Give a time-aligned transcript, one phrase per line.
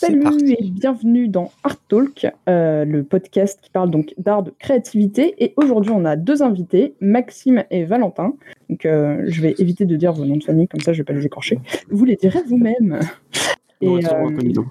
[0.00, 5.34] Salut et bienvenue dans Art Talk, euh, le podcast qui parle donc d'art, de créativité.
[5.42, 8.34] Et aujourd'hui, on a deux invités, Maxime et Valentin.
[8.70, 11.04] Donc, euh, je vais éviter de dire vos noms de famille, comme ça, je vais
[11.04, 11.58] pas les écorcher.
[11.90, 13.00] Vous les direz vous-même.
[13.80, 14.62] Et, euh,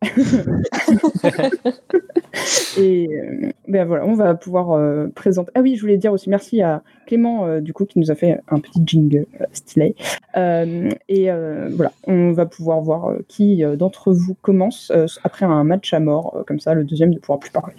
[2.76, 5.50] et euh, ben voilà, on va pouvoir euh, présenter.
[5.56, 8.14] Ah oui, je voulais dire aussi merci à Clément euh, du coup qui nous a
[8.14, 9.96] fait un petit jingle stylé.
[10.36, 11.30] et
[11.70, 14.92] voilà, on va pouvoir voir qui d'entre vous commence
[15.24, 17.74] après un match à mort comme ça, le deuxième ne pourra plus parler.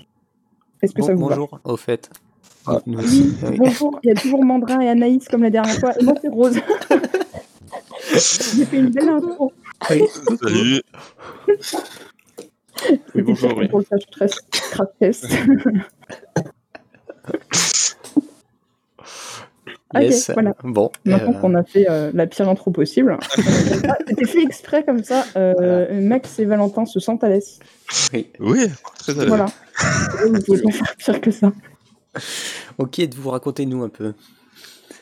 [0.82, 2.10] Est-ce que ça vous bonjour, au fait.
[2.66, 6.04] Ah, oui, bonjour, il y a toujours Mandrin et Anaïs comme la dernière fois, et
[6.04, 6.56] moi c'est Rose.
[8.12, 9.54] J'ai fait une belle intro.
[9.88, 10.82] Salut.
[13.16, 13.58] Oui, bonjour.
[13.58, 13.68] Oui.
[13.68, 14.32] Pour le crash
[15.00, 15.28] test.
[19.96, 20.30] Yes.
[20.30, 20.56] Ok, voilà.
[20.64, 20.92] Bon.
[21.04, 21.40] Maintenant euh...
[21.40, 23.18] qu'on a fait euh, la pire intro possible,
[24.08, 25.26] c'était fait exprès comme ça.
[25.36, 26.02] Euh, voilà.
[26.02, 27.60] Max et Valentin se sentent à l'aise.
[28.14, 28.28] Oui.
[28.40, 28.68] oui,
[29.00, 29.28] très à l'aise.
[29.30, 29.48] Voilà.
[30.28, 31.52] Vous pouvez pas faire pire que ça.
[32.78, 34.14] Ok, vous racontez-nous un peu.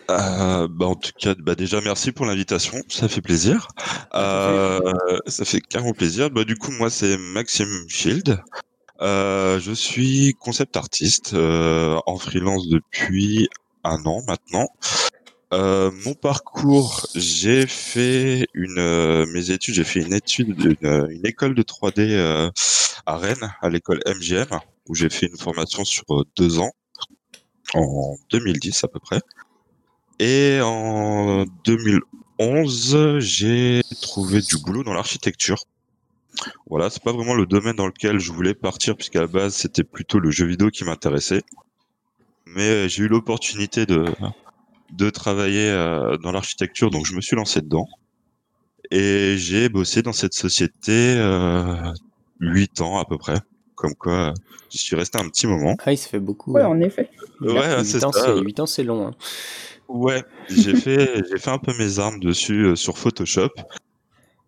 [0.10, 3.68] Euh, bah en tout cas, bah déjà merci pour l'invitation, ça fait plaisir.
[4.14, 4.80] Euh,
[5.26, 6.30] ça fait clairement plaisir.
[6.30, 8.42] Bah du coup, moi c'est Maxime Shield.
[9.02, 13.50] Euh, je suis concept artiste euh, en freelance depuis
[13.84, 14.70] un an maintenant.
[15.54, 21.54] Euh, mon parcours, j'ai fait une mes études, j'ai fait une étude une, une école
[21.54, 22.52] de 3D
[23.06, 26.06] à Rennes, à l'école MGM, où j'ai fait une formation sur
[26.36, 26.72] deux ans
[27.74, 29.20] en 2010 à peu près.
[30.20, 35.64] Et en 2011, j'ai trouvé du boulot dans l'architecture.
[36.70, 39.84] Voilà, c'est pas vraiment le domaine dans lequel je voulais partir, puisqu'à la base, c'était
[39.84, 41.42] plutôt le jeu vidéo qui m'intéressait.
[42.46, 44.06] Mais j'ai eu l'opportunité de,
[44.92, 45.72] de travailler
[46.22, 47.88] dans l'architecture, donc je me suis lancé dedans.
[48.92, 51.92] Et j'ai bossé dans cette société euh,
[52.40, 53.38] 8 ans à peu près.
[53.76, 54.34] Comme quoi,
[54.72, 55.76] je suis resté un petit moment.
[55.86, 56.54] Ah, il se fait beaucoup.
[56.54, 57.10] Ouais, en effet.
[57.42, 58.36] Ouais, c'est ça.
[58.36, 59.08] 8 ans, c'est long.
[59.08, 59.12] Hein.
[59.88, 63.50] Ouais, j'ai fait j'ai fait un peu mes armes dessus euh, sur Photoshop.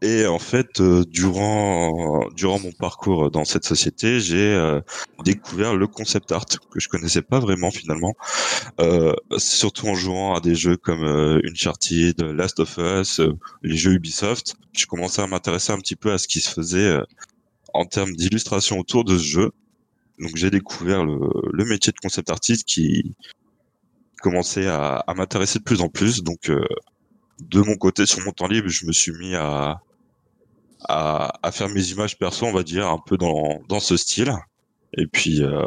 [0.02, 4.80] Et en fait, euh, durant durant mon parcours dans cette société, j'ai euh,
[5.26, 8.16] découvert le concept art que je connaissais pas vraiment finalement,
[9.38, 11.04] surtout en jouant à des jeux comme
[11.46, 13.22] Uncharted, Last of Us,
[13.64, 14.56] les jeux Ubisoft.
[14.74, 16.98] Je commençais à m'intéresser un petit peu à ce qui se faisait
[17.74, 19.52] en termes d'illustration autour de ce jeu.
[20.20, 21.20] Donc j'ai découvert le,
[21.52, 23.16] le métier de concept artiste qui
[24.20, 26.24] commençait à, m'intéresser de plus en plus.
[26.24, 26.64] Donc, euh,
[27.40, 29.82] de mon côté, sur mon temps libre, je me suis mis à,
[30.88, 34.34] à, faire mes images perso, on va dire, un peu dans, dans ce style.
[34.98, 35.64] Et puis, euh,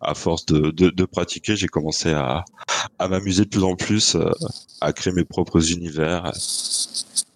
[0.00, 2.44] à force de pratiquer, j'ai commencé à,
[2.98, 4.30] à m'amuser de plus en plus, euh,
[4.80, 6.32] à créer mes propres univers.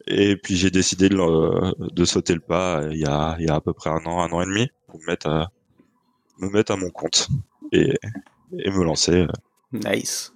[0.07, 3.55] Et puis, j'ai décidé de, de, sauter le pas il y, a, il y a
[3.55, 5.51] à peu près un an, un an et demi, pour me mettre à,
[6.39, 7.29] me mettre à mon compte
[7.73, 7.95] et,
[8.59, 9.27] et me lancer.
[9.75, 10.33] Nice.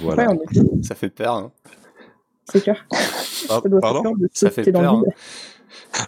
[0.00, 0.30] Voilà.
[0.30, 0.38] Ouais,
[0.82, 1.34] ça fait peur.
[1.34, 1.52] Hein.
[2.50, 2.86] C'est clair.
[2.92, 5.02] Ah, ça doit pardon faire de Ça fait peur.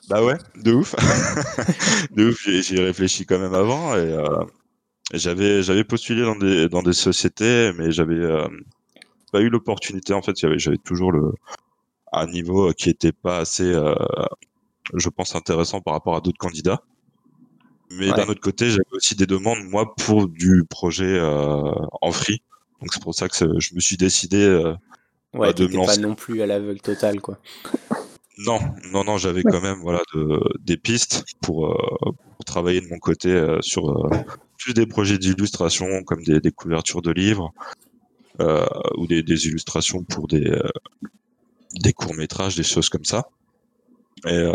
[0.09, 0.95] Bah ouais, de ouf.
[2.15, 4.45] de ouf, j'y ai réfléchi quand même avant et euh,
[5.13, 8.47] j'avais j'avais postulé dans des dans des sociétés mais j'avais euh,
[9.33, 11.33] pas eu l'opportunité en fait, j'avais toujours le
[12.13, 13.95] un niveau qui était pas assez euh,
[14.95, 16.83] je pense intéressant par rapport à d'autres candidats.
[17.93, 18.17] Mais Ouais.
[18.17, 22.41] d'un autre côté, j'avais aussi des demandes moi pour du projet euh, en free.
[22.81, 24.75] Donc c'est pour ça que je me suis décidé euh,
[25.33, 27.39] Ouais, Bah, de me pas non plus à l'aveugle total, quoi.
[28.39, 28.59] Non,
[28.91, 31.77] non, non, j'avais quand même voilà de, des pistes pour, euh,
[32.37, 34.09] pour travailler de mon côté euh, sur
[34.57, 37.53] plus des projets d'illustration comme des, des couvertures de livres
[38.97, 40.59] ou des, des illustrations pour des
[41.75, 43.29] des courts métrages, des choses comme ça.
[44.27, 44.51] Et,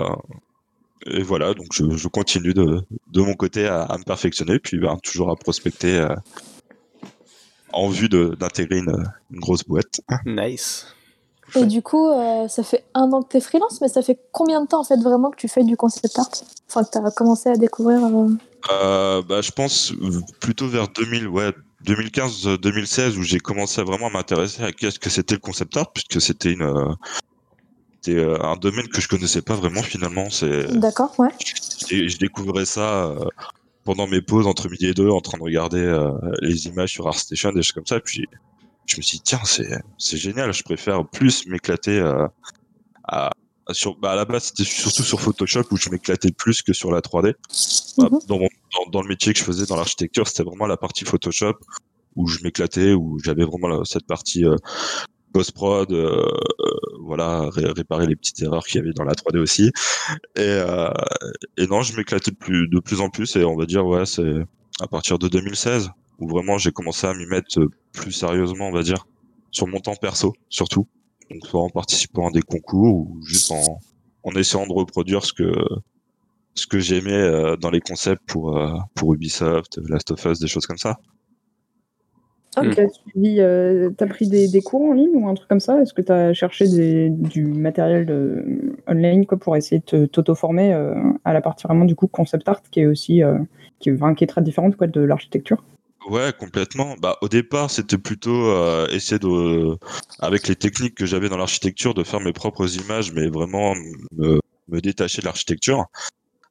[1.06, 2.82] et voilà, donc je, je continue de,
[3.12, 6.04] de mon côté à, à me perfectionner, puis ben, toujours à prospecter
[7.76, 10.02] en vue d'intégrer une, une grosse boîte.
[10.26, 10.88] Nice.
[11.56, 14.18] Et du coup, euh, ça fait un an que tu es freelance, mais ça fait
[14.32, 16.30] combien de temps en fait vraiment que tu fais du concept art?
[16.68, 18.04] Enfin, que tu as commencé à découvrir.
[18.04, 18.30] euh,
[18.72, 19.94] Euh, bah, je pense
[20.40, 21.52] plutôt vers 2000, ouais,
[21.86, 26.20] 2015-2016 où j'ai commencé à vraiment m'intéresser à qu'est-ce que c'était le concept art puisque
[26.20, 26.96] c'était une
[28.08, 30.30] un domaine que je connaissais pas vraiment finalement.
[30.30, 31.30] C'est D'accord, ouais.
[31.90, 33.26] et je découvrais ça euh,
[33.86, 36.12] pendant mes pauses entre midi et deux en train de regarder euh,
[36.42, 38.00] les images sur ArtStation des choses comme ça.
[38.02, 38.26] Puis
[38.88, 40.52] je me suis dit tiens c'est c'est génial.
[40.54, 42.28] Je préfère plus m'éclater euh,
[43.08, 43.32] à
[43.72, 46.92] sur bah à la base c'était surtout sur Photoshop où je m'éclatais plus que sur
[46.92, 47.34] la 3D.
[47.98, 48.20] Bah, Mhm.
[48.28, 48.50] dans, mon-
[48.86, 51.54] dans, dans le métier que je faisais dans l'architecture, c'était vraiment la partie Photoshop
[52.16, 54.56] où je m'éclatais, où j'avais vraiment cette partie euh,
[55.34, 55.92] post-prod,
[57.06, 59.72] voilà, ré- réparer les petites erreurs qu'il y avait dans la 3D aussi.
[60.36, 60.90] Et, euh,
[61.58, 63.36] et non, je m'éclatais de plus, de plus en plus.
[63.36, 64.34] Et on va dire, ouais, c'est
[64.82, 67.60] à partir de 2016 où vraiment j'ai commencé à m'y mettre
[67.94, 69.06] plus sérieusement, on va dire,
[69.52, 70.88] sur mon temps perso, surtout.
[71.32, 73.80] Donc, soit en participant à des concours ou juste en,
[74.24, 75.52] en essayant de reproduire ce que,
[76.54, 80.48] ce que j'aimais euh, dans les concepts pour, euh, pour Ubisoft, Last of Us, des
[80.48, 80.98] choses comme ça.
[82.64, 85.60] Tu as suivi, euh, t'as pris des, des cours en ligne ou un truc comme
[85.60, 85.82] ça?
[85.82, 88.46] Est-ce que tu as cherché des- du matériel de,
[88.88, 92.62] online quoi, pour essayer de t'auto-former euh, à la partie vraiment du coup concept art
[92.72, 93.38] qui est aussi euh,
[93.80, 95.64] qui, est- enfin, qui est très différente quoi, de l'architecture?
[96.10, 96.96] Ouais, complètement.
[97.02, 99.76] Bah, au départ, c'était plutôt euh, essayer de,
[100.20, 103.74] avec les techniques que j'avais dans l'architecture, de faire mes propres images, mais vraiment
[104.12, 105.86] me, me détacher de l'architecture.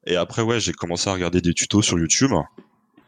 [0.06, 2.32] Et après, ouais, j'ai commencé à regarder des tutos sur YouTube,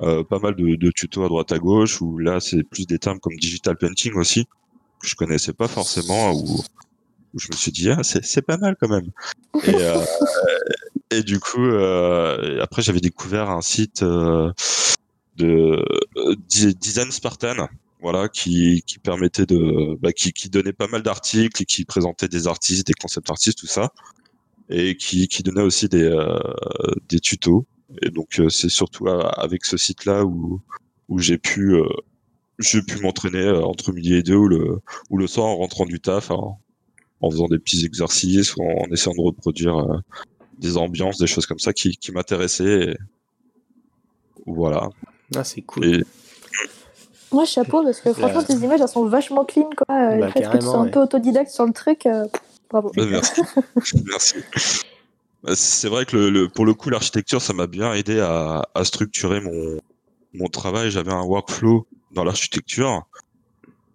[0.03, 2.99] euh, pas mal de, de tutos à droite à gauche, où là, c'est plus des
[2.99, 4.47] termes comme digital painting aussi,
[5.01, 6.61] que je connaissais pas forcément, où,
[7.35, 9.11] où je me suis dit, ah, c'est pas mal quand même.
[9.65, 10.05] Et, euh,
[11.11, 14.03] et du coup, euh, après, j'avais découvert un site.
[14.03, 14.53] euh,
[15.37, 15.85] de
[16.17, 16.35] euh,
[16.81, 17.69] design Spartan,
[18.01, 22.29] voilà, qui, qui permettait de, bah, qui, qui donnait pas mal d'articles et qui présentait
[22.29, 23.93] des artistes, des concept artistes, tout ça,
[24.71, 26.39] et qui, qui donnait aussi des, euh,
[27.09, 27.67] des tutos.
[28.03, 30.61] Et donc euh, c'est surtout avec ce site-là où,
[31.09, 31.85] où j'ai pu, euh,
[32.59, 34.81] j'ai pu m'entraîner euh, entre midi et deux ou le,
[35.11, 36.59] ou le soir en rentrant du taf, en,
[37.21, 39.99] en faisant des petits exercices, ou en, en essayant de reproduire euh,
[40.59, 42.91] des ambiances, des choses comme ça qui, qui m'intéressaient.
[42.91, 42.97] et
[44.47, 44.89] Voilà.
[45.35, 45.87] Ah, c'est cool.
[45.87, 46.05] Et
[47.33, 49.87] Moi, chapeau, parce que franchement, tes images, elles sont vachement clean, quoi.
[49.89, 50.91] Bah, le fait que tu sois un ouais.
[50.91, 52.27] peu autodidacte sur le truc, euh,
[52.71, 52.91] bravo.
[52.97, 53.43] Bah, merci.
[54.07, 54.37] merci.
[55.47, 58.63] Bah, C'est vrai que le, le- pour le coup, l'architecture, ça m'a bien aidé à,
[58.75, 59.79] à structurer mon,
[60.35, 60.91] mon travail.
[60.91, 63.03] J'avais un workflow dans l'architecture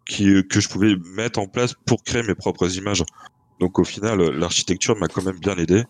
[0.08, 3.04] qui, que je pouvais mettre en place pour créer mes propres images.
[3.60, 5.84] Donc au final, l'architecture m'a quand même bien aidé.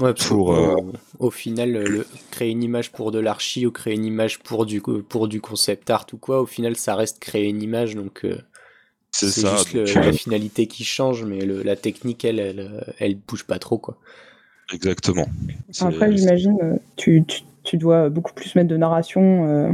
[0.00, 0.76] Ouais, pour, euh,
[1.18, 4.80] au final, le, créer une image pour de l'archi ou créer une image pour du,
[4.80, 7.94] pour du concept art ou quoi, au final, ça reste créer une image.
[7.94, 8.38] Donc, euh,
[9.12, 12.94] C'est juste le- donc, la euh, finalité qui change, mais le- la technique, elle, elle,
[12.98, 13.98] elle bouge pas trop, quoi.
[14.72, 15.26] Exactement.
[15.80, 19.72] Après, j'imagine, euh, tu, tu, tu dois beaucoup plus mettre de narration euh,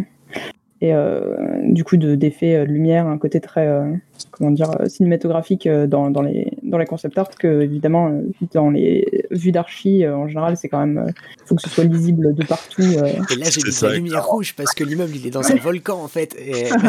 [0.82, 3.90] et euh, du coup de- d'effets de lumière, un côté très euh,
[4.30, 8.12] comment dire cinématographique dans, dans les dans les concept art que évidemment
[8.52, 11.06] dans les vues d'archi en général c'est quand même
[11.46, 12.82] faut que ce soit lisible de partout.
[12.82, 13.06] euh.
[13.30, 16.02] Et là, j'ai mis la lumière rouge parce que l'immeuble, il est dans un volcan,
[16.02, 16.34] en fait.
[16.38, 16.64] Et...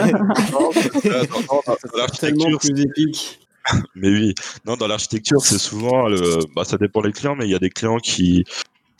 [0.51, 0.69] Non, non,
[1.13, 3.46] non, dans Tellement l'architecture, plus épique.
[3.95, 4.35] Mais oui,
[4.65, 7.59] non, dans l'architecture, c'est souvent, le, bah, ça dépend des clients, mais il y a
[7.59, 8.45] des clients qui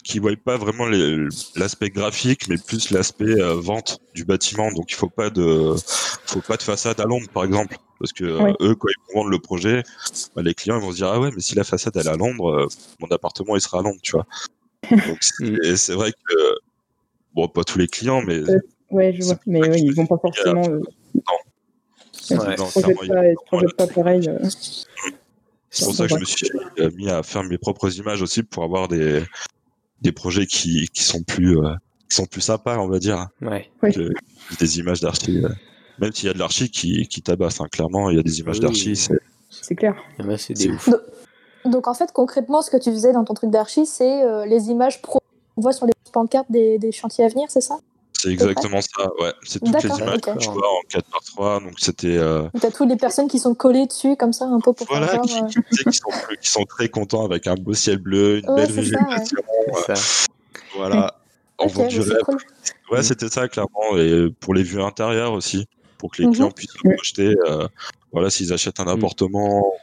[0.07, 0.85] qui voient pas vraiment
[1.57, 4.71] l'aspect graphique, mais plus l'aspect euh, vente du bâtiment.
[4.71, 5.75] Donc il faut pas de,
[6.25, 9.21] faut pas de façade à l'ombre, par exemple, parce que euh, eux, quand ils vont
[9.21, 9.83] vendre le projet,
[10.33, 12.09] bah, les clients ils vont se dire ah ouais, mais si la façade elle est
[12.09, 12.67] à l'ombre, euh,
[13.01, 14.25] mon appartement il sera à l'ombre, tu vois.
[14.89, 15.21] Donc
[15.75, 16.55] c'est vrai que
[17.35, 18.39] bon, pas tous les clients, mais
[18.89, 20.63] Ouais, je vois, mais ouais, ils vont pas forcément.
[22.35, 22.55] Ouais.
[22.57, 24.27] se pas, pas pareil.
[24.29, 24.37] euh.
[25.69, 28.41] C'est pour ça que je me suis euh, mis à faire mes propres images aussi
[28.43, 29.23] pour avoir des,
[30.01, 31.73] des projets qui, qui sont plus euh,
[32.09, 33.69] qui sont plus sympas, on va dire, Ouais.
[33.81, 34.09] Que
[34.59, 35.43] des images d'archi.
[35.99, 38.39] Même s'il y a de l'archi qui, qui tabasse, hein, clairement, il y a des
[38.39, 38.61] images Oui.
[38.61, 38.95] d'archi.
[38.95, 39.19] c'est-
[39.49, 39.95] C'est clair.
[40.19, 40.89] Ah bah, c'est des C'est- ouf.
[41.65, 44.69] Donc, en fait, concrètement, ce que tu faisais dans ton truc d'archi, c'est euh, les
[44.69, 45.19] images pro
[45.55, 47.79] qu'on voit sur les pancartes des, des chantiers à venir, c'est ça?
[48.19, 49.31] C'est exactement ça, ouais.
[49.43, 52.17] C'est toutes les images que tu vois en 4x3, donc c'était...
[52.17, 55.07] euh, T'as toutes les personnes qui sont collées dessus, comme ça, un peu pour voilà,
[55.07, 56.09] faire qui, genre, euh, qui- tu sais, qui sont,
[56.41, 58.81] qui sont très contents avec un beau ciel bleu, une Ouais, belle ouais.
[58.81, 59.37] végétation,
[59.85, 60.27] C'est ça.
[60.75, 61.13] voilà.
[61.59, 62.19] En Ok, vend mais du rêve.
[62.23, 62.37] cool.
[62.91, 63.97] Ouais, c'était ça, clairement.
[63.97, 66.33] Et pour les vues intérieures aussi, pour que les Mhm.
[66.33, 67.35] clients puissent se projeter.
[67.47, 67.67] euh,
[68.11, 68.89] voilà, s'ils achètent un Mhm.
[68.97, 69.73] appartement.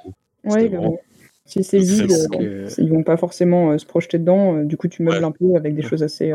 [0.44, 0.98] Ouais, bah, vraiment-
[1.46, 2.10] Si c'est vide,
[2.40, 4.56] euh, ils vont pas forcément euh, se projeter dedans.
[4.56, 5.24] euh, du coup, tu meubles Ouais.
[5.24, 6.32] un peu avec des choses assez.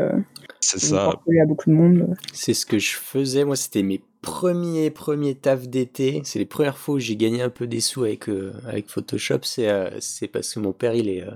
[0.60, 1.06] C'est ça.
[1.06, 2.16] pas coller à beaucoup de monde.
[2.32, 3.44] C'est ce que je faisais.
[3.44, 6.20] Moi, c'était mes premiers premiers tafs d'été.
[6.24, 9.40] C'est les premières fois où j'ai gagné un peu des sous avec euh, avec Photoshop.
[9.42, 11.30] C'est euh, c'est parce que mon père il est euh,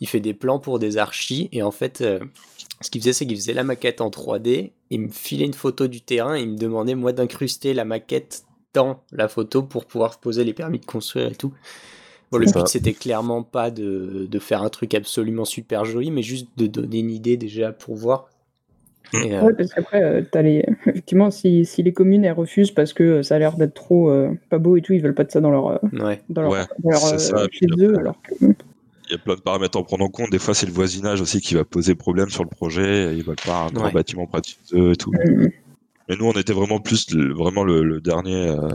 [0.00, 2.18] il fait des plans pour des archis et en fait euh,
[2.80, 4.72] ce qu'il faisait c'est qu'il faisait la maquette en 3D.
[4.90, 6.36] Il me filait une photo du terrain.
[6.36, 8.44] Et il me demandait moi d'incruster la maquette
[8.74, 11.52] dans la photo pour pouvoir poser les permis de construire et tout.
[12.30, 16.22] Bon, le but c'était clairement pas de, de faire un truc absolument super joli, mais
[16.22, 18.28] juste de donner une idée déjà pour voir.
[19.14, 20.64] Et, euh, Ouais, parce qu'après, euh, t'as les...
[20.86, 24.10] effectivement, si, si les communes elles refusent parce que euh, ça a l'air d'être trop
[24.10, 26.20] euh, pas beau et tout, ils veulent pas de ça dans leur, euh, ouais.
[26.28, 27.98] dans leur, Ouais, dans leur, c'est euh, ça, chez eux.
[27.98, 30.30] Alors que, Il y a plein de paramètres à prendre en compte.
[30.30, 33.16] Des fois, c'est le voisinage aussi qui va poser problème sur le projet.
[33.16, 33.92] Ils veulent pas un grand Ouais.
[33.92, 35.12] bâtiment près de chez eux et tout.
[35.26, 35.48] euh,
[36.10, 38.68] Mais nous, on était vraiment plus le, vraiment le, le dernier, euh,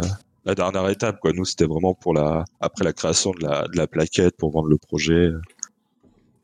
[0.45, 1.19] la dernière étape.
[1.19, 1.33] Quoi.
[1.33, 4.67] Nous, c'était vraiment pour la, après la création de la, de la plaquette pour vendre
[4.69, 5.29] le projet.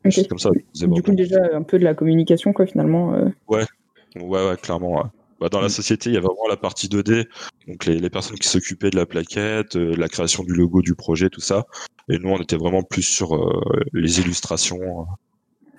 [0.04, 0.12] Ok.
[0.12, 0.50] Choses comme ça.
[0.74, 3.12] Du coup, déjà un peu de la communication, quoi, finalement.
[3.14, 3.28] euh.
[3.48, 3.64] Ouais,
[4.16, 4.96] ouais, clairement.
[4.96, 5.08] ouais.
[5.40, 5.70] Bah, dans la Mm.
[5.70, 7.26] société, il y avait vraiment la partie 2D,
[7.66, 10.94] donc les, les personnes qui s'occupaient de la plaquette, euh, la création du logo du
[10.94, 11.64] projet, tout ça.
[12.10, 13.60] Et nous, on était vraiment plus sur euh,
[13.94, 15.04] les illustrations, euh,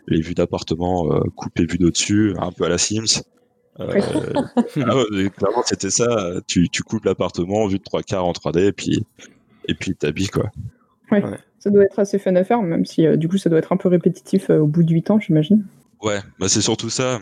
[0.08, 3.22] les vues d'appartement euh, coupées vues d'au-dessus, un peu à la Sims.
[3.80, 4.02] Euh, Ouais.
[4.86, 6.42] ah ouais, clairement, c'était ça.
[6.48, 9.06] Tu, tu coupes l'appartement, vue de trois quarts en 3D, et puis
[9.68, 10.50] et puis t'habilles quoi.
[11.60, 13.72] Ça doit être assez fun à faire, même si euh, du coup, ça doit être
[13.72, 15.64] un peu répétitif euh, au bout de 8 ans, j'imagine.
[16.02, 17.20] Ouais, bah c'est surtout ça.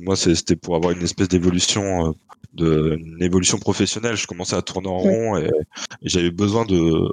[0.00, 2.12] Moi, c'était pour avoir une espèce d'évolution, euh,
[2.54, 4.16] de une évolution professionnelle.
[4.16, 5.46] Je commençais à tourner en rond et,
[6.02, 7.08] et j'avais besoin de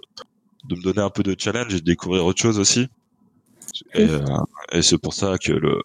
[0.70, 2.88] de me donner un peu de challenge et de découvrir autre chose aussi.
[3.94, 4.24] Et, euh,
[4.72, 5.82] et c'est pour ça que le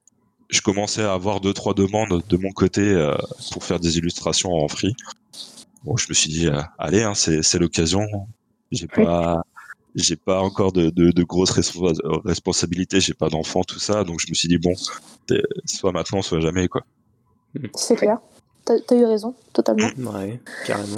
[0.48, 3.16] je commençais à avoir deux trois demandes de mon côté euh,
[3.52, 4.94] pour faire des illustrations en free.
[5.84, 6.48] Bon, je me suis dit
[6.78, 8.06] allez, hein, c'est l'occasion.
[8.70, 9.42] J'ai pas
[9.94, 14.20] j'ai pas encore de, de, de grosses responsa- responsabilités, j'ai pas d'enfant, tout ça, donc
[14.20, 14.74] je me suis dit bon,
[15.28, 16.82] c'est soit maintenant, soit jamais quoi.
[17.74, 18.18] C'est clair.
[18.64, 19.88] T'as as eu raison, totalement.
[19.98, 20.96] Ouais, carrément.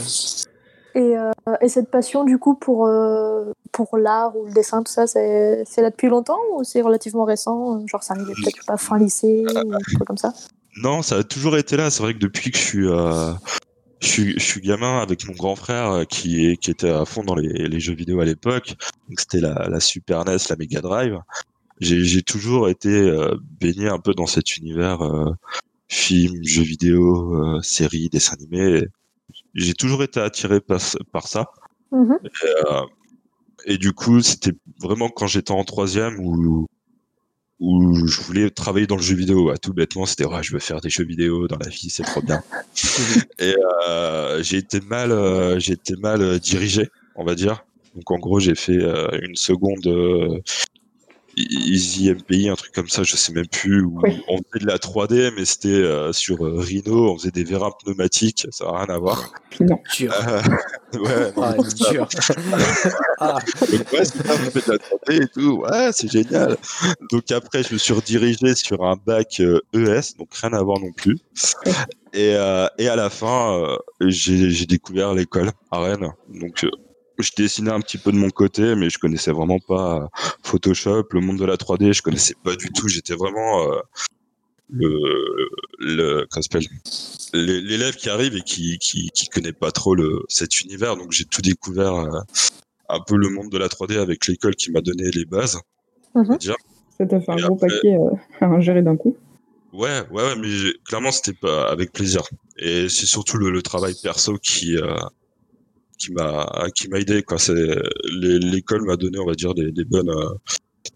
[0.94, 1.30] Et, euh,
[1.62, 5.62] et cette passion, du coup, pour, euh, pour l'art ou le dessin, tout ça, c'est
[5.64, 9.46] c'est là depuis longtemps ou c'est relativement récent Genre, ça arrivait peut-être pas fin lycée
[9.64, 10.34] ou un truc comme ça?
[10.76, 11.90] Non, ça a toujours été là.
[11.90, 13.32] C'est vrai que depuis que je suis, euh,
[14.02, 17.04] je suis, je suis gamin avec mon grand frère euh, qui, est, qui était à
[17.04, 18.74] fond dans les, les jeux vidéo à l'époque,
[19.16, 21.18] c'était la, la Super NES, la Mega Drive.
[21.80, 25.32] J'ai toujours été euh, baigné un peu dans cet univers euh,
[25.88, 28.86] film, jeux vidéo, euh, séries, dessins animés.
[29.54, 30.80] J'ai toujours été attiré par,
[31.12, 31.46] par ça.
[31.90, 32.18] Mhm.
[33.64, 36.66] Et du coup, c'était vraiment quand j'étais en troisième où,
[37.62, 39.50] où je voulais travailler dans le jeu vidéo.
[39.50, 42.02] À tout bêtement, c'était ouais, je veux faire des jeux vidéo dans la vie, c'est
[42.02, 42.42] trop bien.
[43.38, 43.54] Et
[43.86, 47.64] euh, j'ai été mal, euh, j'ai été mal euh, dirigé, on va dire.
[47.94, 50.42] Donc en gros, j'ai fait euh, une seconde
[51.50, 53.82] Easy MPI, un truc comme ça, je sais même plus.
[53.82, 54.20] Où Oui.
[54.28, 57.72] On faisait de la 3D, mais c'était euh, sur euh, Rhino, on faisait des vérins
[57.84, 59.32] pneumatiques, ça n'a rien à voir.
[59.60, 59.78] Non.
[59.96, 60.12] Dur.
[60.14, 60.42] Euh,
[60.98, 61.54] ouais, Ah,
[61.90, 62.08] dur.
[63.18, 65.62] ah, donc, ouais, c'est ça, vous faites de la 3D et tout.
[65.62, 66.56] Ouais, c'est génial.
[67.10, 70.80] Donc après, je me suis redirigé sur un bac euh, ES, donc rien à voir
[70.80, 71.18] non plus.
[72.12, 76.12] Et, euh, et à la fin, euh, j'ai j'ai découvert l'école à Rennes.
[76.28, 76.70] Donc euh,
[77.18, 80.06] je dessinais un petit peu de mon côté, mais je connaissais vraiment pas euh,
[80.42, 82.88] Photoshop, le monde de la 3D, je connaissais pas du tout.
[82.88, 83.80] J'étais vraiment euh,
[84.70, 86.26] le, le
[87.34, 90.96] l'élève qui arrive et qui, qui qui connaît pas trop le cet univers.
[90.96, 92.20] Donc j'ai tout découvert euh,
[92.88, 95.58] un peu le monde de la 3D avec l'école qui m'a donné les bases.
[96.38, 96.56] dire.
[96.98, 99.16] Ça t'a fait un Et gros après- paquet euh, à ingérer d'un coup.
[99.72, 100.48] Ouais, ouais, ouais, mais
[100.86, 102.22] clairement c'était pas avec plaisir.
[102.58, 104.96] Et c'est surtout le, le travail perso qui euh,
[106.02, 107.38] qui m'a qui m'a aidé quoi.
[107.38, 110.34] C'est l'é- l'école m'a donné, on va dire, des, des bonnes euh,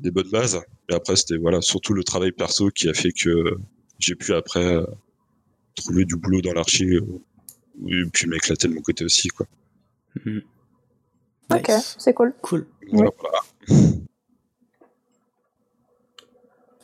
[0.01, 0.61] des bonnes bases.
[0.89, 3.57] Et après c'était voilà surtout le travail perso qui a fait que
[3.99, 4.85] j'ai pu après euh,
[5.77, 6.95] trouver du boulot dans l'archi
[7.89, 9.47] et puis m'éclater de mon côté aussi quoi.
[10.25, 10.43] Mhm.
[11.53, 11.95] Ok, Nice.
[11.99, 12.35] c'est cool.
[12.43, 12.67] Cool.
[12.91, 13.39] Voilà, voilà.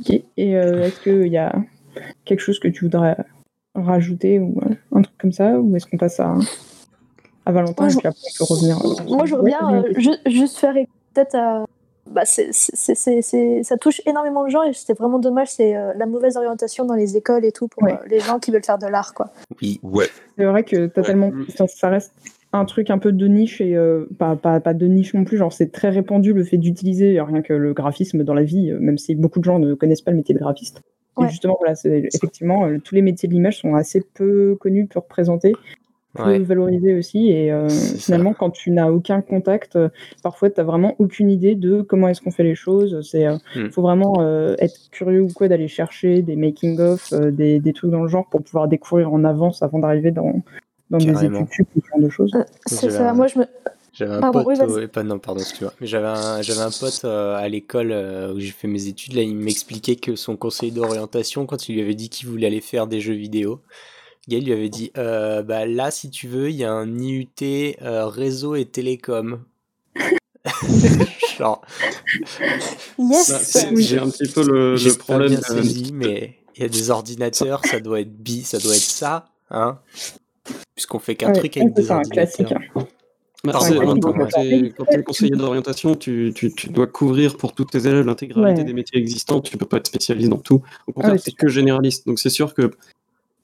[0.00, 0.10] Ok.
[0.36, 1.52] Et euh, est-ce qu'il y a
[2.24, 3.16] quelque chose que tu voudrais
[3.74, 4.60] rajouter ou
[4.92, 6.36] un truc comme ça Ou est-ce qu'on passe à,
[7.46, 9.74] à Valentin Moi, et je- puis après on peut revenir euh, Moi, je Ouais, vas-y.
[9.74, 11.64] euh, ju- juste faire écouter peut-être à.
[12.10, 16.06] Bah, c'est- c'est- ça touche énormément de gens et c'est vraiment dommage, c'est euh, la
[16.06, 17.92] mauvaise orientation dans les écoles et tout pour Ouais.
[17.92, 19.14] euh, les gens qui veulent faire de l'art.
[19.14, 19.30] quoi.
[19.62, 19.78] Oui.
[19.84, 20.06] Ouais,
[20.36, 20.88] C'est vrai que Ouais.
[21.02, 21.28] tellement.
[21.30, 21.46] Mm.
[21.56, 22.12] Ça, ça reste
[22.52, 25.36] un truc un peu de niche et euh, pas, pas, pas de niche non plus.
[25.38, 28.78] Genre, c'est très répandu le fait d'utiliser rien que le graphisme dans la vie, euh,
[28.80, 30.82] même si beaucoup de gens ne connaissent pas le métier de graphiste.
[31.22, 34.98] Et justement, voilà, effectivement, euh, tous les métiers de l'image sont assez peu connus, peu
[34.98, 35.52] représentés,
[36.14, 36.38] peu Ouais.
[36.40, 37.30] valorisés aussi.
[37.30, 38.04] Et euh, C'est ça.
[38.04, 39.88] finalement, quand tu n'as aucun contact, euh,
[40.22, 43.10] parfois, tu n'as vraiment aucune idée de comment est-ce qu'on fait les choses.
[43.14, 43.70] Il Mm.
[43.70, 47.90] faut vraiment euh, être curieux ou quoi d'aller chercher des making-of, euh, des, des trucs
[47.90, 50.42] dans le genre pour pouvoir découvrir en avance avant d'arriver dans,
[50.90, 52.32] dans des études sup ou ce genre de choses.
[52.34, 53.10] Euh, C'est J'avais ça.
[53.10, 53.44] un- Moi, je me.
[53.94, 55.42] J'avais un Pardon, pote, oui, euh, non, pardon,
[55.82, 59.12] j'avais un, un pote euh, à l'école euh, où j'ai fait mes études.
[59.14, 62.62] Là, il m'expliquait que son conseiller d'orientation, quand il lui avait dit qu'il voulait aller
[62.62, 63.60] faire des jeux vidéo,
[64.28, 67.26] il lui avait dit euh, Bah là, si tu veux, il y a un IUT
[67.82, 69.42] euh, réseau et télécom.
[71.38, 71.62] Genre,
[72.98, 73.38] Yes Bah,
[73.72, 73.84] Oui.
[73.84, 75.30] c'est un petit peu le, j'ai pas problème.
[75.30, 78.80] bien saisi, mais il y a des ordinateurs, ça doit être bi, ça doit être
[78.82, 79.78] ça, hein
[80.74, 82.48] Puisqu'on fait qu'un Ouais, truc avec des ordinateurs.
[82.74, 82.86] hein.
[83.44, 87.64] Bah, que t'es- quand tu es conseiller d'orientation, tu, tu, tu dois couvrir pour tous
[87.64, 88.64] tes élèves l'intégralité Ouais.
[88.64, 89.40] des métiers existants.
[89.40, 90.62] Tu peux pas être spécialiste dans tout.
[90.86, 92.06] Au contraire, ouais, tu c'est que généraliste.
[92.06, 92.70] Donc c'est sûr que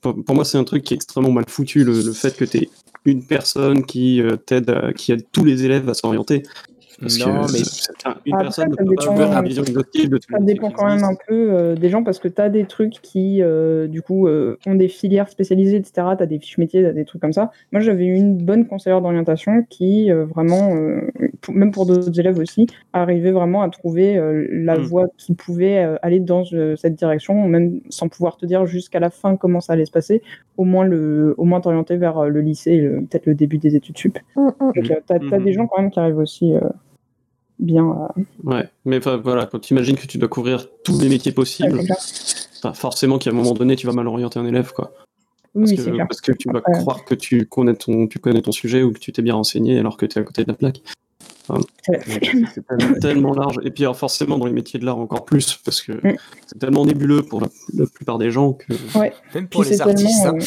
[0.01, 2.69] pour, moi, c'est un truc qui est extrêmement mal foutu, le, fait que tu
[3.05, 4.37] une personne qui euh,
[4.93, 6.43] qui aide tous les élèves à s'orienter.
[7.01, 7.59] Parce Non, que mais-
[8.27, 10.39] une Après, personne ne ça peut pas dépend, avoir une vision exhaustive de tous Ça
[10.41, 13.41] dépend quand même un peu euh, des gens parce que tu as des trucs qui,
[13.41, 16.09] euh, du coup, euh, ont des filières spécialisées, etc.
[16.17, 17.53] Tu as des fiches métiers, tu des trucs comme ça.
[17.71, 21.03] Moi, j'avais eu une bonne conseillère d'orientation qui, euh, vraiment, euh,
[21.41, 24.83] pour- même pour d'autres élèves aussi, arrivait vraiment à trouver euh, la Mm.
[24.83, 28.99] voie qui pouvait euh, aller dans euh, cette direction, même sans pouvoir te dire jusqu'à
[28.99, 30.21] la fin comment ça allait se passer,
[30.57, 33.97] au moins le, au moins t'orienter vers euh, le lycée peut-être le début des études
[33.99, 34.19] sup.
[34.37, 34.49] Mm, mm.
[34.75, 35.45] Donc, euh, t'as, t'as Mhm.
[35.45, 36.61] des gens quand même qui arrivent aussi euh,
[37.59, 38.15] bien à...
[38.45, 41.81] Ouais, mais enfin, voilà, quand tu imagines que tu dois couvrir tous les métiers possibles,
[42.65, 44.93] Ouais, forcément qu'à un moment donné, tu vas mal orienter un élève, quoi.
[45.55, 46.07] Oui, Parce, oui, que, clair.
[46.09, 48.99] parce que tu vas croire que tu connais, ton, tu connais ton sujet ou que
[48.99, 50.83] tu t'es bien renseigné alors que tu es à côté de la plaque.
[51.87, 52.01] C'est-
[52.55, 53.59] C'est tellement, tellement large.
[53.65, 56.17] Et puis alors, forcément, dans les métiers de l'art, encore plus, parce que Mm.
[56.47, 58.67] c'est tellement nébuleux pour la, la plupart des gens que.
[59.35, 60.23] Même pour Puis les c'est artistes.
[60.23, 60.45] tellement, hein.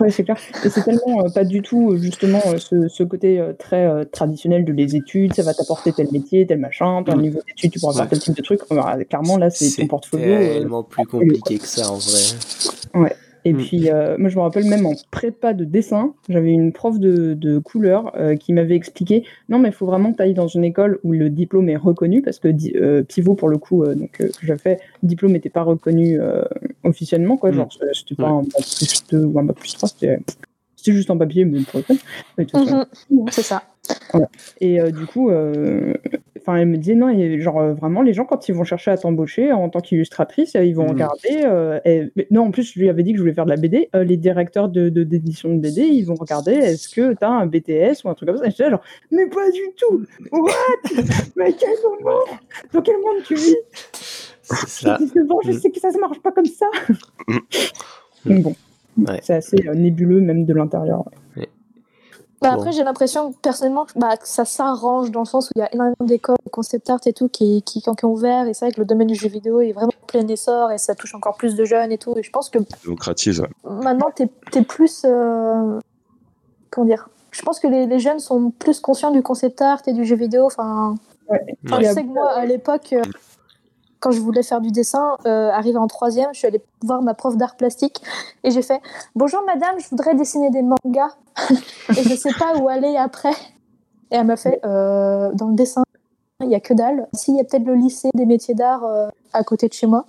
[0.00, 0.36] Ouais, c'est clair.
[0.64, 4.04] Et c'est tellement euh, pas du tout, euh, justement, euh, ce, ce côté euh, très
[4.06, 7.20] traditionnel de les études, ça va t'apporter tel métier, tel machin, tel Mm.
[7.22, 7.98] niveau d'études, tu pourras Ouais.
[8.00, 8.60] faire tel type de truc.
[9.08, 10.26] Clairement, là, c'est ton portfolio.
[10.26, 13.08] euh, tellement plus compliqué que ça en vrai.
[13.46, 13.56] Et Mm.
[13.58, 17.34] puis, euh, moi, je me rappelle même en prépa de dessin, j'avais une prof de,
[17.34, 20.46] de couleur euh, qui m'avait expliqué non, mais il faut vraiment que tu ailles dans
[20.48, 23.94] une école où le diplôme est reconnu, parce que euh, Pivot, pour le coup, euh,
[23.94, 26.42] donc, euh, que j'ai fait, le diplôme n'était pas reconnu euh,
[26.84, 27.50] officiellement, quoi.
[27.50, 27.54] Mm.
[27.54, 30.18] Genre, c'était- pas un bac plus 2 ou un bac plus 3, c'était
[30.76, 31.80] c'était juste un papier, mais pour
[32.38, 33.26] le façon, Mhm.
[33.30, 33.62] C'est ça.
[34.60, 35.94] et euh, du coup, euh,
[36.46, 38.90] enfin, elle me disait non, et genre euh, vraiment, les gens quand ils vont chercher
[38.90, 40.90] à t'embaucher en tant qu'illustratrice, euh, ils vont Mhm.
[40.90, 41.42] regarder.
[41.44, 43.56] euh, et- non, en plus, je lui avais dit que je voulais faire de la
[43.56, 43.88] BD.
[43.94, 47.46] euh, les directeurs de d'édition de, BD, ils vont regarder est-ce que tu as un
[47.46, 48.46] BTS ou un truc comme ça?
[48.46, 50.04] Et j'étais là, genre, mais pas du tout.
[50.32, 50.50] What?
[51.36, 52.20] Mais quel moment
[52.72, 53.56] Dans quel monde tu vis?
[54.42, 54.96] C'est ça.
[55.00, 55.58] J'ai 19 ans, je Mhm.
[55.58, 56.66] sais que ça se marche pas comme ça.
[58.26, 58.54] Donc bon,
[58.98, 59.18] Ouais.
[59.22, 61.04] c'est assez nébuleux même de l'intérieur.
[62.48, 62.54] Bah.
[62.54, 65.62] Après, j'ai l'impression personnellement que, bah, que ça s'arrange dans le sens où il y
[65.62, 68.46] a énormément d'écoles, de concept art et tout qui, qui, qui ont ouvert.
[68.46, 70.78] Et c'est vrai que le domaine du jeu vidéo est vraiment en plein essor et
[70.78, 72.14] ça touche encore plus de jeunes et tout.
[72.16, 73.40] Et je pense que Démocratise.
[73.40, 73.48] ouais.
[73.64, 75.02] maintenant, t'es es plus.
[75.04, 75.78] euh,
[76.70, 79.92] Comment dire Je pense que les, les jeunes sont plus conscients du concept art et
[79.92, 80.44] du jeu vidéo.
[80.46, 80.94] Enfin,
[81.30, 81.40] Ouais.
[81.64, 83.02] Y je sais que moi, à l'époque, euh,
[84.04, 87.14] quand je voulais faire du dessin, euh, arrivé en troisième, je suis allée voir ma
[87.14, 88.02] prof d'art plastique
[88.44, 88.82] et j'ai fait
[89.14, 91.16] Bonjour madame, je voudrais dessiner des mangas
[91.88, 93.32] et je sais pas où aller après.
[94.10, 95.84] Et elle m'a fait euh, Dans le dessin,
[96.42, 97.08] il y a que dalle.
[97.14, 99.86] Si, il y a peut-être le lycée des métiers d'art euh, à côté de chez
[99.86, 100.04] moi.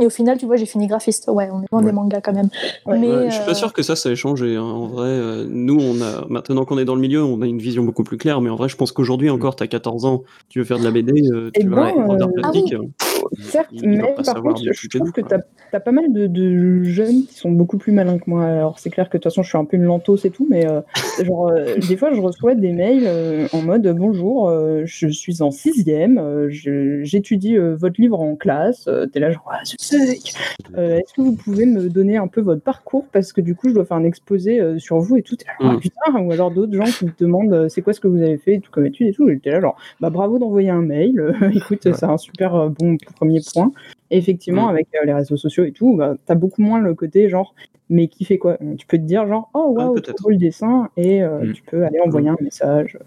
[0.00, 1.28] Et au final, tu vois, j'ai fini graphiste.
[1.28, 1.84] Ouais, on est loin Ouais.
[1.86, 2.48] des mangas quand même.
[2.86, 2.98] Ouais.
[2.98, 4.56] Mais, Ouais, je suis euh, pas sûr que ça, ça ait changé.
[4.56, 4.62] hein.
[4.62, 7.58] En vrai, euh, nous, on a maintenant qu'on est dans le milieu, on a une
[7.58, 8.40] vision beaucoup plus claire.
[8.40, 10.84] Mais en vrai, je pense qu'aujourd'hui encore, tu as 14 ans, tu veux faire de
[10.84, 12.74] la BD, euh, tu vas euh, plastique.
[12.74, 13.09] ah euh,
[13.40, 17.24] Certes, il- mais par contre, je trouve que tu as, pas mal de, de jeunes
[17.26, 18.44] qui sont beaucoup plus malins que moi.
[18.44, 20.46] Alors, c'est clair que de toute façon, je suis un peu une lentos et tout,
[20.50, 20.80] mais euh,
[21.24, 24.50] genre, euh, des fois, je reçois des mails euh, en mode Bonjour,
[24.84, 28.88] je suis en sixième, j'étudie votre livre en classe.
[29.12, 33.06] T'es là, genre, ah, Est-ce que vous pouvez me donner un peu votre parcours?
[33.12, 35.36] Parce que du coup, je dois faire un exposé sur vous et tout.
[35.46, 35.76] Là, genre, Mm.
[35.76, 38.38] Ah, putain, ou alors d'autres gens qui te demandent C'est quoi ce que vous avez
[38.38, 39.28] fait et tout comme étude et tout.
[39.28, 41.34] J'étais là, genre, bah bravo d'envoyer un mail.
[41.54, 43.70] Écoute, c'est un super bon premier point.
[44.10, 44.70] Et effectivement, Mm.
[44.70, 47.54] avec euh, les réseaux sociaux et tout, bah, t'as beaucoup moins le côté genre,
[47.88, 48.56] mais qui fait quoi?
[48.78, 50.16] Tu peux te dire genre, oh Ah, waouh, peut-être.
[50.16, 51.52] trop beau le dessin, et euh, Mm.
[51.52, 52.98] tu peux aller envoyer un message.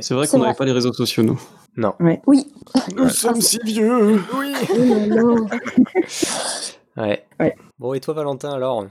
[0.00, 1.40] C'est vrai qu'on n'avait pas les réseaux sociaux, nous.
[1.76, 1.94] Non.
[2.26, 2.46] Oui,
[2.96, 4.52] Nous sommes si vieux Oui.
[6.96, 7.24] Ouais.
[7.38, 7.54] Ouais.
[7.78, 8.86] Bon, et toi, Valentin, alors?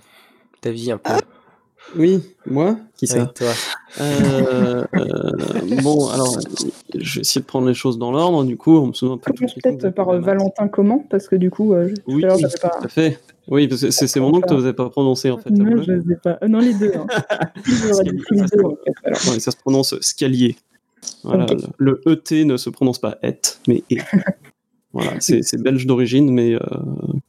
[0.62, 1.14] Ta vie un peu.
[1.98, 3.52] Oui, moi Qui ça toi.
[4.02, 6.38] Euh, euh, Bon, alors,
[6.96, 8.44] je vais essayer de prendre les choses dans l'ordre.
[8.44, 11.06] Du coup, on me souvient un peu de Commence tout peut-être par euh, Valentin Comment,
[11.10, 12.70] parce que du coup, euh, tout Oui, à l'heure, j'avais pas.
[12.80, 13.20] tout à fait.
[13.48, 15.52] Oui, parce que c'est mon nom que tu n'osais pas prononcer, en fait.
[15.52, 16.40] Non, je ne sais pas.
[16.42, 16.92] Euh, non, les deux.
[16.96, 17.06] Hein.
[17.66, 19.20] J'aurais dit les deux, en fait, alors.
[19.30, 20.56] Ouais, ça se prononce scalier.
[21.24, 21.46] Voilà,
[21.78, 24.00] le, le ET ne se prononce pas et, mais et.
[24.94, 26.60] voilà, c'est c'est belge d'origine, mais euh,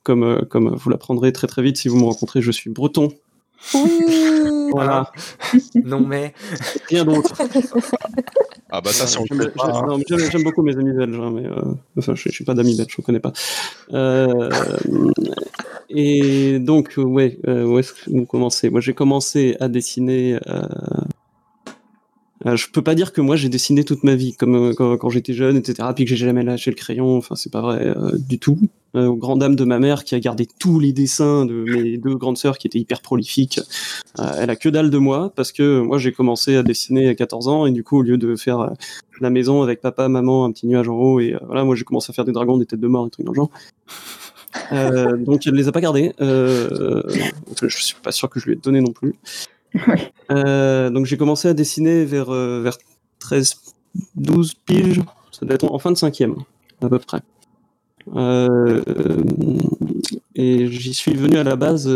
[0.03, 3.09] comme, euh, comme vous l'apprendrez très très vite si vous me rencontrez, je suis breton.
[3.75, 4.71] Oui.
[4.73, 5.11] Voilà,
[5.85, 6.35] Non, mais.
[6.89, 7.35] rien d'autre.
[8.69, 9.65] Ah bah ça, si on J'aime pas.
[9.69, 9.87] hein.
[10.09, 11.63] j'aime- j'aime- j'aime beaucoup mes amis belges, hein, mais euh,
[11.97, 13.33] enfin, je, je suis pas d'amis belges, je ne connais pas.
[13.95, 14.51] Euh,
[15.89, 20.39] et donc, ouais, euh, où est-ce que vous commencez Moi, j'ai commencé à dessiner.
[22.45, 25.09] Euh, je peux pas dire que moi j'ai dessiné toute ma vie, comme euh, quand,
[25.09, 25.89] j'étais jeune, etc.
[25.95, 27.17] Puis que j'ai jamais lâché le crayon.
[27.17, 28.59] Enfin, c'est pas vrai euh, du tout.
[28.95, 32.15] Aux grandes dames de ma mère qui a gardé tous les dessins de mes deux
[32.15, 33.61] grandes sœurs qui étaient hyper prolifiques.
[34.17, 37.49] Elle a que dalle de moi parce que moi j'ai commencé à dessiner à 14
[37.49, 38.73] ans et du coup au lieu de faire
[39.21, 42.11] la maison avec papa, maman, un petit nuage en haut et voilà, moi j'ai commencé
[42.11, 43.51] à faire des dragons, des têtes de mort, des trucs dans le genre.
[45.27, 46.15] Donc elle les a pas gardés.
[46.19, 47.03] Je
[47.69, 49.15] suis pas sûr que je lui ai donné non plus.
[50.33, 52.79] Euh, donc j'ai commencé à dessiner vers, euh, vers
[53.21, 53.61] 13,
[54.17, 55.01] 12 piges,
[55.31, 56.35] ça doit être en fin de cinquième,
[56.83, 57.21] à peu près.
[58.17, 58.83] Euh,
[60.35, 61.89] et j'y suis venu à la base,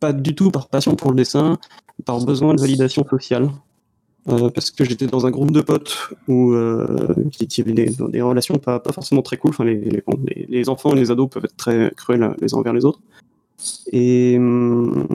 [0.00, 1.58] pas du tout par passion pour le dessin,
[2.06, 3.50] par besoin de validation sociale.
[4.24, 6.54] Parce que j'étais dans un groupe de potes où
[7.30, 9.50] qui, avaient des, relations pas, pas forcément très cool.
[9.50, 12.72] Enfin, les, les- les enfants et les ados peuvent être très cruels les uns envers
[12.72, 13.00] les autres.
[13.92, 15.06] Et, hum,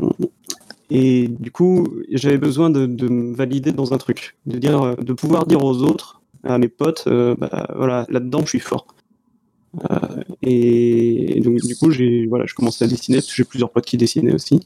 [0.89, 5.13] et du coup, j'avais besoin de, de me valider dans un truc, de dire, de
[5.13, 8.87] pouvoir dire aux autres, à mes potes, euh, bah, voilà, là-dedans, je suis fort.
[9.91, 13.71] Euh, et donc, du coup, j'ai voilà, je commençais à dessiner parce que j'ai plusieurs
[13.71, 14.61] potes qui dessinaient aussi.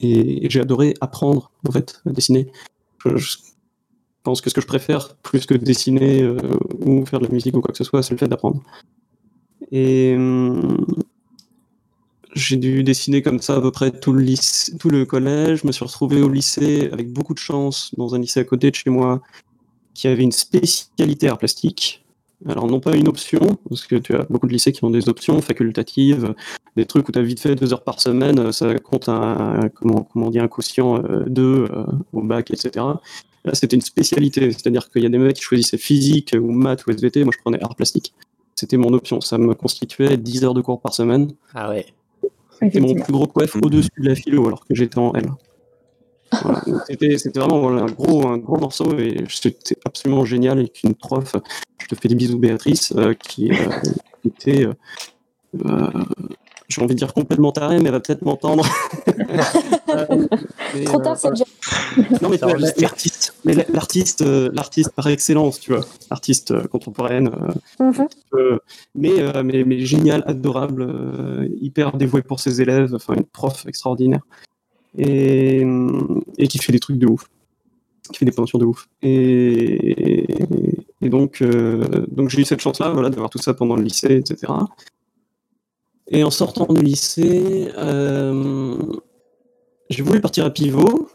[0.00, 2.52] Et, j'ai adoré apprendre en fait à dessiner.
[3.04, 3.38] Je, je
[4.22, 6.36] pense que ce que je préfère, plus que dessiner euh,
[6.80, 8.62] ou faire de la musique ou quoi que ce soit, c'est le fait d'apprendre.
[9.72, 10.84] Et hum,
[12.38, 15.60] j'ai dû dessiner comme ça à peu près tout le, lycée, tout le collège.
[15.62, 18.70] Je me suis retrouvé au lycée avec beaucoup de chance dans un lycée à côté
[18.70, 19.20] de chez moi
[19.94, 22.04] qui avait une spécialité art plastique.
[22.46, 25.08] Alors non pas une option, parce que tu as beaucoup de lycées qui ont des
[25.08, 26.34] options facultatives,
[26.76, 30.04] des trucs où tu as vite fait deux heures par semaine, ça compte un, comment,
[30.04, 32.70] comment on dit, un quotient euh, 2 euh, au bac, etc.
[33.44, 36.86] Là, c'était une spécialité, c'est-à-dire qu'il y a des mecs qui choisissaient physique ou maths
[36.86, 38.14] ou SVT, moi je prenais art plastique.
[38.54, 41.32] C'était mon option, ça me constituait 10 heures de cours par semaine.
[41.54, 41.86] Ah ouais.
[42.60, 45.26] C'était mon plus gros coef au-dessus de la philo alors que j'étais en L.
[46.42, 46.62] Voilà.
[46.88, 51.36] C'était vraiment voilà, un, gros, un gros morceau et c'était absolument génial avec une prof,
[51.78, 53.54] je te fais des bisous Béatrice, euh, qui, euh,
[54.22, 54.74] qui était, euh,
[55.64, 55.90] euh,
[56.68, 58.64] j'ai envie de dire complètement tarée, mais elle va peut-être m'entendre.
[59.88, 61.44] Euh, Trop euh, tard, c'est voilà.
[61.96, 62.18] déjà.
[62.20, 62.38] Non, mais
[62.76, 67.28] l'artiste, mais l'artiste, euh, l'artiste par excellence, tu vois, l'artiste euh, contemporaine,
[67.80, 68.08] euh, Mhm.
[68.34, 68.58] euh,
[68.94, 73.64] mais, euh, mais, mais génial, adorable, euh, hyper dévoué pour ses élèves, enfin une prof
[73.66, 74.20] extraordinaire,
[74.98, 75.64] et,
[76.36, 77.30] et qui fait des trucs de ouf,
[78.12, 78.88] qui fait des peintures de ouf.
[79.02, 80.26] Et,
[81.00, 84.16] et donc, euh, donc j'ai eu cette chance-là, voilà, d'avoir tout ça pendant le lycée,
[84.16, 84.52] etc.
[86.10, 88.76] Et en sortant du lycée, euh,
[89.90, 91.08] j'ai voulu partir à Pivot.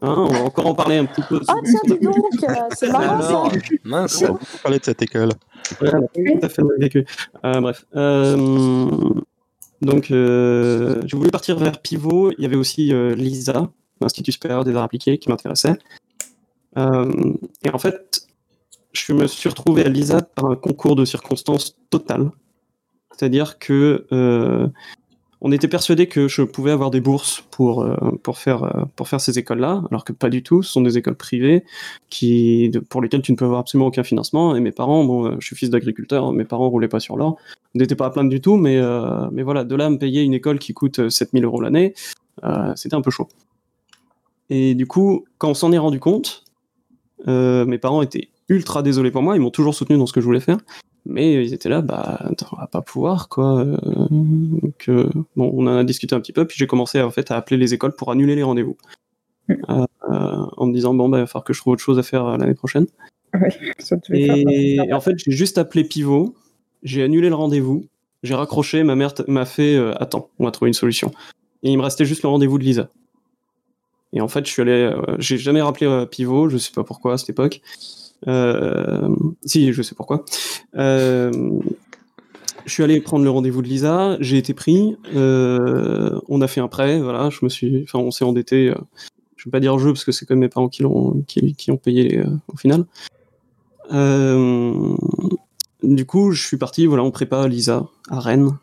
[0.00, 1.40] Hein, on va encore en parler un petit peu.
[1.48, 3.58] Ah tiens, dis donc, euh, c'est marrant ça.
[3.84, 4.22] Mince.
[4.22, 5.30] On va beaucoup parler de cette école.
[5.82, 7.04] A tout à fait vécu.
[7.44, 7.84] Euh, bref.
[7.96, 9.10] Euh,
[9.82, 12.32] donc, euh, je voulais partir vers Pivot.
[12.32, 13.68] Il y avait aussi euh, l'ISA,
[14.00, 15.76] l'Institut supérieur des arts appliqués, qui m'intéressait.
[16.76, 17.34] Euh,
[17.64, 18.22] et en fait,
[18.92, 22.30] je me suis retrouvé à l'ISA par un concours de circonstances total.
[23.18, 24.68] C'est-à-dire que euh,
[25.40, 29.08] on était persuadé que je pouvais avoir des bourses pour, euh, pour, faire, euh, pour
[29.08, 30.62] faire ces écoles-là, alors que pas du tout.
[30.62, 31.64] Ce sont des écoles privées
[32.10, 34.54] qui, pour lesquelles tu ne peux avoir absolument aucun financement.
[34.54, 37.36] Et mes parents, bon, je suis fils d'agriculteur, mes parents roulaient pas sur l'or.
[37.74, 38.80] On n'était pas à plaindre du tout, mais,
[39.32, 41.94] mais voilà, de là à me payer une école qui coûte euh, 7000 euros l'année,
[42.76, 43.28] c'était un peu chaud.
[44.48, 46.44] Et du coup, quand on s'en est rendu compte,
[47.26, 50.26] mes parents étaient ultra désolés pour moi, ils m'ont toujours soutenu dans ce que je
[50.26, 50.58] voulais faire,
[51.06, 53.60] mais ils étaient là, bah, on va pas pouvoir, quoi.
[53.60, 53.76] euh,
[54.10, 57.30] donc, euh, bon, on en a discuté un petit peu, puis j'ai commencé en fait
[57.30, 58.76] à appeler les écoles pour annuler les rendez-vous.
[59.48, 59.54] Mm.
[59.70, 61.98] Euh, euh, en me disant, bon, bah, il va falloir que je trouve autre chose
[61.98, 62.86] à faire euh, l'année prochaine.
[63.78, 66.34] Ça devait faire- Et, et en fait, j'ai juste appelé Pivot,
[66.82, 67.86] j'ai annulé le rendez-vous,
[68.22, 71.12] j'ai raccroché, ma mère m'a fait Attends, on va trouver une solution.
[71.62, 72.88] Et il me restait juste le rendez-vous de Lisa.
[74.12, 77.18] Et en fait, je suis allé, j'ai jamais rappelé Pivot, je sais pas pourquoi à
[77.18, 77.60] cette époque.
[78.26, 79.08] Euh,
[79.44, 80.24] si, je sais pourquoi.
[80.76, 81.30] Euh,
[82.66, 86.60] je suis allé prendre le rendez-vous de Lisa, j'ai été pris, euh, on a fait
[86.60, 88.74] un prêt, voilà, je me suis, enfin, on s'est endetté.
[89.36, 91.70] je vais pas dire jeu parce que c'est quand même mes parents qui l'ont, qui,
[91.70, 92.84] ont payé au final.
[95.82, 98.58] Du coup, je suis parti, voilà, on prépare Lisa à Rennes.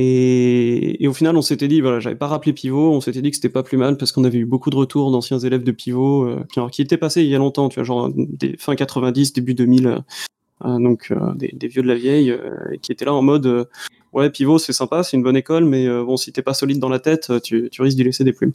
[0.00, 3.30] Et, et au final, on s'était dit, voilà, j'avais pas rappelé Pivot, on s'était dit
[3.30, 5.72] que c'était pas plus mal parce qu'on avait eu beaucoup de retours d'anciens élèves de
[5.72, 8.76] Pivot euh, qui, qui étaient passés il y a longtemps, tu vois, genre des fin
[8.76, 9.98] 90, début 2000, euh,
[10.64, 12.32] euh, donc euh, des, des vieux de la vieille,
[12.80, 13.68] qui étaient là en mode,
[14.12, 16.88] ouais, Pivot, c'est sympa, c'est une bonne école, mais bon, si t'es pas solide dans
[16.88, 18.52] la tête, tu, tu risques d'y laisser des plumes.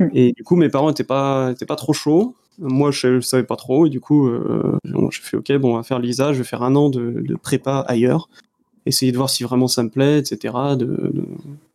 [0.00, 0.08] Mm.
[0.14, 2.34] Et du coup, mes parents étaient pas, étaient pas trop chauds.
[2.58, 4.28] Moi, je, je savais pas trop, et du coup,
[4.84, 7.36] j'ai fait, ok, bon, on va faire Lisa, je vais faire un an de, de
[7.36, 8.28] prépa ailleurs,
[8.86, 11.12] essayer de voir si vraiment ça me plaît, etc., de,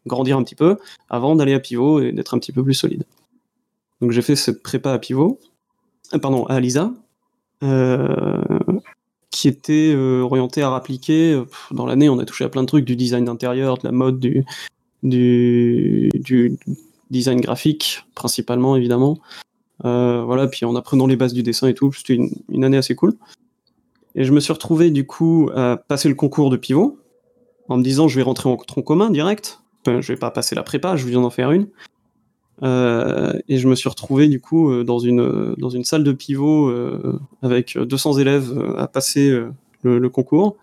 [0.08, 0.78] grandir un petit peu,
[1.10, 3.04] avant d'aller à Pivot et d'être un petit peu plus solide.
[4.00, 5.39] Donc j'ai fait cette prépa à Pivot,
[6.13, 6.91] euh, pardon, à Lisa,
[7.63, 8.41] euh,
[9.30, 11.39] qui était euh, orientée à appliquer.
[11.69, 14.19] Dans l'année, on a touché à plein de trucs, du design d'intérieur, de la mode,
[14.19, 14.45] du,
[15.04, 16.58] du,
[17.12, 19.19] design graphique, principalement, évidemment.
[19.84, 22.17] Voilà, puis en apprenant les bases du dessin et tout, c'était
[22.50, 23.15] une année assez cool.
[24.15, 26.97] Et je me suis retrouvé, du coup, à passer le concours de pivot,
[27.72, 29.62] en me disant, je vais rentrer en tronc commun direct.
[29.86, 31.68] je vais pas passer la prépa, je viens d'en faire une.
[32.64, 36.12] Euh, et je me suis retrouvé du coup euh, dans une dans une salle de
[36.12, 39.32] pivot euh, avec 200 élèves euh, à passer
[39.82, 40.58] le, le concours.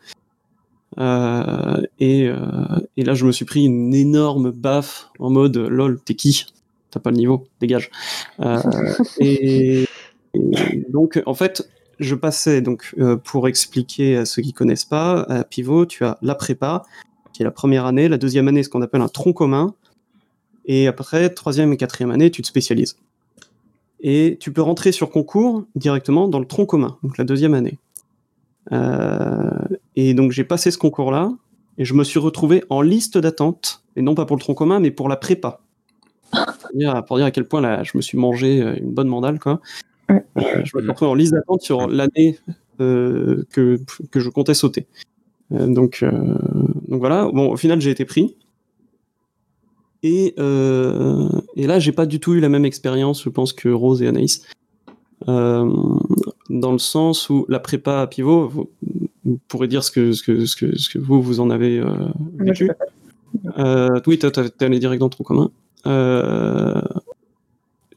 [1.00, 2.28] Euh, et,
[2.96, 6.46] et là, je me suis pris une énorme baffe en mode lol, t'es qui?
[6.90, 7.90] T'as pas le niveau, dégage.
[9.20, 9.84] Et,
[10.34, 15.22] et donc, en fait, je passais donc euh, pour expliquer à ceux qui connaissent pas,
[15.22, 16.82] à pivot, tu as la prépa,
[17.32, 19.74] qui est la première année, la deuxième année, ce qu'on appelle un tronc commun,
[20.66, 22.96] et après, troisième et quatrième année, tu te spécialises.
[24.00, 27.78] Et tu peux rentrer sur concours directement dans le tronc commun, donc la deuxième année.
[28.70, 29.50] Euh,
[29.96, 31.32] et donc j'ai passé ce concours-là,
[31.78, 34.78] et je me suis retrouvé en liste d'attente, et non pas pour le tronc commun,
[34.78, 35.60] mais pour la prépa.
[37.06, 39.60] Pour dire, à quel point je me suis mangé euh, une bonne mandale, quoi.
[40.08, 40.24] Ouais.
[40.38, 42.38] Euh, je me suis retrouvé en liste d'attente sur l'année
[42.80, 43.78] euh, que,
[44.10, 44.86] que je comptais sauter.
[45.52, 46.10] Euh, donc, euh,
[46.88, 48.36] donc voilà, bon, au final j'ai été pris.
[50.02, 53.68] Et, euh, et là, j'ai pas du tout eu la même expérience, je pense, que
[53.68, 54.46] Rose et Anaïs.
[55.26, 55.68] Euh,
[56.48, 58.70] dans le sens où la prépa à pivot, vous,
[59.24, 61.80] vous pourrez dire ce que, ce que, ce que, ce que vous, vous en avez
[61.80, 61.88] euh,
[62.38, 62.70] vécu.
[63.58, 65.50] Euh, oui, t'es allé direct dans ton commun.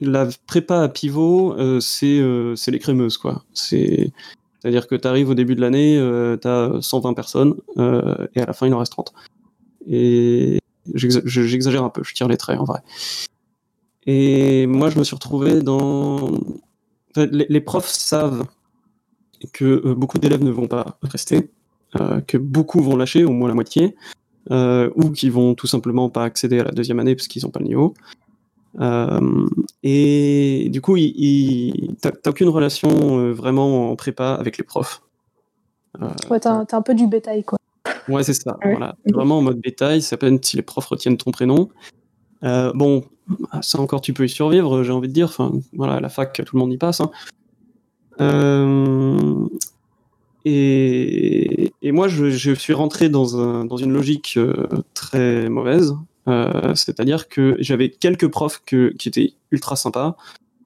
[0.01, 3.43] La prépa à pivot, euh, c'est euh, c'est les crémeuses, quoi.
[3.53, 4.11] C'est-
[4.59, 8.41] C'est-à-dire que tu arrives au début de l'année, euh, tu as 120 personnes, euh, et
[8.41, 9.11] à la fin, il en reste 30.
[9.87, 10.59] Et
[10.93, 12.79] j'exa- je- j'exagère un peu, je tire les traits, en vrai.
[14.07, 16.31] Et moi, je me suis retrouvé dans...
[17.15, 18.45] les, profs savent
[19.53, 21.49] que beaucoup d'élèves ne vont pas rester,
[22.27, 23.95] que beaucoup vont lâcher, au moins la moitié,
[24.51, 27.59] ou qui vont tout simplement pas accéder à la deuxième année parce qu'ils n'ont pas
[27.59, 27.93] le niveau.
[28.79, 29.47] Euh,
[29.84, 35.01] et du coup, il, il, t'as aucune relation euh, vraiment en prépa avec les profs.
[36.01, 37.57] Euh, Ouais, t'es un, peu du bétail, quoi.
[38.07, 38.57] Ouais, c'est ça.
[38.63, 38.71] Ouais.
[38.71, 38.95] Voilà.
[39.05, 41.69] Vraiment en mode bétail, c'est à peine si les profs retiennent ton prénom.
[42.43, 43.03] Euh, bon,
[43.62, 45.27] ça encore, tu peux y survivre, j'ai envie de dire.
[45.27, 47.01] Enfin, voilà, à la fac, tout le monde y passe.
[47.01, 47.12] hein.
[50.43, 54.39] Et, et moi, je, je suis rentré dans, un, dans une logique
[54.95, 55.95] très mauvaise.
[56.27, 60.17] Euh, C'est-à-dire que j'avais quelques profs que, qui étaient ultra sympas,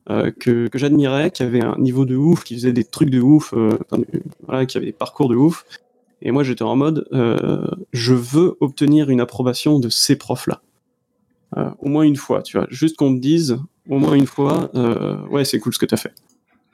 [0.09, 3.21] euh, que, que j'admirais, qui avaient un niveau de ouf, qui faisaient des trucs de
[3.21, 4.03] ouf, euh, enfin,
[4.45, 5.65] voilà, qui avaient des parcours de ouf.
[6.21, 7.07] Et moi, j'étais en mode,
[7.93, 10.61] je veux obtenir une approbation de ces profs-là.
[11.79, 12.65] Au moins une fois, tu vois.
[12.71, 14.71] Juste qu'on me dise, au moins une fois,
[15.29, 16.13] ouais, c'est cool ce que t'as fait.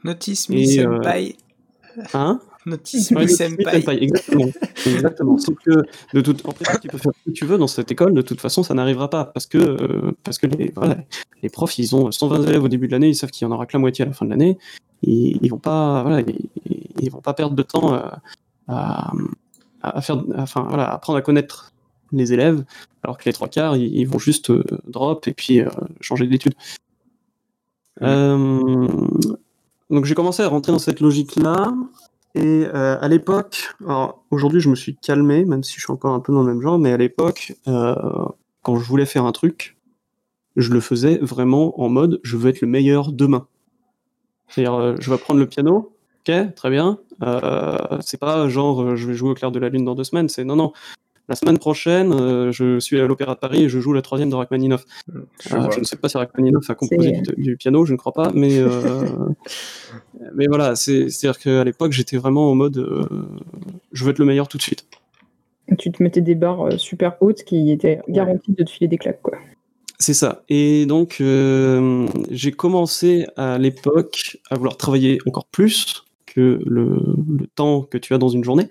[0.05, 1.35] Notice Et, me senpai.
[2.13, 2.39] Hein?
[2.65, 3.63] Notice Ouais, me le senpai.
[3.81, 4.45] senpai, exactement.
[4.85, 5.37] exactement.
[5.37, 5.71] Sauf que,
[6.13, 8.21] de toute, en fait, tu peux faire ce que tu veux dans cette école, de
[8.21, 9.25] toute façon, ça n'arrivera pas.
[9.25, 10.97] Parce que, euh, parce que les, voilà,
[11.41, 13.53] les profs, ils ont 120 élèves au début de l'année, ils savent qu'il y en
[13.53, 14.57] aura que la moitié à la fin de l'année.
[15.03, 16.49] Ils, ils vont pas, voilà, ils,
[16.99, 18.01] ils vont pas perdre de temps euh,
[18.67, 19.11] à,
[19.81, 21.73] à faire, enfin, voilà, apprendre à connaître
[22.11, 22.63] les élèves,
[23.03, 25.61] alors que les trois quarts, ils, ils vont juste euh, drop et puis
[26.01, 26.53] changer d'études.
[29.89, 31.73] Donc j'ai commencé à rentrer dans cette logique-là.
[32.35, 33.75] Et euh, à l'époque,
[34.29, 36.61] aujourd'hui je me suis calmé, même si je suis encore un peu dans le même
[36.61, 37.95] genre, mais à l'époque, euh,
[38.61, 39.77] quand je voulais faire un truc,
[40.55, 43.47] je le faisais vraiment en mode je veux être le meilleur demain.
[44.47, 45.93] C'est-à-dire, euh, je vais prendre le piano,
[46.27, 46.99] ok, très bien.
[48.01, 50.43] C'est pas genre je vais jouer au clair de la lune dans deux semaines, c'est
[50.43, 50.73] non, non.
[51.29, 54.29] La semaine prochaine, euh, je suis à l'Opéra de Paris et je joue la troisième
[54.29, 54.83] de Rachmaninoff.
[55.07, 57.97] Je Euh, je ne sais pas si Rachmaninoff a composé du, du piano, je ne
[57.97, 59.05] crois pas, mais, euh,
[60.35, 63.03] mais voilà, c'est- c'est-à-dire qu'à l'époque, j'étais vraiment en mode euh,
[63.93, 64.85] je veux être le meilleur tout de suite.
[65.77, 69.21] Tu te mettais des barres super hautes qui étaient garanties de te filer des claques,
[69.21, 69.37] quoi.
[69.99, 70.43] C'est ça.
[70.49, 76.95] Et donc, euh, j'ai commencé à l'époque à vouloir travailler encore plus que le,
[77.39, 78.67] le temps que tu as dans une journée.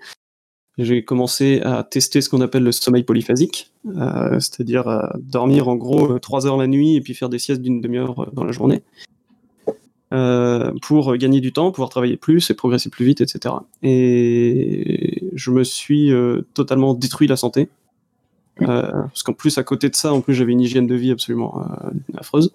[0.77, 5.75] J'ai commencé à tester ce qu'on appelle le sommeil polyphasique, euh, c'est-à-dire à dormir en
[5.75, 8.45] gros euh, trois heures la nuit et puis faire des siestes d'une demi-heure euh, dans
[8.45, 8.81] la journée,
[10.13, 13.55] euh, pour gagner du temps, pouvoir travailler plus et progresser plus vite, etc.
[13.83, 17.69] Et je me suis euh, totalement détruit la santé.
[18.61, 21.11] Euh, parce qu'en plus, à côté de ça, en plus, j'avais une hygiène de vie
[21.11, 22.53] absolument euh, affreuse.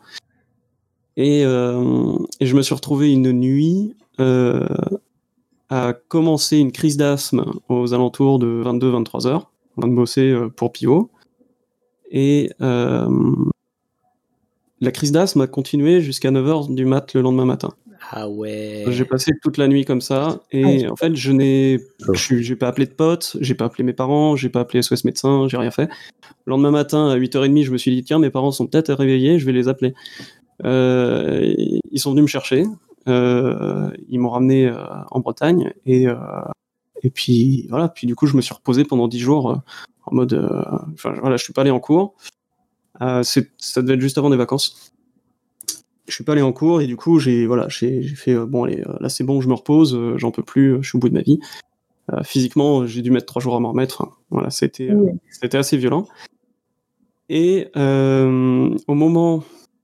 [1.18, 3.94] Euh, et je me suis retrouvé une nuit
[5.68, 10.48] à commencer une crise d'asthme aux alentours de 22-23 heures, en train de bosser euh,
[10.48, 11.10] pour Pivot.
[12.10, 13.08] Et euh,
[14.80, 17.70] la crise d'asthme a continué jusqu'à 9h du mat le lendemain matin.
[18.12, 18.84] Ah ouais.
[18.88, 21.80] J'ai passé toute la nuit comme ça, et Ah en fait, je n'ai,
[22.12, 24.80] je suis- j'ai pas appelé de potes, j'ai pas appelé mes parents, j'ai pas appelé
[24.82, 25.88] SOS médecin, j'ai rien fait.
[26.44, 29.38] Le lendemain matin, à 8h30, je me suis dit, tiens, mes parents sont peut-être réveillés,
[29.40, 29.94] je vais les appeler.
[30.64, 31.52] Euh,
[31.90, 32.64] ils sont venus me chercher,
[33.06, 36.16] ils m'ont ramené euh, en Bretagne, et, euh,
[37.02, 39.56] et puis voilà, puis du coup, je me suis reposé pendant 10 jours euh,
[40.06, 42.14] en mode, euh, enfin voilà, je suis pas allé en cours,
[43.02, 44.92] Euh, ça devait être juste avant des vacances.
[46.08, 48.64] Je suis pas allé en cours et du coup j'ai voilà j'ai fait euh, bon
[48.64, 50.96] allez euh, là c'est bon je me repose euh, j'en peux plus euh, je suis
[50.96, 51.38] au bout de ma vie.
[52.12, 54.08] Euh, physiquement euh, j'ai dû mettre trois jours à m'en remettre.
[54.30, 56.06] Voilà c'était euh, c'était assez violent.
[57.28, 59.42] Et euh, au moment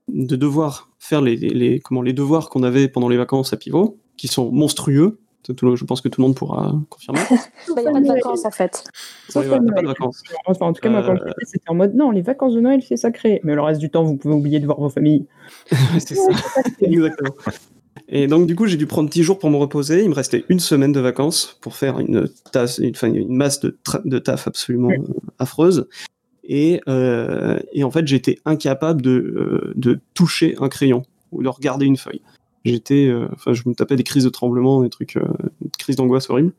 [0.09, 3.57] de devoir faire les, les, les- comment, les devoirs qu'on avait pendant les vacances à
[3.57, 7.19] Pivot, qui sont monstrueux, je pense que tout le monde pourra confirmer.
[7.69, 8.85] Il n'y a pas de vacances en fait.
[9.33, 10.23] Voilà, t'as pas de vacances.
[10.47, 12.81] Enfin, en tout cas, moi, quand Euh, c'était en mode non, les vacances de Noël,
[12.87, 13.41] c'est sacré.
[13.43, 15.27] Mais le reste du temps, vous pouvez oublier de voir vos familles.
[15.99, 16.31] c'est ça,
[16.81, 17.35] exactement.
[18.09, 20.05] Et donc, du coup, j'ai dû prendre 10 jours pour me reposer.
[20.05, 23.59] Il me restait une semaine de vacances pour faire une, tasse, une, enfin, une masse
[23.61, 25.01] de, de taf absolument Ouais.
[25.01, 25.89] euh, affreuse.
[26.45, 31.49] Et, euh, et en fait, j'étais incapable de, euh, de toucher un crayon ou de
[31.49, 32.21] regarder une feuille.
[32.65, 36.31] J'étais, euh, enfin, je me tapais des crises de tremblement, des trucs, des crises d'angoisse
[36.31, 36.53] horribles.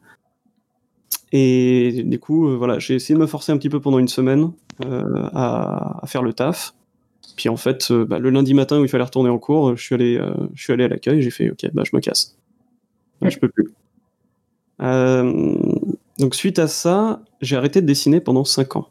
[1.31, 4.51] Et du coup, voilà, j'ai essayé de me forcer un petit peu pendant une semaine
[4.81, 6.75] à, faire le taf.
[7.35, 9.95] Puis en fait, bah, le lundi matin où il fallait retourner en cours, je suis
[9.95, 10.21] allé,
[10.53, 12.37] je suis allé à l'accueil, j'ai fait OK, bah je me casse.
[13.21, 13.71] Là, je peux plus.
[16.19, 18.89] Donc suite à ça, j'ai arrêté de dessiner pendant 5 ans.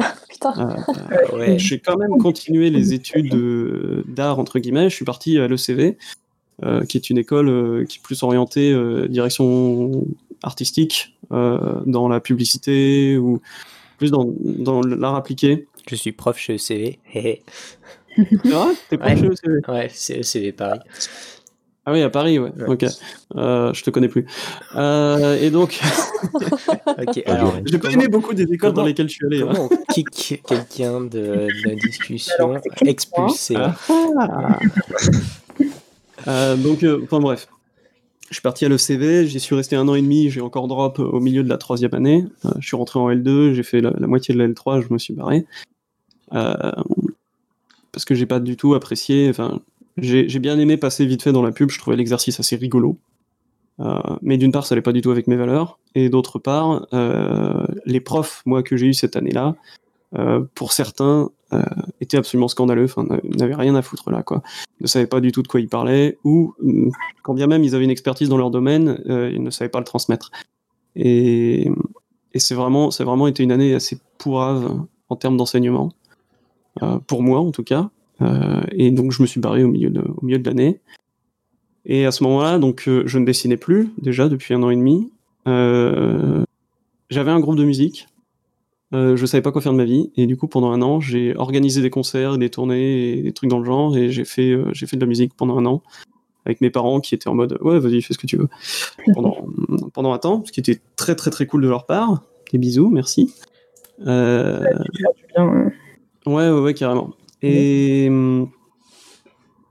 [0.28, 0.54] Putain.
[0.58, 1.58] Euh, Ouais.
[1.58, 4.88] j'ai quand même continué les études euh, d'art entre guillemets.
[4.90, 5.96] Je suis parti à l'ECV,
[6.64, 10.06] euh, qui est une école euh, qui est plus orientée euh, direction
[10.42, 13.40] artistique, euh, dans la publicité ou
[13.98, 15.66] plus dans, dans l'art appliqué.
[15.88, 16.98] Je suis prof chez ECV.
[18.16, 18.68] C'est vrai?
[18.88, 19.16] T'es prof Ouais.
[19.16, 20.80] chez l'ECV ouais, c'est ECV Paris.
[21.86, 22.52] Ah oui, à Paris, ouais.
[22.58, 22.68] Ouais.
[22.68, 22.84] Ok.
[23.36, 24.26] Euh, je te connais plus.
[24.76, 25.80] Euh, et donc,
[26.86, 27.54] Ok, alors.
[27.64, 29.42] j'ai pas aimé beaucoup des écoles dans lesquelles je suis allé.
[29.42, 29.52] hein.
[29.56, 34.58] On kick quelqu'un de, la discussion Alors, expulsé Ah.
[36.28, 37.48] Euh, donc, euh, enfin bref.
[38.28, 41.00] Je suis parti à l'ECV, j'y suis resté un an et demi, j'ai encore drop
[41.00, 42.24] au milieu de la troisième année.
[42.44, 44.92] Euh, je suis rentré en L2, j'ai fait la, la moitié de la L3, je
[44.92, 45.46] me suis barré.
[46.32, 46.54] Euh,
[47.90, 49.28] parce que j'ai pas du tout apprécié.
[49.30, 49.60] Enfin,
[49.96, 52.98] j'ai bien aimé passer vite fait dans la pub, je trouvais l'exercice assez rigolo.
[53.80, 56.86] Euh, mais d'une part, ça allait pas du tout avec mes valeurs, et d'autre part,
[56.92, 59.56] euh, les profs, moi, que j'ai eu cette année-là,
[60.18, 61.30] euh, pour certains,
[62.00, 64.40] étaient absolument scandaleux, enfin, n'avaient rien à foutre là, quoi.
[64.78, 66.92] Ils ne savaient pas du tout de quoi ils parlaient, ou hum,
[67.24, 69.84] quand bien même ils avaient une expertise dans leur domaine, ils ne savaient pas le
[69.84, 70.30] transmettre.
[70.94, 71.68] Et,
[72.36, 75.90] c'est vraiment, c'est vraiment été une année assez pourrave en termes d'enseignement,
[77.08, 77.90] pour moi en tout cas.
[78.22, 80.80] Euh, et donc je me suis barré au milieu de, au milieu de l'année.
[81.86, 84.76] Et à ce moment-là, donc euh, je ne dessinais plus déjà depuis un an et
[84.76, 85.10] demi.
[85.48, 86.44] Euh,
[87.08, 88.06] J'avais un groupe de musique.
[88.92, 90.98] Euh, je savais pas quoi faire de ma vie et du coup pendant un an
[90.98, 94.50] j'ai organisé des concerts, des tournées et des trucs dans le genre et j'ai fait
[94.50, 95.80] euh, j'ai fait de la musique pendant un an
[96.44, 98.48] avec mes parents qui étaient en mode ouais vas-y fais ce que tu veux
[99.14, 99.46] pendant
[99.94, 102.90] pendant un temps ce qui était très très très cool de leur part des bisous
[102.90, 103.32] merci
[104.06, 104.60] euh.
[106.26, 107.10] Ouais, ouais, ouais, carrément.
[107.42, 108.48] Et hum,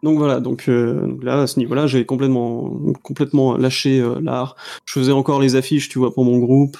[0.01, 0.67] donc voilà, euh, donc
[1.23, 4.55] là, à ce niveau-là, j'ai complètement, complètement lâché euh, l'art.
[4.85, 6.77] Je faisais encore les affiches, tu vois, pour mon groupe.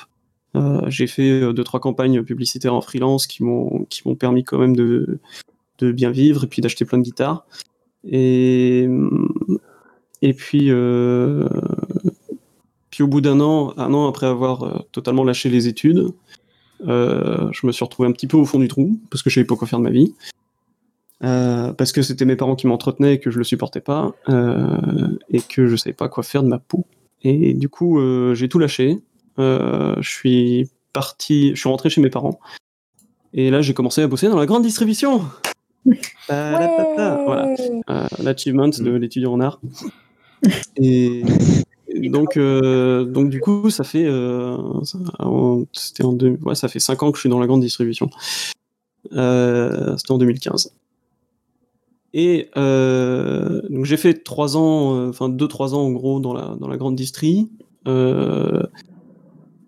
[0.56, 4.44] Euh, j'ai fait euh, deux, trois campagnes publicitaires en freelance qui m'ont, qui m'ont permis
[4.44, 5.20] quand même de,
[5.80, 7.46] de bien vivre et puis d'acheter plein de guitares.
[8.10, 8.88] Et,
[10.22, 11.48] et puis, euh,
[12.90, 16.08] puis au bout d'un an, un an après avoir euh, totalement lâché les études,
[16.88, 19.36] euh, je me suis retrouvé un petit peu au fond du trou parce que je
[19.36, 20.14] savais pas quoi faire de ma vie.
[21.24, 25.18] Euh, parce que c'était mes parents qui m'entretenaient et que je le supportais pas euh,
[25.30, 26.86] et que je savais pas quoi faire de ma peau.
[27.24, 29.00] Et du coup, euh, j'ai tout lâché.
[29.38, 32.40] Euh, je suis parti, je suis rentré chez mes parents.
[33.34, 35.24] Et là, j'ai commencé à bosser dans la grande distribution.
[36.28, 37.24] Ta-da-ta-ta.
[37.26, 37.56] Voilà
[37.90, 39.60] euh, l'achievement de l'étudiant en art.
[40.78, 41.24] Et,
[42.10, 44.58] donc, euh, donc du coup, ça fait, euh,
[45.74, 48.10] c'était en deux, ouais, ça fait cinq ans que je suis dans la grande distribution.
[49.14, 50.72] Euh, c'était en 2015.
[52.14, 56.34] Et euh, donc j'ai fait trois ans, euh, enfin deux trois ans en gros dans
[56.34, 57.50] la dans la grande distrie,
[57.88, 58.64] euh,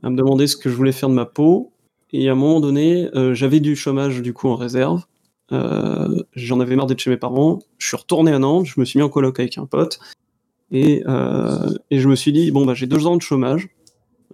[0.01, 1.71] à me demander ce que je voulais faire de ma peau.
[2.13, 5.03] Et à un moment donné, euh, j'avais du chômage du coup en réserve.
[5.51, 7.59] J'en avais marre d'être chez mes parents.
[7.77, 9.99] Je suis retourné à Nantes, je me suis mis en coloc avec un pote.
[10.71, 11.03] Et,
[11.91, 13.67] et je me suis dit, bon, bah, j'ai deux ans de chômage.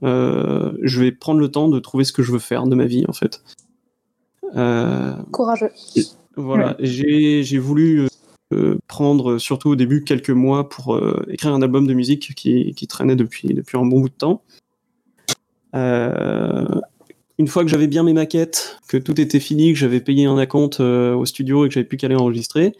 [0.03, 3.03] Je vais prendre le temps de trouver ce que je veux faire de ma vie,
[3.07, 3.41] en fait.
[5.31, 5.71] Courageux.
[6.37, 8.07] Voilà, j'ai j'ai voulu euh,
[8.53, 12.73] euh, prendre, surtout au début, quelques mois pour euh, écrire un album de musique qui,
[12.75, 14.41] qui traînait depuis, depuis un bon bout de temps.
[15.75, 16.65] Euh,
[17.39, 20.37] une fois que j'avais bien mes maquettes, que tout était fini, que j'avais payé un
[20.37, 22.73] acompte euh, au studio et que j'avais plus qu'à aller enregistrer,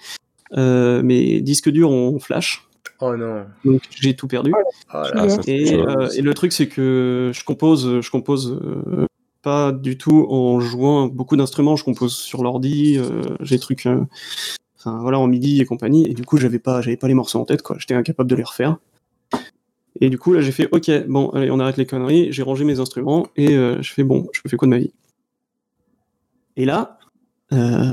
[0.56, 2.64] euh, mes disques durs ont flash,
[3.00, 3.46] Oh non.
[3.66, 4.52] donc j'ai tout perdu.
[4.56, 5.12] Oh là.
[5.14, 9.06] Ah, Et, euh, et le truc, c'est que je compose, je compose euh,
[9.48, 11.78] pas du tout en jouant beaucoup d'instruments.
[11.78, 14.04] Je compose sur l'ordi, euh, j'ai des trucs, euh,
[14.78, 16.06] enfin voilà, en midi et compagnie.
[16.06, 17.78] Et du coup, j'avais pas, j'avais pas les morceaux en tête, quoi.
[17.80, 18.76] J'étais incapable de les refaire.
[20.02, 22.30] Et du coup, là, j'ai fait, ok, bon, allez, on arrête les conneries.
[22.34, 24.92] J'ai rangé mes instruments et euh, je fais, bon, je fais quoi de ma vie?
[26.58, 27.00] Et là,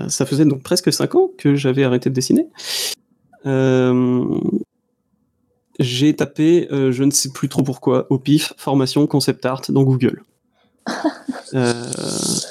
[0.09, 2.49] ça faisait donc presque 5 ans que j'avais arrêté de dessiner.
[5.79, 10.25] J'ai tapé, je ne sais plus trop pourquoi, au pif, formation concept art dans Google.
[11.55, 11.73] Euh,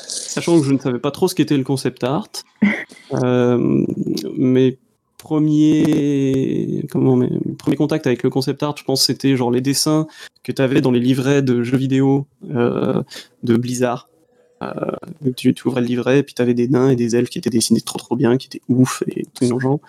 [0.08, 2.30] sachant que je ne savais pas trop ce qu'était le concept art,
[3.14, 3.86] euh,
[4.38, 4.78] mes
[5.18, 10.08] premiers, comment, mes premiers contacts avec le concept art, je pense, c'était genre les dessins
[10.43, 13.01] que tu avais dans les livrets de jeux vidéo euh,
[13.43, 14.10] de Blizzard.
[14.62, 14.72] Euh,
[15.36, 17.38] tu, tu ouvrais le livret, et puis tu avais des nains et des elfes qui
[17.38, 19.80] étaient dessinés trop trop bien, qui étaient ouf et tout mélangeant.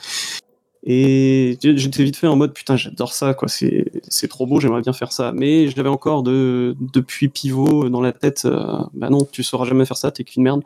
[0.86, 3.48] Et j'étais vite fait en mode putain, j'adore ça, quoi.
[3.48, 5.32] C'est trop beau, j'aimerais bien faire ça.
[5.32, 8.44] Mais je l'avais encore de, depuis pivot dans la tête.
[8.44, 10.62] euh, bah non, tu sauras jamais faire ça, t'es qu'une merde.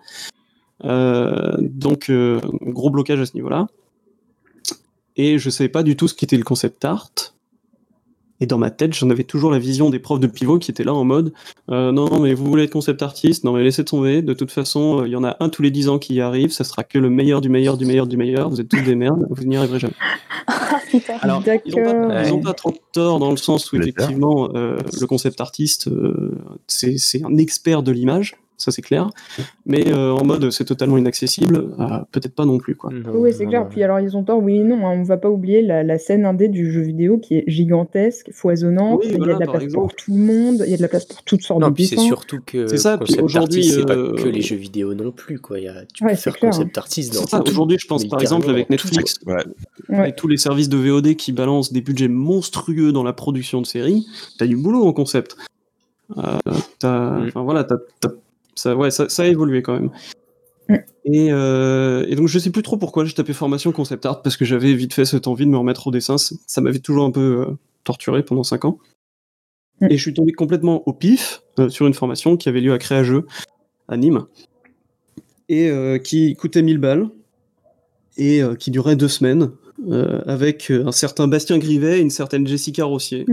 [0.84, 3.68] Euh, donc, euh, gros blocage à ce niveau-là.
[5.16, 7.12] Et je savais pas du tout ce qu'était le concept art.
[8.41, 10.84] Et dans ma tête, j'en avais toujours la vision des profs de pivot qui étaient
[10.84, 11.32] là en mode
[11.70, 13.45] euh, non, non, mais vous voulez être concept artiste?
[13.45, 14.22] Non, mais laissez tomber.
[14.22, 16.20] De toute façon, euh, il y en a un tous les 10 ans qui y
[16.20, 16.51] arrive.
[16.53, 18.49] Ça sera que le meilleur du meilleur du meilleur du meilleur.
[18.49, 19.26] Vous êtes tous des merdes.
[19.30, 19.95] Vous n'y arriverez jamais.
[21.20, 22.41] Alors, ils n'ont pas, Ouais.
[22.41, 26.32] pas trop tort dans le sens où effectivement euh, le concept artiste euh,
[26.66, 29.09] c'est un expert de l'image, ça c'est clair,
[29.66, 32.90] mais euh, en mode c'est totalement inaccessible, euh, peut-être pas non plus quoi.
[32.92, 33.68] Non, Oui, c'est clair.
[33.68, 34.86] Puis alors, ils ont tort, oui et non.
[34.86, 34.90] hein.
[34.94, 38.30] On ne va pas oublier la, la scène indé du jeu vidéo qui est gigantesque,
[38.32, 39.00] foisonnante.
[39.04, 39.86] Oui, il y a de la place exemple.
[39.86, 40.62] pour tout le monde.
[40.66, 42.66] Il y a de la place pour toutes sortes Non, de puis c'est surtout que
[42.66, 45.59] C'est ça, aujourd'hui, c'est pas euh, que les jeux vidéo non plus, quoi.
[45.61, 46.50] Il y a, tu Ouais, peux faire clair.
[46.50, 47.50] concept artist dans C'est ça, tout.
[47.52, 49.20] Aujourd'hui, je pense par exemple avec Netflix
[49.88, 50.09] Ouais.
[50.11, 53.66] Et tous les services de VOD qui balancent des budgets monstrueux dans la production de
[53.66, 54.06] séries,
[54.38, 55.36] t'as du boulot en concept.
[56.16, 56.22] Euh,
[56.78, 57.26] t'as- Mm.
[57.28, 58.12] enfin voilà, t'as- t'as-
[58.59, 59.90] ça, ouais, ça, ça a évolué quand même.
[60.68, 60.74] Mm.
[61.04, 64.36] Et, euh, et donc je sais plus trop pourquoi j'ai tapé formation concept art parce
[64.36, 66.16] que j'avais vite fait cette envie de me remettre au dessin.
[66.18, 68.78] Ça m'avait toujours un peu euh, torturé pendant 5 ans.
[69.80, 69.86] Mm.
[69.90, 72.78] Et je suis tombé complètement au pif euh, sur une formation qui avait lieu à
[72.78, 73.26] Créageux
[73.88, 74.26] à Nîmes
[75.50, 75.72] et
[76.04, 77.09] qui coûtait 1000 balles
[78.18, 79.50] et qui durait deux semaines
[80.26, 83.24] avec un certain Bastien Grivet et une certaine Jessica Rossier.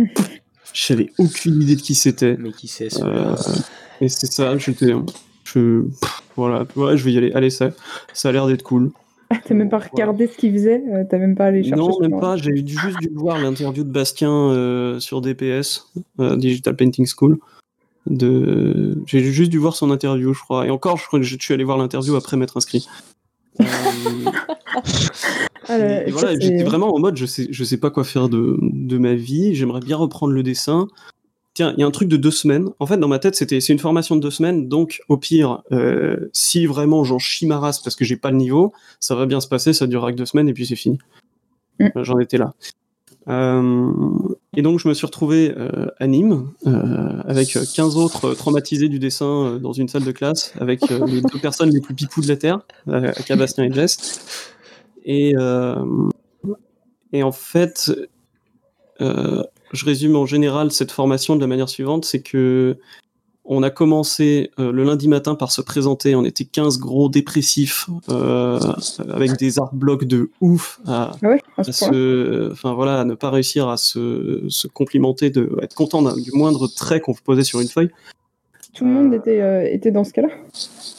[0.76, 0.88] Mm.
[0.88, 2.36] J'avais aucune idée de qui c'était.
[2.38, 3.36] Mais qui sait, Euh,
[4.02, 4.94] et c'est ça, j'étais.
[5.46, 7.32] Je, pff, voilà, ouais, je vais y aller.
[7.34, 7.72] Allez, ça,
[8.14, 8.92] ça a l'air d'être cool.
[9.30, 12.00] Ah, T'as même pas regardé ce qu'ils faisaient euh, T'as même pas allé chercher Non,
[12.00, 12.36] même pas.
[12.38, 17.40] J'ai juste dû voir l'interview de Bastien euh, sur DPS, euh, Digital Painting School.
[18.08, 19.02] De...
[19.08, 20.68] J'ai juste dû voir son interview, je crois.
[20.68, 22.88] Et encore, je crois que je suis allé voir l'interview après m'être inscrit.
[23.62, 23.66] Euh,
[25.68, 28.58] Ah, et voilà, j'étais vraiment en mode, je sais, je sais pas quoi faire de,
[28.62, 29.56] de ma vie.
[29.56, 30.88] J'aimerais bien reprendre le dessin.
[31.54, 32.70] Tiens, il y a un truc de deux semaines.
[32.80, 34.68] En fait, dans ma tête, c'était c'est une formation de deux semaines.
[34.68, 38.38] Donc, au pire, euh, si vraiment j'en chie ma race parce que j'ai pas le
[38.38, 39.74] niveau, ça va bien se passer.
[39.74, 41.00] Ça durera que deux semaines et puis c'est fini.
[41.80, 41.88] Mm.
[41.96, 42.54] J'en étais là.
[43.28, 43.92] Euh,
[44.56, 49.00] et donc, je me suis retrouvé euh, à Nîmes euh, avec 15 autres traumatisés du
[49.00, 52.22] dessin euh, dans une salle de classe avec euh, les deux personnes les plus pipous
[52.22, 54.22] de la Terre, euh, avec Bastien et Jess.
[55.04, 55.76] Et, euh,
[57.14, 57.92] en fait,
[59.02, 62.78] euh, je résume en général cette formation de la manière suivante, c'est que
[63.46, 67.88] on a commencé euh, le lundi matin par se présenter, on était 15 gros dépressifs
[68.10, 68.60] euh,
[69.10, 73.30] avec des art blocs de ouf à, Ah à se, enfin voilà, à ne pas
[73.30, 77.60] réussir à se, se complimenter, de à être content du moindre trait qu'on posait sur
[77.62, 77.90] une feuille.
[78.74, 80.28] Tout le monde était, euh, était dans ce cas-là?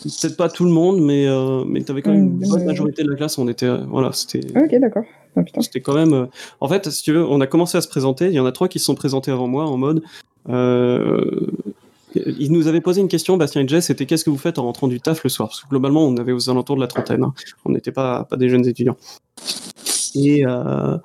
[0.02, 1.26] Peut-être pas tout le monde, mais
[1.66, 2.64] mais t'avais quand même une bonne ouais.
[2.64, 3.38] majorité de la classe.
[3.38, 4.40] On était, voilà, c'était.
[4.56, 5.04] Ok, d'accord.
[5.36, 5.42] Ah.
[5.60, 6.28] C'était quand même.
[6.60, 8.26] En fait, si tu veux, on a commencé à se présenter.
[8.26, 10.02] Il y en a trois qui se sont présentés avant moi en mode.
[10.48, 11.46] euh,
[12.38, 14.64] Ils nous avaient posé une question, Bastien et Jess, c'était qu'est-ce que vous faites en
[14.64, 15.48] rentrant du taf le soir?
[15.48, 17.24] Parce que globalement, on avait aux alentours de la trentaine.
[17.24, 17.34] hein.
[17.64, 18.96] On n'était pas, pas des jeunes étudiants.
[20.14, 20.96] Et, euh,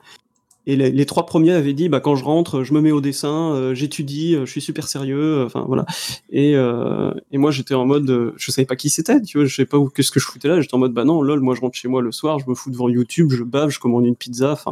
[0.67, 3.53] et les, trois premiers avaient dit bah, quand je rentre, je me mets au dessin,
[3.53, 5.47] euh, j'étudie, euh, je suis super sérieux.
[5.67, 5.85] voilà.
[6.31, 8.33] Et, et moi, j'étais en mode.
[8.37, 10.47] je savais pas qui c'était, tu vois, je savais pas où, qu'est-ce que je foutais
[10.47, 10.61] là.
[10.61, 12.55] J'étais en mode bah non, lol, moi je rentre chez moi le soir, je me
[12.55, 14.51] fous devant YouTube, je bave, je commande une pizza.
[14.51, 14.71] Enfin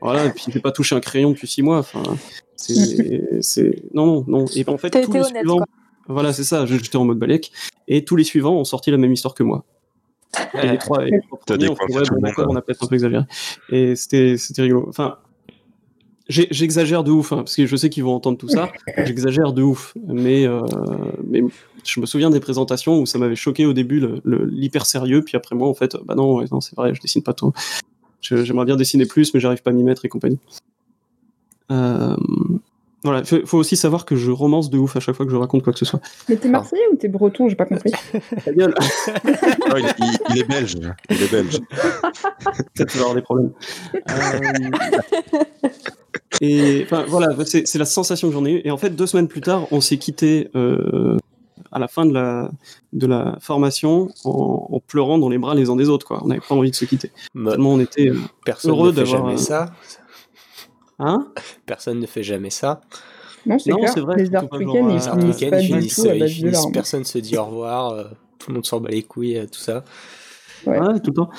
[0.00, 1.82] voilà, et puis j'ai pas touché un crayon depuis six mois.
[2.56, 4.44] C'est, c'est, non, non, non.
[4.56, 5.66] Et en fait, tous les honnête, suivants, quoi.
[6.08, 6.66] voilà, c'est ça.
[6.66, 7.52] J'étais en mode balèque,
[7.88, 9.64] et tous les suivants ont sorti la même histoire que moi.
[10.62, 12.82] Et les trois, et les trois premiers, on fait, ouais, tout bon, on a peut-être
[12.84, 13.24] un peu exagéré.
[13.70, 14.86] Et c'était, c'était rigolo.
[14.88, 15.18] Enfin,
[16.28, 18.72] j'exagère de ouf, hein, parce que je sais qu'ils vont entendre tout ça.
[19.04, 20.62] J'exagère de ouf, mais, euh,
[21.24, 21.42] mais
[21.84, 25.54] je me souviens des présentations où ça m'avait choqué au début l'hyper sérieux, puis après
[25.54, 27.52] moi, en fait, bah non, ouais, non, c'est vrai, je dessine pas trop.
[28.22, 30.38] Je- J'aimerais bien dessiner plus, mais j'arrive pas à m'y mettre et compagnie.
[31.70, 32.16] Euh,
[33.04, 35.36] Voilà, faut, faut aussi savoir que je romance de ouf à chaque fois que je
[35.36, 36.00] raconte quoi que ce soit.
[36.28, 37.92] Mais t'es Marseillais ou t'es Breton J'ai pas compris.
[38.44, 40.76] Ta gueule, Ah, il, il- il est belge.
[41.10, 41.58] Il est belge.
[42.74, 43.50] peut-être tu vas avoir des problèmes.
[43.94, 44.70] Euh,
[46.40, 48.60] Et enfin voilà, c'est la sensation que j'en ai eue.
[48.64, 51.16] Et en fait, deux semaines plus tard, on s'est quitté euh,
[51.72, 52.50] à la fin de la
[52.92, 56.06] de la formation en, en pleurant dans les bras les uns des autres.
[56.06, 56.20] Quoi.
[56.24, 57.10] On n'avait pas envie de se quitter.
[57.34, 58.08] Bah, Tellement on était.
[58.08, 59.72] euh, personne heureux d'avoir ça.
[60.98, 61.28] Hein
[61.66, 62.80] Personne ne fait jamais ça.
[63.46, 63.70] Non, c'est
[64.00, 66.08] vrai, les surtout art pas week-ends, genre, ils art finissent pas ils du finissent, tout
[66.08, 66.72] à ils base de finissent, larmes.
[66.72, 68.04] personne se dit au revoir, euh,
[68.38, 69.84] tout le monde s'en bat les couilles, euh, tout ça.
[70.66, 70.78] Ouais.
[70.80, 71.30] Ouais, tout le temps.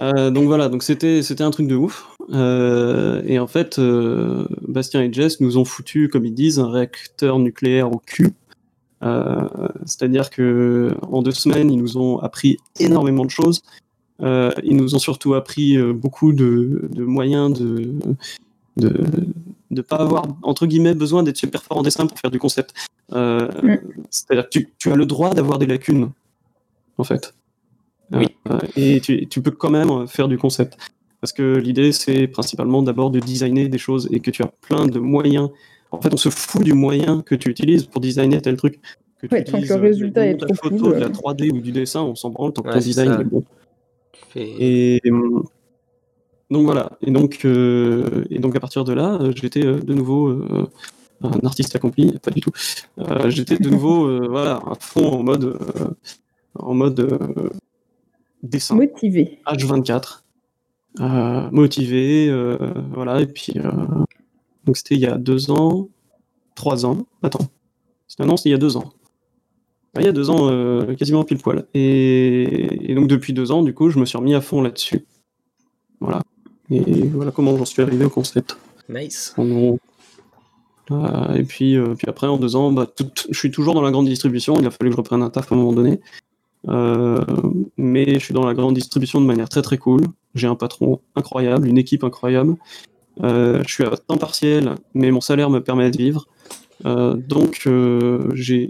[0.00, 2.08] Euh, donc voilà, donc c'était c'était un truc de ouf.
[2.32, 6.70] Euh, et en fait, euh, Bastien et Jess nous ont foutu, comme ils disent, un
[6.70, 8.30] réacteur nucléaire au cul.
[9.02, 9.48] Euh,
[9.84, 13.62] C'est-à-dire que en deux semaines, ils nous ont appris énormément de choses.
[14.20, 17.92] Euh, ils nous ont surtout appris euh, beaucoup de, de moyens de
[18.76, 18.92] de
[19.70, 22.74] de pas avoir entre guillemets besoin d'être super fort en dessin pour faire du concept.
[23.12, 23.78] Euh, Mm.
[24.10, 26.10] C'est-à-dire que tu, tu as le droit d'avoir des lacunes,
[26.98, 27.34] en fait.
[28.12, 28.26] Oui.
[28.50, 30.76] Euh, et tu, tu peux quand même faire du concept.
[31.22, 34.86] Parce que l'idée, c'est principalement d'abord de designer des choses et que tu as plein
[34.86, 35.48] de moyens.
[35.90, 38.78] En fait, on se fout du moyen que tu utilises pour designer tel truc.
[39.20, 41.10] Que tu tant que le euh, résultat est trop photo, cool, de la euh.
[41.10, 43.20] 3D ou du dessin, on s'en branle tant que Ouais, ton design ça.
[43.20, 43.44] est bon.
[44.30, 45.42] Fais- Et euh,
[46.52, 46.92] donc voilà.
[47.00, 50.68] Et donc, euh, et donc à partir de là, euh, j'étais euh, de nouveau euh,
[51.22, 52.50] un artiste accompli, pas du tout.
[52.98, 55.58] Euh, j'étais de nouveau voilà à fond en mode
[56.54, 57.50] en mode
[58.42, 59.40] dessin Motivé.
[59.46, 60.20] H24,
[61.00, 62.30] euh, motivé,
[62.92, 63.22] voilà.
[63.22, 63.54] Et puis
[64.66, 65.88] donc c'était il y a deux ans,
[66.54, 67.06] trois ans.
[67.22, 67.46] Attends,
[68.08, 68.92] c'était non, c'était il y a deux ans.
[69.94, 70.48] Ah, il y a deux ans,
[70.96, 71.66] quasiment pile poil.
[71.72, 75.06] Et, et donc depuis deux ans, du coup, je me suis remis à fond là-dessus.
[76.00, 76.20] Voilà.
[76.70, 78.56] Et voilà comment j'en suis arrivé au concept.
[78.88, 79.34] Nice.
[79.36, 79.78] En gros.
[80.90, 83.82] Euh, et puis, euh, puis après, en deux ans, bah, tout- je suis toujours dans
[83.82, 84.56] la grande distribution.
[84.58, 86.00] Il a fallu que je reprenne un taf à un moment donné.
[86.68, 87.24] Euh,
[87.76, 90.02] mais je suis dans la grande distribution de manière très très cool.
[90.34, 92.56] J'ai un patron incroyable, une équipe incroyable.
[93.22, 96.26] Euh, je suis à temps partiel, mais mon salaire me permet de vivre.
[96.84, 97.68] Donc,
[98.34, 98.66] j'ai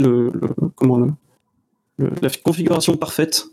[0.00, 0.30] le, le-
[0.74, 1.08] comment le,
[1.98, 3.46] le- la configuration parfaite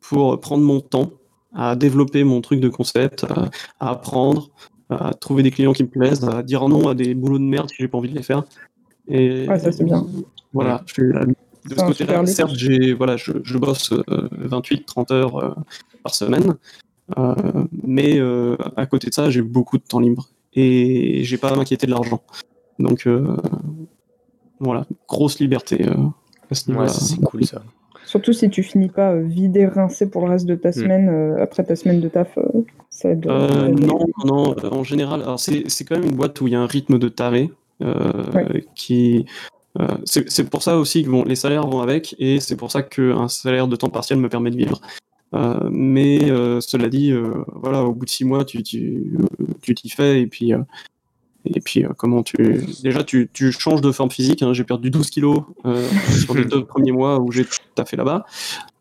[0.00, 1.10] pour prendre mon temps
[1.54, 3.50] à développer mon truc de concept, à,
[3.80, 4.50] à apprendre,
[4.90, 7.68] à trouver des clients qui me plaisent, à dire non à des boulots de merde
[7.70, 8.42] si j'ai pas envie de les faire.
[9.08, 10.06] Et Ouais, ça, c'est bien.
[10.52, 11.34] Voilà, je suis à- de
[11.70, 15.54] ce côté-là, certes, j'ai voilà, je, je bosse 28-30 heures euh,
[16.02, 16.56] par semaine,
[17.18, 17.34] euh,
[17.82, 21.56] mais euh, à côté de ça, j'ai beaucoup de temps libre et j'ai pas à
[21.56, 22.20] m'inquiéter de l'argent.
[22.78, 23.36] Donc euh,
[24.60, 25.86] voilà, grosse liberté.
[25.88, 25.94] euh,
[26.50, 26.88] à ce niveau-là.
[26.90, 27.62] c'est cool ça.
[28.06, 31.42] Surtout si tu finis pas euh, vidé, rincé pour le reste de ta semaine, euh,
[31.42, 32.42] après ta semaine de taf, euh,
[32.90, 33.26] ça aide.
[33.26, 36.60] Non, non, en général, alors c'est c'est quand même une boîte où il y a
[36.60, 37.50] un rythme de taré
[37.80, 38.64] Ouais.
[38.74, 39.26] qui.
[39.80, 42.70] euh, c'est c'est pour ça aussi que bon, les salaires vont avec et c'est pour
[42.70, 44.80] ça qu'un salaire de temps partiel me permet de vivre.
[45.34, 47.12] Euh, mais euh, cela dit,
[47.54, 49.18] voilà, au bout de six mois, tu tu
[49.62, 50.52] tu t'y fais et puis
[51.46, 52.36] et puis euh, comment tu
[52.82, 54.42] déjà tu, tu changes de forme physique.
[54.42, 55.86] hein, J'ai perdu 12 kilos euh,
[56.20, 58.24] sur les deux premiers mois où j'ai taffé là-bas.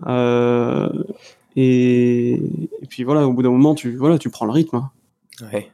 [0.08, 0.90] Euh,
[1.56, 4.78] et, et puis voilà, au bout d'un moment, tu voilà, tu prends le rythme.
[4.78, 4.92] hein.
[5.52, 5.70] Ouais.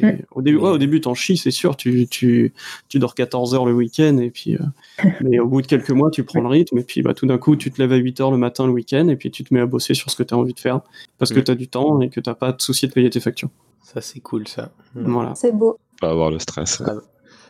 [0.00, 0.14] Et.
[0.30, 1.76] Au début, Mais- ouais, au début, t'en chies, c'est sûr.
[1.76, 2.52] Tu, tu,
[2.88, 4.58] tu dors 14 heures le week-end, et puis, euh,
[5.22, 7.38] mais au bout de quelques mois, tu prends le rythme, et puis bah, tout d'un
[7.38, 9.52] coup, tu te lèves à 8 heures le matin le week-end, et puis tu te
[9.52, 10.80] mets à bosser sur ce que tu as envie de faire,
[11.18, 11.44] parce que Mm.
[11.44, 13.50] tu as du temps et que tu pas de souci de payer tes factures.
[13.82, 14.70] Ça, c'est cool ça.
[14.94, 15.10] Mm.
[15.12, 15.34] Voilà.
[15.34, 15.78] C'est beau.
[16.02, 16.82] Pas avoir le stress.
[16.84, 16.94] Ah,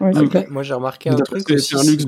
[0.00, 0.46] Ouais, Après.
[0.50, 2.04] Moi, j'ai remarqué un truc c'est aussi, luxe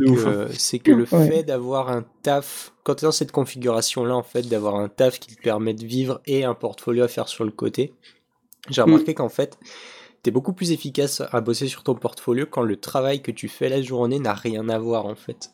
[0.59, 1.29] c'est que, le Ouais.
[1.29, 5.21] fait d'avoir un taf, quand tu es dans cette configuration-là, en fait, d'avoir un taf
[5.21, 7.95] qui te permet de vivre et un portfolio à faire sur le côté,
[8.69, 8.85] j'ai Mm.
[8.87, 9.59] remarqué qu'en fait,
[10.23, 13.49] tu es beaucoup plus efficace à bosser sur ton portfolio quand le travail que tu
[13.49, 15.51] fais la journée n'a rien à voir, en fait.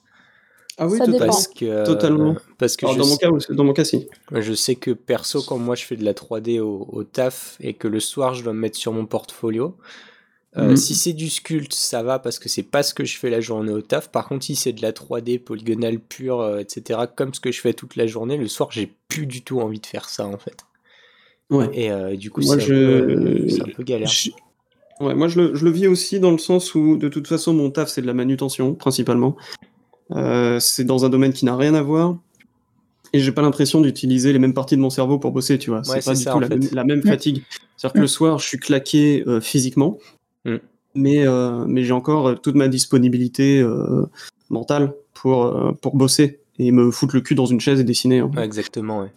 [0.79, 1.13] Ah oui, Ça totalement.
[1.19, 1.27] dépend.
[1.27, 2.37] Parce que, Totalement.
[2.59, 4.09] Parce que Alors, dans, mon sais- cas, aussi- dans mon cas, si.
[4.33, 7.75] je sais que perso, quand moi je fais de la 3D au, au taf et
[7.75, 9.77] que le soir je dois me mettre sur mon portfolio,
[10.57, 10.77] euh, Mhm.
[10.77, 13.41] si c'est du sculpte, ça va parce que c'est pas ce que je fais la
[13.41, 14.11] journée au taf.
[14.11, 17.61] Par contre, si c'est de la 3D polygonale pure, euh, etc., comme ce que je
[17.61, 20.39] fais toute la journée, le soir j'ai plus du tout envie de faire ça en
[20.39, 20.57] fait.
[21.51, 21.69] Ouais.
[21.73, 24.09] Et euh, du coup, c'est un, je- peu- c'est un peu galère.
[24.09, 24.31] Je-
[25.01, 27.55] Ouais, moi, je le, je le vis aussi dans le sens où, de toute façon,
[27.55, 29.35] mon taf, c'est de la manutention, principalement.
[30.59, 32.17] C'est dans un domaine qui n'a rien à voir.
[33.13, 35.79] Et j'ai pas l'impression d'utiliser les mêmes parties de mon cerveau pour bosser, tu vois.
[35.81, 37.43] Ouais, c'est pas du ça, tout la, même, la même fatigue.
[37.77, 39.99] C'est-à-dire que le soir, je suis claqué physiquement,
[40.45, 40.57] Mm.
[40.95, 44.07] mais, euh, mais j'ai encore euh, toute ma disponibilité euh,
[44.49, 48.21] mentale pour, pour bosser et me foutre le cul dans une chaise et dessiner.
[48.21, 48.31] hein.
[48.35, 49.11] Ouais, exactement, ouais.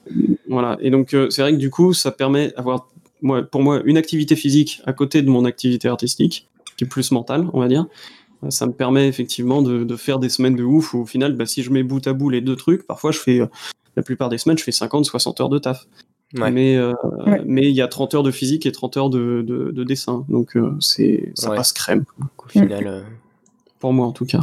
[0.50, 0.78] Voilà.
[0.82, 2.88] Et donc, c'est vrai que du coup, ça permet d'avoir,
[3.22, 6.48] moi, pour moi, une activité physique à côté de mon activité artistique.
[6.78, 7.86] qui est plus mental, on va dire.
[8.50, 11.46] Ça me permet effectivement de, de faire des semaines de ouf où au final, bah,
[11.46, 13.40] si je mets bout à bout les deux trucs, parfois je fais,
[13.96, 15.86] la plupart des semaines, je fais 50, 60 heures de taf.
[16.38, 16.52] Ouais.
[16.52, 16.94] Mais euh,
[17.28, 17.42] Ouais.
[17.46, 20.26] mais il y a 30 heures de physique et 30 heures de, de, de dessin.
[20.30, 21.56] Donc euh, c'est ça Ouais.
[21.58, 22.06] passe crème,
[22.44, 23.02] Au final, euh,
[23.80, 24.42] pour moi en tout cas.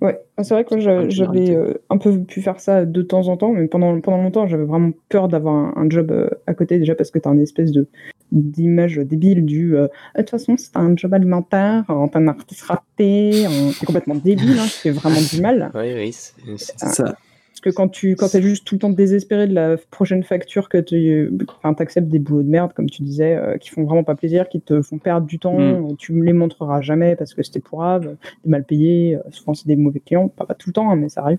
[0.00, 3.36] Ouais, Ah, c'est vrai que j'avais euh, un peu pu faire ça de temps en
[3.36, 6.80] temps, mais pendant, pendant longtemps, j'avais vraiment peur d'avoir un, un job euh, à côté,
[6.80, 7.86] déjà parce que tu as une espèce de
[8.32, 9.86] d'image débile du euh,
[10.16, 13.46] de toute façon, c'est un job alimentaire, en un artiste raté,
[13.78, 15.70] c'est complètement débile, hein, c'est vraiment du mal.
[15.76, 16.34] oui, oui, c'est-
[16.82, 16.88] Ah.
[16.88, 17.16] Ça,
[17.62, 20.68] Parce que quand tu quand es juste tout le temps désespéré de la prochaine facture
[20.68, 21.32] que tu
[21.62, 24.48] enfin, acceptes des boulots de merde, comme tu disais, euh, qui font vraiment pas plaisir,
[24.50, 25.60] qui te font perdre du temps, Mm.
[25.90, 29.54] euh, tu me les montreras jamais parce que c'était pourrave, t'es mal payé, euh, souvent
[29.54, 31.38] c'est des mauvais clients, pas, pas tout le temps, hein, mais ça arrive.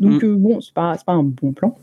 [0.00, 1.76] Donc euh, bon, c'est pas, pas un bon plan.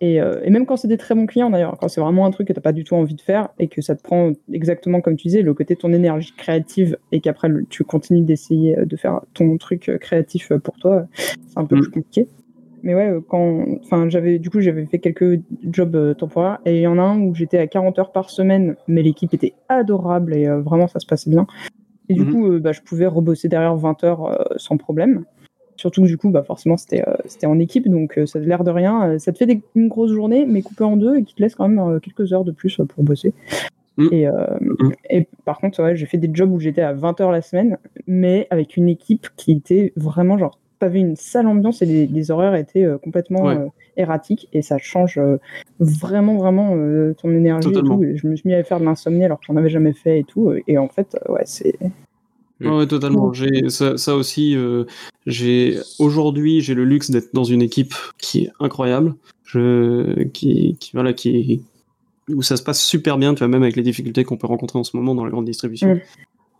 [0.00, 2.30] Et, euh, et même quand c'est des très bons clients d'ailleurs, quand c'est vraiment un
[2.30, 5.00] truc que t'as pas du tout envie de faire et que ça te prend exactement
[5.00, 8.96] comme tu disais, le côté de ton énergie créative et qu'après tu continues d'essayer de
[8.96, 11.80] faire ton truc créatif pour toi, c'est un peu Mm.
[11.80, 12.28] plus compliqué.
[12.88, 16.76] Mais ouais, euh, quand, enfin, j'avais, du coup, j'avais fait quelques jobs euh, temporaires et
[16.76, 19.52] il y en a un où j'étais à 40 heures par semaine, mais l'équipe était
[19.68, 21.46] adorable et euh, vraiment ça se passait bien.
[22.08, 22.30] Et du Mhm.
[22.32, 25.24] coup, euh, bah, je pouvais rebosser derrière 20 heures sans problème.
[25.76, 28.70] Surtout que du coup, bah, forcément, c'était c'était en équipe, donc ça a l'air de
[28.70, 29.18] rien.
[29.18, 31.54] ça te fait des- une grosse journée, mais coupée en deux et qui te laisse
[31.54, 33.34] quand même quelques heures de plus pour bosser.
[33.98, 34.08] Mhm.
[34.12, 34.92] Et, Mhm.
[35.10, 37.76] et par contre, ouais, j'ai fait des jobs où j'étais à 20 heures la semaine,
[38.06, 42.30] mais avec une équipe qui était vraiment genre, t'avais une sale ambiance et les, les
[42.30, 43.56] horaires étaient euh, complètement Ouais.
[43.56, 43.66] euh,
[43.96, 45.38] erratiques et ça change euh,
[45.80, 46.70] vraiment, vraiment
[47.20, 47.94] ton énergie Totalement.
[47.96, 48.04] et tout.
[48.04, 50.20] Et je me suis mis à faire de l'insomnie alors que j'en avais jamais fait
[50.20, 50.52] et tout.
[50.66, 51.74] Et en fait, ouais, c'est.
[52.60, 53.32] Ouais, ouais, totalement.
[53.32, 54.56] J'ai ça, ça aussi.
[54.56, 54.84] euh,
[55.26, 59.14] j'ai aujourd'hui, j'ai le luxe d'être dans une équipe qui est incroyable,
[59.44, 61.62] je, qui, qui voilà, qui
[62.28, 63.34] où ça se passe super bien.
[63.34, 65.44] Tu vois, même avec les difficultés qu'on peut rencontrer en ce moment dans la grande
[65.46, 66.00] distribution, Mm.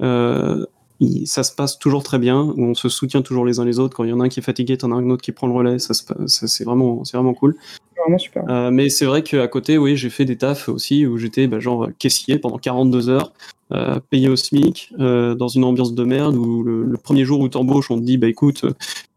[0.02, 0.64] euh,
[1.00, 2.52] il- ça se passe toujours très bien.
[2.56, 3.96] On se soutient toujours les uns les autres.
[3.96, 5.46] Quand il y en a un qui est fatigué, t'en as un autre qui prend
[5.46, 5.78] le relais.
[5.78, 5.94] Ça,
[6.26, 7.56] c'est vraiment, c'est vraiment cool.
[7.96, 8.44] vraiment super.
[8.48, 11.60] Euh, mais c'est vrai qu'à côté, oui, j'ai fait des tafs aussi où j'étais bah,
[11.60, 13.32] genre caissier pendant 42 heures,
[13.72, 17.40] euh, payé au SMIC, euh, dans une ambiance de merde où le, le premier jour
[17.40, 18.64] où t'embauches, on te dit bah écoute,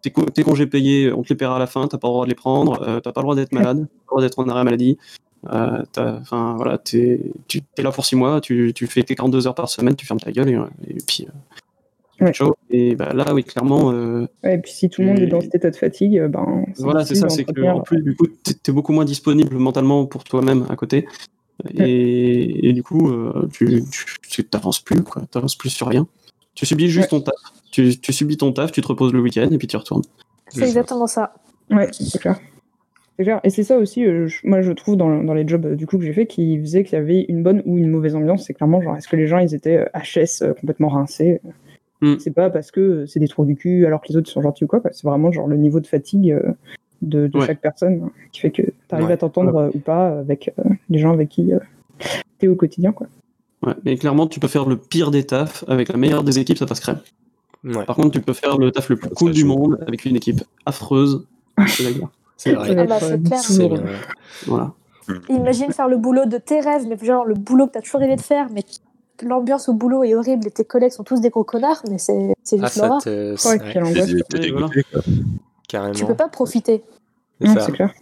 [0.01, 2.13] tes, co- tes congés payés, on te les paiera à la fin, t'as pas le
[2.13, 4.39] droit de les prendre, t'as pas le droit d'être malade, t'as pas le droit d'être
[4.39, 4.97] en arrêt maladie.
[5.47, 9.55] Enfin voilà, t'es tu es là pour 6 mois, tu, tu fais tes 42 heures
[9.55, 11.27] par semaine, tu fermes ta gueule et, et puis
[12.21, 12.31] Ouais.
[12.69, 15.41] Et bah, là, oui, clairement, euh, Ouais, et puis si tout le monde est dans
[15.41, 16.65] cet état de fatigue, euh, ben.
[16.77, 20.05] voilà, c'est ça, c'est que en plus, du coup, t'es t'es beaucoup moins disponible mentalement
[20.05, 21.07] pour toi-même à côté.
[21.75, 25.23] Et, et du coup, euh, tu, tu, tu t'avances plus, quoi.
[25.31, 26.07] T'avances plus sur rien.
[26.55, 27.35] Tu subis juste ton taf.
[27.71, 30.03] Tu, tu subis ton taf, tu te reposes le week-end et puis tu retournes.
[30.49, 31.33] C'est exactement ça.
[31.69, 32.39] Ouais, c'est clair.
[33.43, 35.85] Et c'est ça aussi, euh, je- moi je trouve dans, dans les jobs euh, du
[35.85, 38.45] coup que j'ai fait qui faisait qu'il y avait une bonne ou une mauvaise ambiance.
[38.47, 41.39] C'est clairement genre, est-ce que les gens ils étaient euh, HS complètement rincés?
[42.01, 42.15] Mm.
[42.19, 44.63] C'est pas parce que c'est des trous du cul alors que les autres sont gentils
[44.63, 44.79] ou quoi.
[44.79, 44.91] quoi.
[44.93, 46.51] C'est vraiment genre le niveau de fatigue euh,
[47.01, 47.45] de, de Ouais.
[47.47, 49.13] chaque personne hein, qui fait que tu arrives Ouais.
[49.13, 51.51] à t'entendre euh, ou pas avec euh, les gens avec qui
[51.99, 52.07] tu
[52.39, 52.91] t'es au quotidien.
[52.91, 53.07] Quoi.
[53.65, 53.73] Ouais.
[53.85, 56.65] Mais clairement, tu peux faire le pire des tafs avec la meilleure des équipes, ça
[56.65, 56.99] passe crème.
[57.63, 60.15] Ouais, Par contre, tu peux faire le taf le plus cool du monde avec une
[60.15, 61.27] équipe affreuse.
[61.67, 62.09] C'est la guerre.
[62.37, 62.73] c'est Ça vrai.
[62.73, 63.39] va Ah bah, c'est clair.
[63.39, 63.69] C'est.
[64.47, 64.73] Voilà.
[65.29, 68.15] Imagine faire le boulot de tes rêves, mais genre le boulot que t'as toujours rêvé
[68.15, 68.63] de faire, mais
[69.25, 72.33] l'ambiance au boulot est horrible et tes collègues sont tous des gros connards, mais c'est
[72.43, 73.01] c'est Ah, juste ça l'horreur.
[73.05, 74.69] Ouais, voilà.
[75.67, 75.93] carrément.
[75.93, 76.83] Tu peux pas profiter.
[77.39, 77.61] C'est Non, ça.
[77.61, 77.93] c'est clair.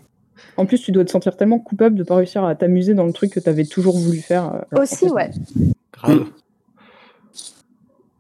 [0.58, 3.14] En plus, tu dois te sentir tellement coupable de pas réussir à t'amuser dans le
[3.14, 4.46] truc que t'avais toujours voulu faire.
[4.54, 5.32] euh, alors Aussi, fait, ouais.
[5.94, 6.26] Grave.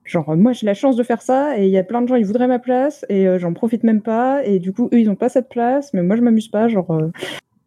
[0.06, 2.08] Genre, euh, moi j'ai la chance de faire ça et il y a plein de
[2.08, 5.00] gens ils voudraient ma place et euh, j'en profite même pas et du coup eux
[5.00, 6.68] ils ont pas cette place mais moi je m'amuse pas.
[6.68, 7.12] Genre, euh,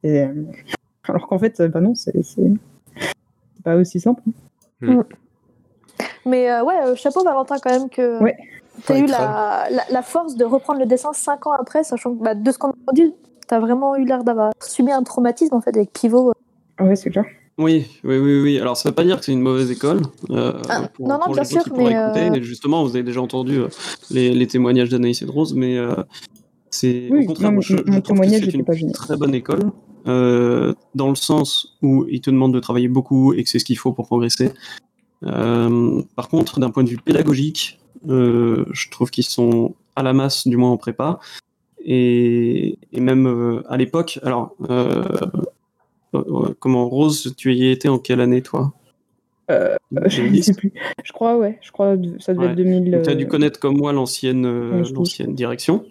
[0.03, 0.33] et, euh,
[1.05, 2.13] alors qu'en fait, bah non, c'est
[3.63, 4.23] pas aussi simple.
[6.25, 8.37] Mais euh, ouais, euh, chapeau Valentin quand même que Ouais.
[8.87, 12.15] t'as Ouais, eu la, la, la force de reprendre le dessin cinq ans après, sachant
[12.15, 13.13] que bah, de ce qu'on a entendu,
[13.49, 16.33] t'as vraiment eu l'air d'avoir subi un traumatisme en fait avec Pivot.
[16.79, 17.25] Ah ouais, c'est clair.
[17.59, 18.59] Oui, oui, oui, oui.
[18.59, 20.01] Alors, ça veut pas dire que c'est une mauvaise école.
[20.31, 23.59] euh, Ah, pour, non, non, pour bien sûr, mais, euh, justement, vous avez déjà entendu
[23.59, 23.69] euh,
[24.11, 25.95] les, les témoignages d'Anaïs et de Rose, mais euh,
[26.71, 29.71] c'est Oui, au contraire, non, je, mon je témoignage c'est une pas très bonne école,
[30.07, 33.67] euh, dans le sens où ils te demandent de travailler beaucoup et que c'est ce
[33.67, 34.51] qu'il faut pour progresser.
[35.25, 40.13] Euh, par contre, d'un point de vue pédagogique, euh, je trouve qu'ils sont à la
[40.13, 41.21] masse, du moins en prépa.
[41.85, 44.55] Et, et même euh, à l'époque, alors,
[46.61, 48.73] comment, Rose, tu y étais en quelle année, toi?
[49.51, 50.43] Euh, je 2010?
[50.43, 50.73] sais plus.
[51.05, 51.59] Je crois, ouais.
[51.63, 52.51] Je crois que ça devait Ouais.
[52.53, 53.01] être 2000.
[53.05, 54.95] Tu as dû connaître comme moi l'ancienne euh, 11, 12.
[54.95, 55.85] l'ancienne direction.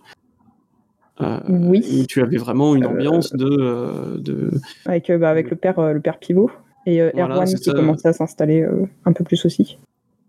[1.22, 1.84] Euh, Oui.
[2.02, 4.50] où tu avais vraiment une ambiance de, de
[4.86, 6.50] avec, bah, avec le père, le père Pivot
[6.86, 7.74] et euh, Voilà, Erwan c'est qui ça.
[7.74, 9.78] commençait à s'installer euh, un peu plus aussi.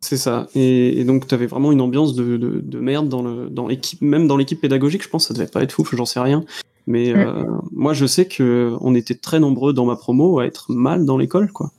[0.01, 0.49] C'est ça.
[0.55, 3.69] Et, et donc, tu avais vraiment une ambiance de, de, de merde dans le dans
[3.69, 5.03] l'équipe, même dans l'équipe pédagogique.
[5.05, 6.45] Je pense que ça devait pas être fou, j'en sais rien.
[6.89, 10.73] Mais euh, moi, je sais que on était très nombreux dans ma promo à être
[10.73, 11.71] mal dans l'école, quoi.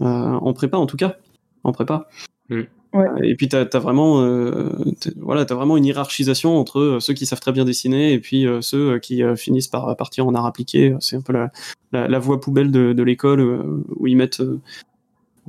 [0.00, 1.16] Euh, en prépa, en tout cas.
[1.62, 2.08] En prépa.
[2.50, 2.62] Mm.
[2.94, 3.06] Ouais.
[3.28, 4.70] Et puis, t'as as vraiment, euh,
[5.16, 8.46] voilà, t'as vraiment une hiérarchisation entre euh, ceux qui savent très bien dessiner et puis
[8.46, 10.94] euh, ceux qui euh, finissent par partir en art appliqué.
[11.00, 11.50] C'est un peu la,
[11.92, 14.60] la, la voie poubelle de, de l'école euh, où ils mettent euh,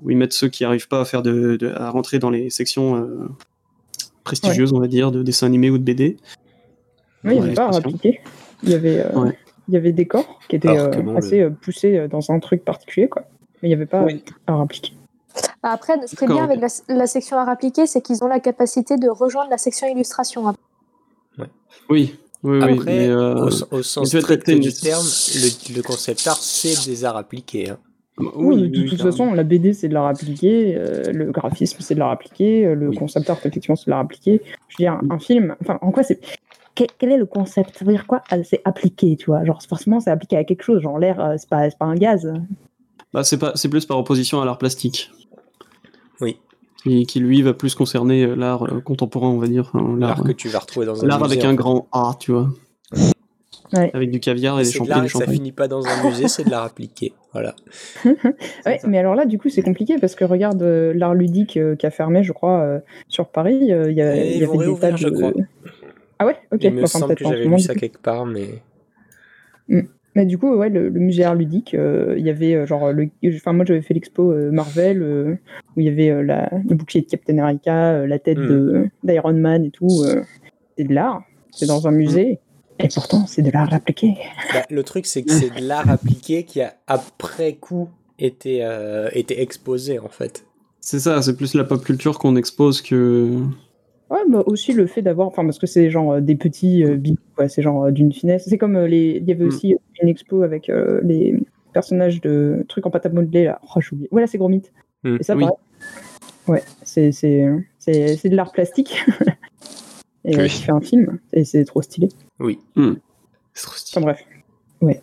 [0.01, 2.49] où ils mettent ceux qui arrivent pas à faire de, de- à rentrer dans les
[2.49, 3.29] sections euh,
[4.23, 6.17] prestigieuses, on va dire, de dessins animés ou de BD.
[7.23, 7.89] Oui, il n'y avait pas à l'expression.
[7.97, 8.19] appliquer.
[8.63, 9.37] Il y avait, euh, Ouais.
[9.67, 12.65] il y avait des corps qui étaient euh, bon, assez euh, poussés dans un truc
[12.65, 13.23] particulier, quoi.
[13.61, 14.23] Mais il n'y avait pas Oui.
[14.47, 14.93] à appliquer.
[15.67, 18.39] Après, ce qui est bien avec la, la section art appliqué, c'est qu'ils ont la
[18.39, 20.47] capacité de rejoindre la section illustration.
[20.47, 20.55] hein.
[21.37, 21.45] Oui,
[21.89, 22.63] oui, oui.
[22.63, 26.37] Après, mais, euh, au, au sens strict traiter du une- terme, le, le concept art,
[26.37, 27.69] c'est des arts appliqués.
[27.71, 27.77] hein.
[28.37, 31.99] Oui, de toute façon, la BD, c'est de l'art appliqué, euh, le graphisme, c'est de
[31.99, 32.95] l'art appliqué, euh, le Oui.
[32.97, 34.41] concept art, effectivement, c'est de l'art appliqué.
[34.69, 36.19] Je veux dire, un film, enfin, en quoi c'est.
[36.75, 37.77] Quel, quel est le concept?
[37.77, 38.21] Ça veut dire quoi?
[38.29, 39.43] Ah, C'est appliqué, tu vois.
[39.43, 40.81] Genre, forcément, c'est appliqué à quelque chose.
[40.81, 42.31] Genre, l'air, euh, c'est pas, un gaz.
[43.13, 45.11] Bah, c'est plus par opposition à l'art plastique.
[46.21, 46.37] Oui.
[46.83, 49.71] Qui, qui, lui va plus concerner euh, l'art euh, contemporain, on va dire.
[49.73, 52.49] Enfin, L'art que tu vas retrouver dans un l'art avec un grand A, tu vois.
[53.73, 53.89] Ouais.
[53.95, 56.63] Avec du caviar et des champignons ça finit pas dans un musée, c'est de l'art
[56.65, 57.13] appliqué.
[57.33, 57.55] Voilà.
[58.65, 61.75] Ouais, mais alors là, du coup, c'est compliqué parce que regarde euh, l'art ludique euh,
[61.75, 63.71] qui a fermé, je crois, euh, sur Paris.
[63.73, 65.33] euh, Il y, a, y avait des tas réouvrir, je crois.
[66.19, 66.59] Ah ouais Ok.
[66.63, 68.61] Il me Enfin, semble que j'avais vu ça quelque part, mais
[70.15, 72.91] Mais du coup, ouais, le, le musée art ludique, euh, il y avait euh, genre
[72.93, 75.35] le, enfin moi j'avais fait l'expo euh, Marvel euh,
[75.75, 78.47] où il y avait euh, la, le bouclier de Captain America, euh, la tête Mm.
[78.47, 80.03] de d'Iron Man et tout.
[80.05, 80.21] euh,
[80.77, 82.39] c'est de l'art, c'est dans un musée
[82.79, 84.13] et pourtant c'est de l'art appliqué.
[84.53, 89.09] Bah, le truc, c'est que c'est de l'art appliqué qui a, après coup, été, euh,
[89.13, 90.45] été exposé, en fait.
[90.81, 93.39] C'est ça, c'est plus la pop culture qu'on expose que.
[94.09, 96.97] Ouais, bah aussi le fait d'avoir, enfin parce que c'est genre euh, des petits euh,
[97.47, 98.45] c'est genre euh, d'une finesse.
[98.47, 99.47] C'est comme euh, les, il y avait Mm.
[99.47, 101.41] aussi une expo avec euh, les
[101.73, 103.59] personnages de trucs en pâte à modeler là.
[103.75, 104.07] Oh, j'ai oublié.
[104.11, 104.61] Voilà, c'est Gromit.
[105.03, 105.17] Mm.
[105.19, 105.43] Et ça, Oui.
[105.43, 105.57] pareil.
[106.47, 107.47] Ouais, c'est c'est
[107.79, 109.03] c'est c'est de l'art plastique.
[110.25, 110.43] et Oui.
[110.49, 112.09] tu fais un film et c'est trop stylé.
[112.39, 112.59] Oui.
[112.75, 112.93] Hmm.
[113.53, 114.05] C'est trop Enfin stylé.
[114.05, 114.25] bref.
[114.81, 115.01] Ouais.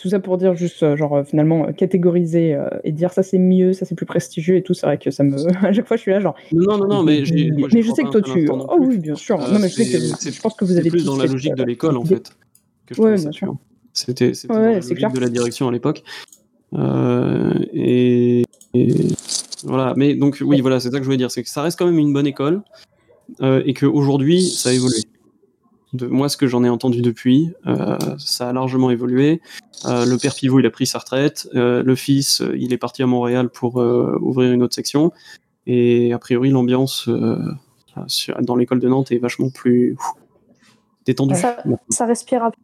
[0.00, 3.24] Tout ça pour dire juste, euh, genre, euh, finalement, euh, catégoriser euh, et dire ça
[3.24, 5.34] c'est mieux, ça c'est plus prestigieux et tout, c'est vrai que ça me.
[5.66, 6.36] à chaque fois, je suis là, genre.
[6.52, 8.48] Non, non, non, mais moi, j'y mais je sais que toi tu.
[8.48, 8.86] Oh plus.
[8.86, 9.40] oui, bien sûr.
[9.42, 9.98] Euh, non, mais je sais que.
[10.30, 12.30] Je pense que vous avez plus dans la logique de l'école, en fait.
[12.86, 13.56] Que Ouais, bien sûr.
[13.92, 15.12] C'était Ouais, dans la c'est logique clair.
[15.12, 16.04] de la direction à l'époque.
[16.74, 18.44] Euh, et,
[18.74, 18.88] et
[19.64, 19.94] voilà.
[19.96, 21.32] Mais donc, oui, voilà, c'est ça que je voulais dire.
[21.32, 22.62] C'est que ça reste quand même une bonne école
[23.42, 25.00] et qu'aujourd'hui, ça a évolué.
[25.94, 29.40] De moi, ce que j'en ai entendu depuis, euh, ça a largement évolué.
[29.86, 31.48] Euh, le père Pivot, il a pris sa retraite.
[31.54, 35.12] Euh, le fils, il est parti à Montréal pour ouvrir une autre section.
[35.66, 39.96] Et a priori, l'ambiance dans l'école de Nantes est vachement plus
[41.06, 41.34] détendue.
[41.34, 41.56] Ça,
[41.88, 42.60] ça respire un peu.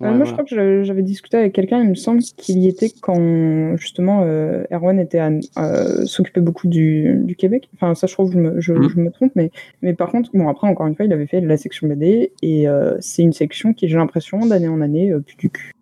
[0.00, 2.68] Euh, Ouais, moi, je crois que j'avais- discuté avec quelqu'un, il me semble qu'il y
[2.68, 7.68] était quand justement euh, Erwan était euh, s'occupait beaucoup du, du Québec.
[7.74, 8.88] Enfin, ça, je trouve que je me, je, Mhm.
[8.90, 9.50] je me trompe, mais,
[9.82, 12.68] mais par contre, bon, après, encore une fois, il avait fait la section BD et
[12.68, 15.72] euh, c'est une section qui, j'ai l'impression, d'année en année, euh, plus du cul.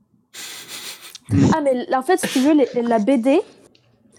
[1.55, 3.41] Ah, mais en fait, si tu veux, les- la BD,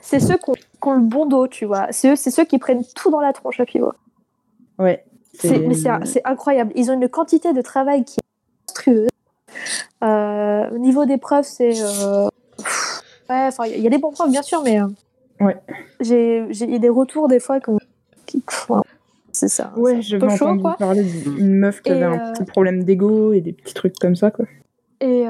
[0.01, 1.87] c'est ceux qui ont, qui ont le bon dos, tu vois.
[1.91, 3.93] C'est eux, c'est ceux qui prennent tout dans la tronche à pivot.
[4.77, 5.03] Ouais.
[5.33, 6.71] C'est, mais c'est, c'est incroyable.
[6.75, 9.09] Ils ont une quantité de travail qui est monstrueuse.
[10.03, 11.73] Euh, au niveau des profs, c'est.
[11.81, 12.25] euh,
[13.29, 14.79] ouais, enfin, il y a des bons profs, bien sûr, mais.
[14.81, 14.87] euh,
[15.39, 15.55] Ouais.
[15.99, 18.81] J'ai, j'ai il y a des retours des fois ouais,
[19.31, 19.71] c'est ça.
[19.77, 20.75] Ouais, j'avais peu chaud, quoi.
[20.79, 24.15] parler d'une meuf qui Et, avait un petit problème d'ego et des petits trucs comme
[24.15, 24.45] ça, quoi.
[24.99, 25.25] Et,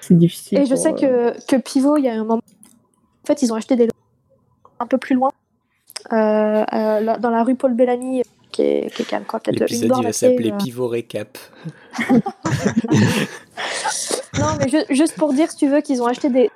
[0.00, 0.58] C'est difficile.
[0.58, 2.36] et je sais que, que Pivot, il y a un moment.
[2.36, 3.88] En fait, ils ont acheté des
[4.80, 5.30] un peu plus loin,
[6.12, 8.22] euh, euh, dans la rue Paul Bellamy,
[8.54, 10.56] qui est, qui est quand même quoi, peut-être une borne il va assez, s'appeler euh,
[10.56, 11.36] Pivot Récap.
[14.38, 16.50] Non, mais ju- juste pour dire, si tu veux, qu'ils ont acheté des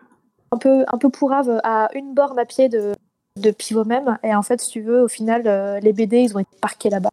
[0.51, 2.92] un peu un peu pourrave à une borne à pied de
[3.36, 6.34] de pivot même, et en fait, si tu veux, au final, euh, les BD, ils
[6.36, 7.11] ont été parqués là-bas.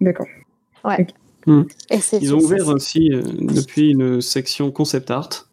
[0.00, 0.26] D'accord.
[1.90, 5.48] Et c'est Ils ont ouvert aussi euh, depuis une section concept art.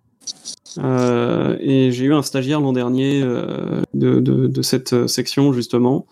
[0.77, 5.51] Euh, et j'ai eu un stagiaire l'an dernier euh, de, de, de cette euh, section
[5.51, 6.05] justement,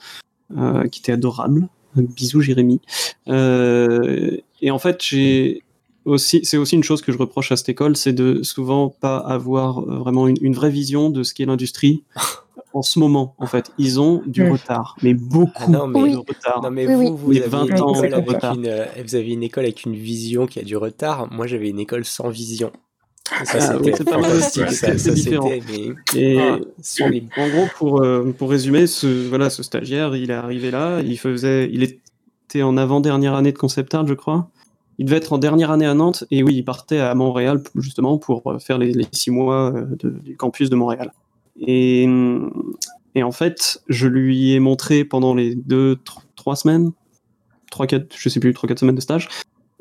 [0.58, 1.70] euh, qui était adorable.
[1.96, 2.82] Bisous Jérémy.
[3.28, 5.64] Euh, et en fait, j'ai
[6.06, 9.18] aussi, c'est aussi une chose que je reproche à cette école, c'est de souvent pas
[9.18, 12.04] avoir euh, vraiment une, une vraie vision de ce qu'est l'industrie
[12.74, 13.36] en ce moment.
[13.40, 16.16] En fait, ils ont du retard, mais beaucoup Ah non, mais- de Oui.
[16.16, 16.62] retard.
[16.64, 18.56] Non, mais Oui, vous, vous, Mais avez 20 une ans de retard.
[18.56, 21.32] une, euh, vous avez une école avec une vision qui a du retard.
[21.32, 22.72] Moi, j'avais une école sans vision.
[23.32, 25.50] Ah, oui, c'est pas mal aussi, c'est différent.
[26.16, 26.60] Et ah,
[27.38, 31.18] en gros, pour, euh, pour résumer, ce, voilà, ce stagiaire, il est arrivé là, il
[31.18, 34.50] faisait, il était en avant-dernière année de concept art, je crois.
[35.00, 38.18] Il devait être en dernière année à Nantes, et oui, il partait à Montréal, justement,
[38.18, 41.12] pour euh, faire les, les six mois euh, de- du campus de Montréal.
[41.60, 42.08] Et,
[43.16, 46.92] et en fait, je lui ai montré pendant les deux, tr- trois semaines,
[47.70, 49.30] trois, quatre, je sais plus, trois, quatre semaines de stage,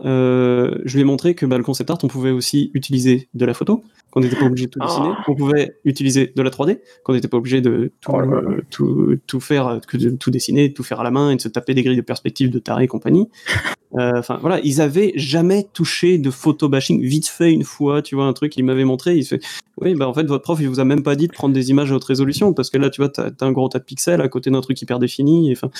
[0.02, 3.54] je lui ai montré que bah, le concept art, on pouvait aussi utiliser de la
[3.54, 3.82] photo,
[4.16, 7.28] qu'on n'était pas obligé de tout dessiner, qu'on pouvait utiliser de la 3D, qu'on n'était
[7.28, 10.72] pas obligé de tout, Oh euh, tout, tout faire, euh, que de tout dessiner, de
[10.72, 12.84] tout faire à la main et de se taper des grilles de perspective de taré
[12.84, 13.28] et compagnie.
[13.96, 18.14] Euh, Enfin voilà, ils avaient jamais touché de photo bashing, vite fait une fois, tu
[18.16, 19.40] vois, un truc, il m'avait montré, il fait,
[19.80, 21.70] oui, bah en fait, votre prof, il vous a même pas dit de prendre des
[21.70, 23.84] images à haute résolution, parce que là, tu vois, t'as as un gros tas de
[23.84, 25.70] pixels à côté d'un truc hyper défini, et, enfin,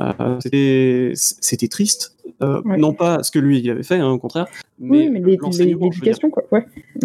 [0.00, 2.16] euh, c'était c'était triste.
[2.42, 2.78] Euh, Ouais.
[2.78, 4.46] Non pas ce que lui, il avait fait, hein, au contraire,
[4.80, 6.44] oui, mais l'éducation, quoi.
[6.52, 6.64] Ouais.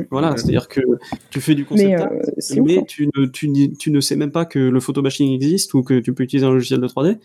[0.09, 0.81] Voilà, c'est-à-dire que
[1.29, 2.65] tu fais du concept Mais art, euh, ouf.
[2.65, 2.83] mais hein.
[2.87, 5.99] tu ne, tu, n'y- tu ne sais même pas que le photobashing existe ou que
[5.99, 7.17] tu peux utiliser un logiciel de 3D.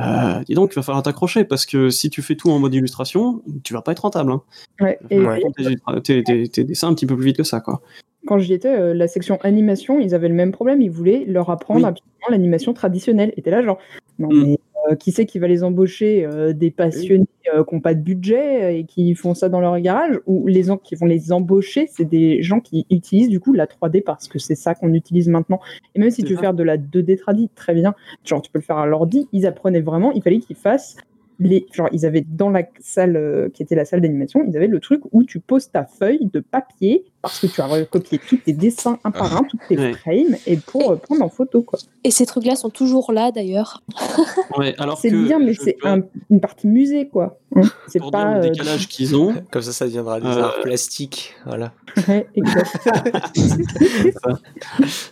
[0.00, 2.74] Euh, dis donc, il va falloir t'accrocher parce que si tu fais tout en mode
[2.74, 4.32] illustration, tu vas pas être rentable.
[4.32, 4.42] Hein.
[4.80, 4.98] Ouais.
[5.10, 5.40] Et Ouais.
[5.56, 7.80] Tes, tes- tes- tes dessins un petit peu plus vite que ça, quoi.
[8.26, 10.80] quand j'y étais, euh, la section animation, ils avaient le même problème.
[10.80, 11.86] Ils voulaient leur apprendre Oui.
[11.86, 13.32] absolument l'animation traditionnelle.
[13.36, 13.78] Et t'es là, genre,
[14.18, 14.42] non, Mm.
[14.46, 14.56] mais euh,
[14.98, 18.64] qui c'est qui va les embaucher euh, Des passionnés euh, qui n'ont pas de budget
[18.64, 20.18] euh, et qui font ça dans leur garage?
[20.26, 23.66] Ou les gens qui vont les embaucher, c'est des gens qui utilisent du coup la
[23.66, 25.60] 3D parce que c'est ça qu'on utilise maintenant.
[25.94, 26.42] Et même si tu veux ça.
[26.42, 27.94] faire de la 2D tradi, très bien.
[28.24, 29.28] Genre, tu peux le faire à l'ordi.
[29.32, 30.96] Ils apprenaient vraiment, il fallait qu'ils fassent.
[31.40, 34.68] Les, genre, ils avaient dans la salle euh, qui était la salle d'animation, ils avaient
[34.68, 38.36] le truc où tu poses ta feuille de papier parce que tu as recopié tous
[38.36, 39.92] tes dessins un par un, tous tes Ouais.
[39.94, 41.62] frames, et pour euh, prendre en photo.
[41.62, 41.78] quoi.
[42.04, 43.82] Et ces trucs-là sont toujours là d'ailleurs.
[44.58, 47.38] Ouais, alors C'est bien, mais c'est peux- un- une partie musée, quoi.
[47.56, 48.24] Hein, c'est pour pas.
[48.24, 49.34] dire le euh, décalage qu'ils ont.
[49.50, 51.34] Comme ça, ça deviendra des Euh, arts plastiques.
[51.44, 51.72] Voilà.
[52.06, 52.28] ouais.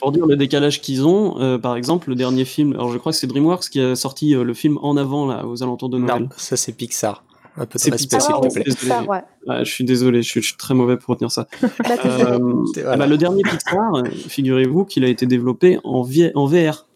[0.01, 3.13] Pour dire le décalage qu'ils ont, euh, par exemple, le dernier film, alors je crois
[3.13, 5.99] que c'est DreamWorks qui a sorti euh, le film en avant là, aux alentours de
[5.99, 6.23] Noël.
[6.23, 7.25] Non, ça c'est Pixar.
[7.57, 8.33] Un peu de C'est respect, s'il
[8.75, 9.07] te plaît.
[9.09, 9.21] ouais.
[9.49, 11.47] Ah, je suis désolé, je suis, je suis très mauvais pour retenir ça.
[12.05, 12.39] Euh,
[12.77, 12.97] ah voilà.
[12.97, 16.03] bah, le dernier Pixar, figurez-vous qu'il a été développé en,
[16.35, 16.87] en VR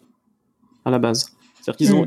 [0.85, 1.31] à la base.
[1.61, 2.05] C'est-à-dire qu'ils ont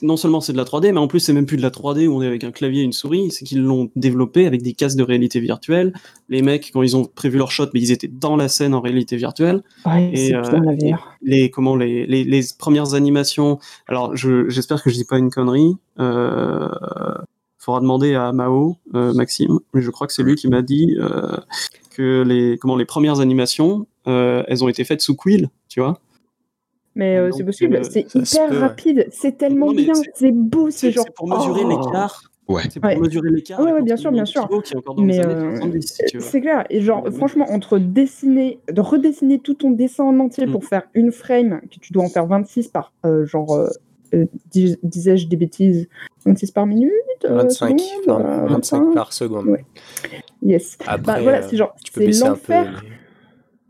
[0.00, 2.06] non seulement c'est de la 3D, mais en plus c'est même plus de la 3D
[2.08, 4.72] où on est avec un clavier et une souris, c'est qu'ils l'ont développé avec des
[4.72, 5.92] casques de réalité virtuelle.
[6.30, 8.80] Les mecs quand ils ont prévu leur shot, mais ils étaient dans la scène en
[8.80, 9.62] réalité virtuelle.
[9.84, 11.16] Ouais, Et, c'est euh, bien la VR.
[11.22, 13.58] les comment les, les, les premières animations.
[13.86, 15.74] Alors je j'espère que je dis pas une connerie.
[16.00, 16.68] Euh,
[17.64, 20.96] faudra demander à Mao, euh, Maxime, mais je crois que c'est lui qui m'a dit
[20.98, 21.36] euh,
[21.96, 25.98] que les comment les premières animations, euh, elles ont été faites sous Quill, tu vois.
[26.94, 28.60] Mais euh, c'est possible, euh, c'est hyper peut, ouais.
[28.60, 31.04] rapide, c'est tellement Non, bien, c'est- beau, c'est genre.
[31.06, 31.68] c'est pour mesurer oh.
[31.68, 32.22] l'écart.
[32.48, 32.62] Ouais.
[32.68, 32.98] C'est pour Ouais.
[32.98, 33.60] mesurer l'écart.
[33.60, 34.46] Ouais, ouais, bien sûr, bien sûr.
[34.64, 36.22] Qui est encore dans Mais, les années euh, 70, si tu veux.
[36.22, 36.66] C'est clair.
[36.68, 37.16] Et genre, Ouais, ouais.
[37.16, 40.52] franchement, entre dessiner, de redessiner tout ton dessin en entier Mm.
[40.52, 43.54] pour faire une frame, que tu dois en faire 26 par, euh, genre,
[44.14, 45.88] euh, euh, dis- disais-je des bêtises,
[46.26, 46.90] 26 par minute
[47.24, 48.94] euh, 25, seconde, enfin, euh, 25 25.
[48.94, 49.46] par seconde.
[49.46, 49.64] Ouais.
[50.42, 50.76] Yes.
[50.86, 52.84] Après, Bah, voilà, euh, c'est genre, c'est l'enfer.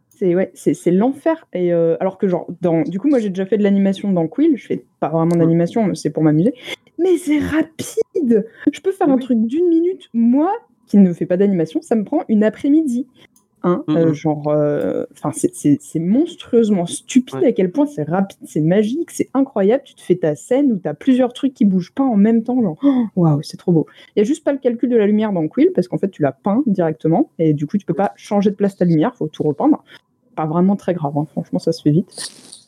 [0.09, 1.47] C'est ouais, c'est c'est l'enfer.
[1.53, 4.28] Et euh, alors que genre, dans, du coup, moi j'ai déjà fait de l'animation dans
[4.28, 4.57] Quill.
[4.57, 6.55] Je fais pas vraiment d'animation, mais c'est pour m'amuser.
[6.99, 8.47] Mais c'est rapide.
[8.70, 10.09] Je peux faire un truc d'une minute.
[10.14, 10.53] Moi,
[10.86, 13.07] qui ne fais pas d'animation, ça me prend une après-midi.
[13.64, 13.96] Hein, Mhm.
[13.96, 17.46] euh, genre, euh, enfin, c'est- monstrueusement stupide Ouais.
[17.48, 19.82] à quel point c'est rapide, c'est magique, c'est incroyable.
[19.84, 22.42] Tu te fais ta scène où tu as plusieurs trucs qui bougent pas en même
[22.42, 22.60] temps.
[22.60, 23.86] Genre, oh, waouh, c'est trop beau.
[24.16, 26.10] Il y a juste pas le calcul de la lumière dans Quill parce qu'en fait,
[26.10, 29.14] tu la peins directement et du coup, tu peux pas changer de place ta lumière,
[29.14, 29.84] faut tout repeindre.
[30.35, 32.09] Pas vraiment très grave, hein, franchement, ça se fait vite.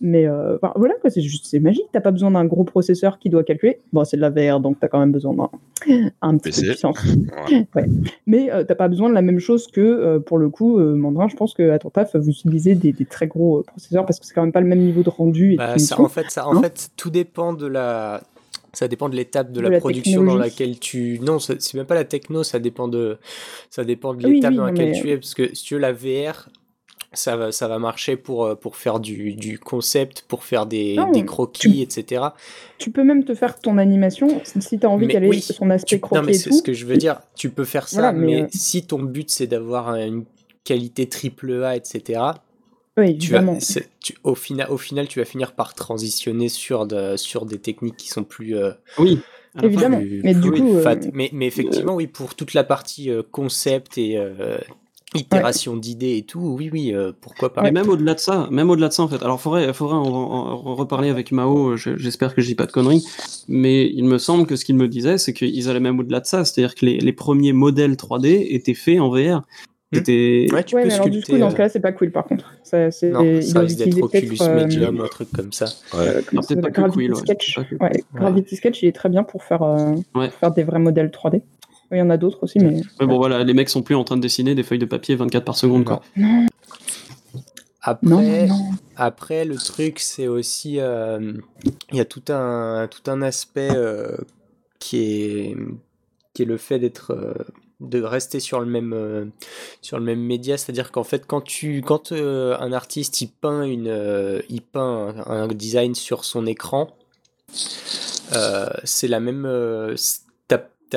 [0.00, 1.86] Mais euh, enfin, voilà, quoi, c'est juste c'est magique.
[1.92, 3.78] T'as pas besoin d'un gros processeur qui doit calculer.
[3.92, 5.48] Bon, c'est de la VR, donc t'as quand même besoin d'un
[6.20, 6.98] un petit peu de puissance.
[7.04, 7.66] Ouais.
[7.74, 7.86] Ouais.
[8.26, 10.94] Mais euh, t'as pas besoin de la même chose que, euh, pour le coup, euh,
[10.96, 14.18] Mandrin, je pense qu'à ton taf, vous utilisez des, des très gros euh, processeurs parce
[14.20, 15.52] que c'est quand même pas le même niveau de rendu.
[15.52, 18.22] Et de Bah, ça, en fait, ça, en Hein fait, tout dépend de la.
[18.72, 21.20] Ça dépend de l'étape de, De la, la production dans laquelle tu.
[21.22, 23.18] Non, c'est même pas la techno, ça dépend de.
[23.70, 25.80] Ça dépend de l'étape oui, dans laquelle mais- tu es, parce que si tu veux
[25.80, 26.48] la VR,
[27.14, 30.96] ça va, ça va marcher pour euh, pour faire du, du concept, pour faire des,
[30.96, 32.22] Non, des croquis, etc.
[32.78, 35.40] Tu peux même te faire ton animation si- si t'as envie Mais qu'elle ait oui,
[35.40, 37.20] son aspect Tu- croqué non, mais c'est ce que je veux dire.
[37.36, 40.24] Tu peux faire ça, Voilà, mais, mais, euh, si ton but c'est d'avoir une
[40.64, 42.20] qualité triple A, etc.
[42.96, 43.42] Oui, Tu vas,
[44.00, 47.96] tu- au, final, au final, tu vas finir par transitionner sur, de, sur des techniques
[47.96, 49.18] qui sont plus, euh, Oui.
[49.62, 49.98] Évidemment.
[49.98, 50.96] plus- Mais du plus coup, euh.
[51.12, 54.16] Mais, mais effectivement, oui, pour toute la partie euh, concept et
[55.14, 57.62] itération d'idées et tout, oui, oui, euh, pourquoi pas.
[57.62, 59.22] Mais même au-delà de ça, même au-delà de ça en fait.
[59.22, 61.70] Alors faudrait, faudrait en, en- en reparler avec Mao.
[61.70, 63.04] euh, je- J'espère que je dis pas de conneries,
[63.48, 66.26] mais il me semble que ce qu'il me disait, c'est qu'ils allaient même au-delà de
[66.26, 69.42] ça, c'est-à-dire que les, les premiers modèles 3D étaient faits en VR.
[69.92, 70.48] C'était.
[70.52, 72.10] Ouais, tu ouais, peux mais alors du coup, dans ce euh, cas-là, c'est pas cool
[72.10, 72.52] par contre.
[72.64, 75.66] Ça, c'est, non, ça risque d'être Oculus peut-être, euh, Medium, un truc comme ça.
[75.92, 77.20] comment ça peut-être pas que Gravity Quill, ouais.
[77.20, 77.60] Sketch.
[77.78, 80.28] Pas Ouais, Gravity Sketch, il est très bien pour faire, euh, Ouais.
[80.30, 81.42] pour faire des vrais modèles 3D.
[81.92, 82.80] Il y en a d'autres aussi, mais.
[83.00, 85.44] Bon, voilà, les mecs sont plus en train de dessiner des feuilles de papier 24
[85.44, 86.02] par seconde, quoi.
[86.16, 86.46] Non,
[87.82, 88.70] Après, non, non, non.
[88.96, 91.32] Après, le truc, c'est aussi, euh,
[91.92, 94.16] il y a tout un, tout un aspect euh,
[94.78, 95.56] qui est,
[96.32, 97.34] qui est le fait d'être, euh,
[97.80, 99.26] de rester sur le même, euh,
[99.82, 100.56] sur le même média.
[100.56, 105.14] C'est-à-dire qu'en fait, quand tu, quand euh, un artiste il peint une, euh, il peint
[105.26, 106.88] un, un design sur son écran,
[108.34, 109.44] euh, c'est la même,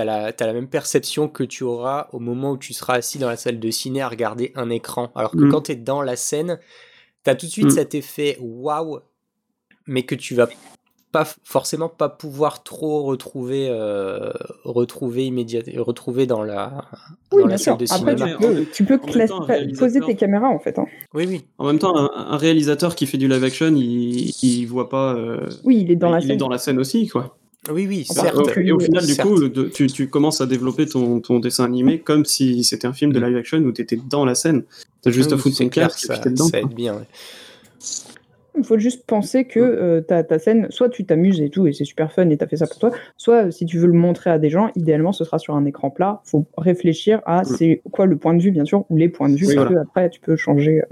[0.06, 3.30] t'as, t'as la, même perception que tu auras au moment où tu seras assis dans
[3.30, 5.12] la salle de ciné à regarder un écran.
[5.16, 5.52] Alors que Mm.
[5.52, 6.60] quand tu es dans la scène,
[7.24, 7.72] T'as tout de suite Mm.
[7.72, 9.00] cet effet waouh,
[9.86, 10.48] mais que tu vas
[11.12, 14.32] pas forcément pas pouvoir trop retrouver, euh,
[14.64, 16.86] retrouver immédiatement, retrouver dans la,
[17.34, 18.38] Oui, dans la salle de Après, cinéma.
[18.38, 19.46] tu peux, tu peux temps,
[19.78, 20.78] poser tes caméras en fait.
[20.80, 20.86] hein.
[21.14, 21.46] Oui, oui.
[21.58, 25.14] En même temps, un, un réalisateur qui fait du live action, il, il voit pas.
[25.16, 26.38] euh, Oui, il est dans la il est scène.
[26.38, 27.38] dans la scène aussi, quoi.
[27.72, 28.58] Oui, oui, Enfin, certes.
[28.58, 29.28] et au final, du certes.
[29.28, 32.94] coup, de- tu, tu commences à développer ton, ton dessin animé comme si c'était un
[32.94, 33.26] film de Mm.
[33.26, 34.64] live action où tu étais dans la scène.
[35.02, 36.46] T'as juste Oui, à foutre ton clair, et ça, puis t'es dedans.
[36.46, 36.70] ça quoi.
[36.70, 36.94] aide bien.
[36.96, 37.04] ouais.
[38.60, 41.74] Il faut juste penser que euh, ta, ta scène, soit tu t'amuses et tout, et
[41.74, 43.94] c'est super fun et t'as fait ça pour toi, soit euh, si tu veux le
[43.94, 46.22] montrer à des gens, idéalement ce sera sur un écran plat.
[46.26, 47.46] faut réfléchir à Mm.
[47.46, 49.68] c'est quoi le point de vue, bien sûr, ou les points de vue, Oui, parce
[49.68, 49.84] voilà.
[49.84, 50.86] que après tu peux changer euh,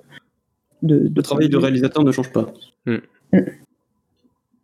[0.84, 2.52] de, de Le travail de réalisateur ne change pas.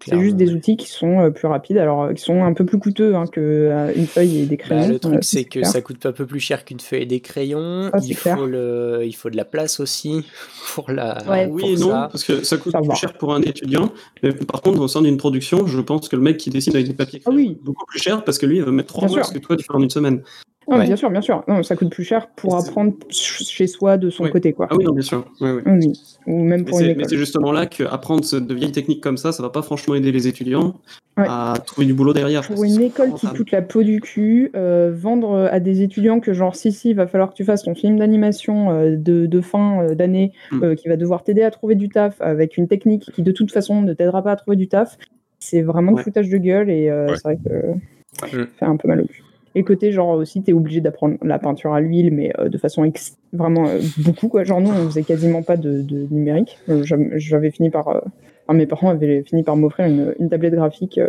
[0.05, 2.65] C'est juste des outils qui sont euh, plus rapides, alors euh, qui sont un peu
[2.65, 4.81] plus coûteux hein, que euh, une feuille et des crayons.
[4.81, 5.67] Bah, le euh, truc, c'est que clair.
[5.67, 7.89] ça coûte un peu plus cher qu'une feuille et des crayons.
[7.93, 10.25] Ah, il, faut le, il faut de la place aussi
[10.73, 11.17] pour la.
[11.29, 11.47] Ouais.
[11.47, 12.87] pour Oui et non, parce que ça coûte Ça va.
[12.87, 13.91] plus cher pour un étudiant.
[14.23, 16.87] Mais par contre, au sein d'une production, je pense que le mec qui dessine avec
[16.87, 17.57] des papiers Ah oui.
[17.61, 19.63] beaucoup plus cher parce que lui, il va mettre trois mois ce que toi, tu
[19.63, 20.23] fais en une semaine.
[20.71, 20.85] Non, Ouais.
[20.87, 21.43] Bien sûr, bien sûr.
[21.47, 24.31] Non, ça coûte plus cher pour apprendre ch- chez soi de son Ouais.
[24.31, 24.67] côté, quoi.
[24.71, 25.25] Ah oui, non, bien sûr.
[25.41, 25.61] Ouais, ouais.
[25.65, 25.91] Oui.
[26.27, 27.05] Ou même pour mais école.
[27.09, 30.27] c'est justement là qu'apprendre de vieilles techniques comme ça, ça va pas franchement aider les
[30.27, 30.75] étudiants
[31.17, 32.47] à trouver du boulot derrière.
[32.47, 36.31] pour une école qui coûte la peau du cul, euh, vendre à des étudiants que
[36.33, 39.41] genre si si, il va falloir que tu fasses ton film d'animation euh, de, de
[39.41, 40.63] fin euh, d'année, Mm.
[40.63, 43.51] euh, qui va devoir t'aider à trouver du taf avec une technique qui de toute
[43.51, 44.97] façon ne t'aidera pas à trouver du taf,
[45.37, 47.79] c'est vraiment de foutage de gueule et euh, c'est vrai que Mm.
[48.21, 48.27] ça
[48.59, 49.23] fait un peu mal au cul.
[49.55, 52.83] Et côté genre aussi, t'es obligé d'apprendre la peinture à l'huile, mais euh, de façon
[52.85, 54.43] ex- vraiment euh, beaucoup quoi.
[54.43, 56.57] Genre nous, on faisait quasiment pas de, de numérique.
[56.69, 60.99] Euh, j'avais- fini par, enfin, mes parents avaient fini par m'offrir une, une tablette graphique.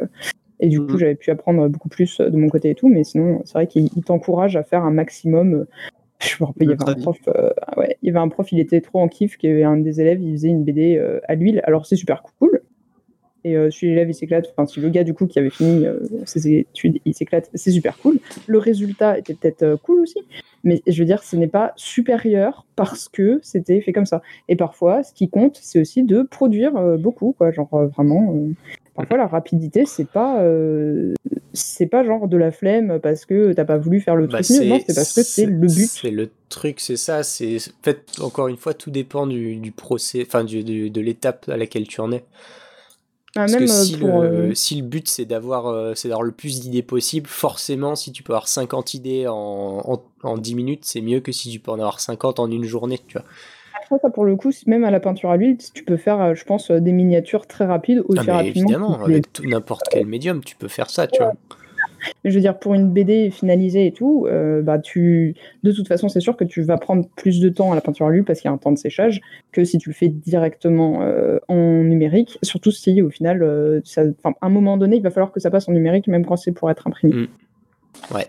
[0.60, 0.98] et du coup, Mhm.
[0.98, 2.88] j'avais pu apprendre beaucoup plus de mon côté et tout.
[2.88, 5.66] Mais sinon, c'est vrai qu'il il t'encourage à faire un maximum.
[6.20, 8.50] Je me rappelle, il y avait un prof, euh, ouais, il y avait un prof,
[8.52, 10.96] il était trop en kiff, qu'il y avait un des élèves, il faisait une BD
[10.96, 11.60] euh, à l'huile.
[11.64, 12.60] Alors c'est super cool.
[13.44, 15.84] Et euh, si l'élève il s'éclate, enfin si le gars du coup qui avait fini
[15.84, 18.18] euh, ses études, il s'éclate, c'est super cool.
[18.46, 20.18] Le résultat était peut-être euh, cool aussi,
[20.62, 24.22] mais je veux dire, ce n'est pas supérieur parce que c'était fait comme ça.
[24.48, 27.50] Et parfois, ce qui compte, c'est aussi de produire euh, beaucoup, quoi.
[27.50, 28.32] Genre vraiment.
[28.94, 30.40] parfois, la rapidité, c'est pas,
[31.52, 34.56] c'est pas genre de la flemme parce que t'as pas voulu faire le Bah, truc
[34.60, 34.68] mieux.
[34.68, 35.88] Non, c'est parce que c'est le but.
[35.88, 37.24] C'est le truc, c'est ça.
[37.24, 41.56] C'est en fait encore une fois, tout dépend du, du procès, enfin de l'étape à
[41.56, 42.22] laquelle tu en es.
[43.34, 44.20] Ah, Parce même que euh, si, pour.
[44.20, 47.94] le, euh, si le but c'est d'avoir euh, c'est d'avoir le plus d'idées possible, forcément,
[47.96, 51.50] si tu peux avoir 50 idées en, en, en 10 minutes, c'est mieux que si
[51.50, 53.00] tu peux en avoir 50 en une journée.
[53.08, 53.24] Tu vois.
[53.82, 56.44] Après, ça, pour le coup, même à la peinture à l'huile, tu peux faire, je
[56.44, 58.60] pense, des miniatures très rapides, aussi Ah, mais rapidement.
[58.68, 61.06] évidemment, avec n'importe quel médium, tu peux faire ça.
[61.06, 61.32] Tu vois.
[62.24, 65.88] Mais je veux dire, pour une BD finalisée et tout, euh, bah tu, de toute
[65.88, 68.24] façon, c'est sûr que tu vas prendre plus de temps à la peinture à l'huile
[68.24, 69.20] parce qu'il y a un temps de séchage
[69.52, 72.38] que si tu le fais directement euh, en numérique.
[72.42, 75.40] Surtout si, au final, euh, ça, enfin, à un moment donné, il va falloir que
[75.40, 77.14] ça passe en numérique, même quand c'est pour être imprimé.
[77.14, 78.14] Mm.
[78.14, 78.26] Ouais.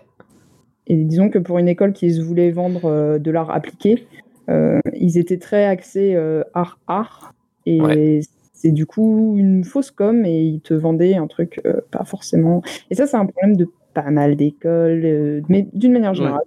[0.87, 4.05] Et disons que pour une école qui se voulait vendre de l'art appliqué,
[4.49, 6.17] ils étaient très axés
[6.53, 7.33] art-art.
[7.65, 8.21] Et Ouais.
[8.63, 12.61] C'est du coup une fausse com et ils te vendaient un truc euh, pas forcément.
[12.89, 16.45] Et ça, c'est un problème de pas mal d'écoles, euh, mais d'une manière générale,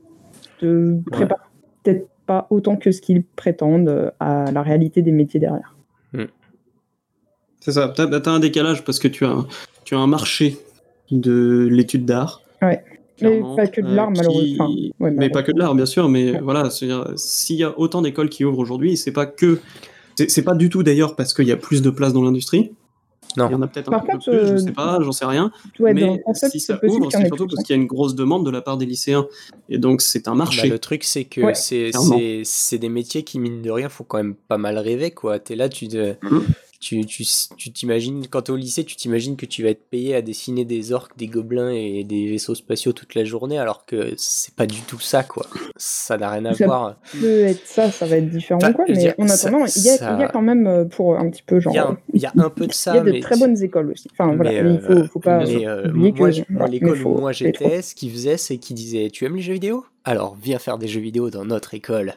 [0.63, 1.41] de préparer
[1.83, 5.75] peut-être pas autant que ce qu'ils prétendent euh, à la réalité des métiers derrière.
[7.61, 7.93] C'est ça.
[7.95, 9.47] T'as as un décalage parce que tu as, un-
[9.85, 10.57] tu as un marché
[11.11, 12.41] de l'étude d'art.
[12.63, 12.83] Ouais.
[13.21, 14.65] Mais pas que de euh, l'art, qui- malheureusement.
[14.67, 16.09] Enfin, ouais, mais pas que de l'art, bien sûr.
[16.09, 16.41] Mais Ouais.
[16.41, 19.59] voilà, c'est-à-dire, s'il y a autant d'écoles qui ouvrent aujourd'hui, c'est pas que.
[20.17, 22.73] C'est pas du tout d'ailleurs parce qu'il y a plus de place dans l'industrie.
[23.37, 23.49] Non.
[23.49, 25.13] Il y en a peut-être un Par peu contre, plus, je euh, sais pas, j'en
[25.13, 25.51] sais rien.
[25.79, 28.47] Ouais, mais concept, si ça ouvre, c'est surtout parce qu'il y a une grosse demande
[28.47, 29.27] de la part des lycéens.
[29.69, 30.63] Et donc, c'est un marché.
[30.63, 31.55] Bah, le truc, c'est que Ouais.
[32.45, 35.11] c'est des métiers qui, mine de rien, font quand même pas mal rêver.
[35.11, 35.39] quoi.
[35.39, 36.45] T'es là, tu, te- Mhm.
[36.87, 37.25] Tu tu
[37.57, 40.65] tu t'imagines quand t'es au lycée, tu t'imagines que tu vas être payé à dessiner
[40.65, 44.67] des orques, des gobelins et des vaisseaux spatiaux toute la journée, alors que c'est pas
[44.67, 45.47] du tout ça, quoi.
[45.77, 46.97] Ça n'a rien à Ça voir.
[47.21, 49.83] peut être ça, ça va être différent Enfin, quoi, mais dire, en ça- attendant, il
[49.83, 51.73] y, a, ça- il y a quand même euh, pour un petit peu genre.
[51.73, 53.11] Il y, a un, il y a un peu de il y ça, a de
[53.11, 54.09] mais très bonnes écoles aussi.
[54.13, 57.03] Enfin voilà, mais, mais il euh, faut, faut pas mais, euh, oublier moi, que l'école
[57.05, 59.85] où moi j'étais, ce qu'ils faisaient, c'est qu'ils disaient Tu aimes les jeux vidéo?
[60.05, 62.15] Alors viens faire des jeux vidéo dans notre école.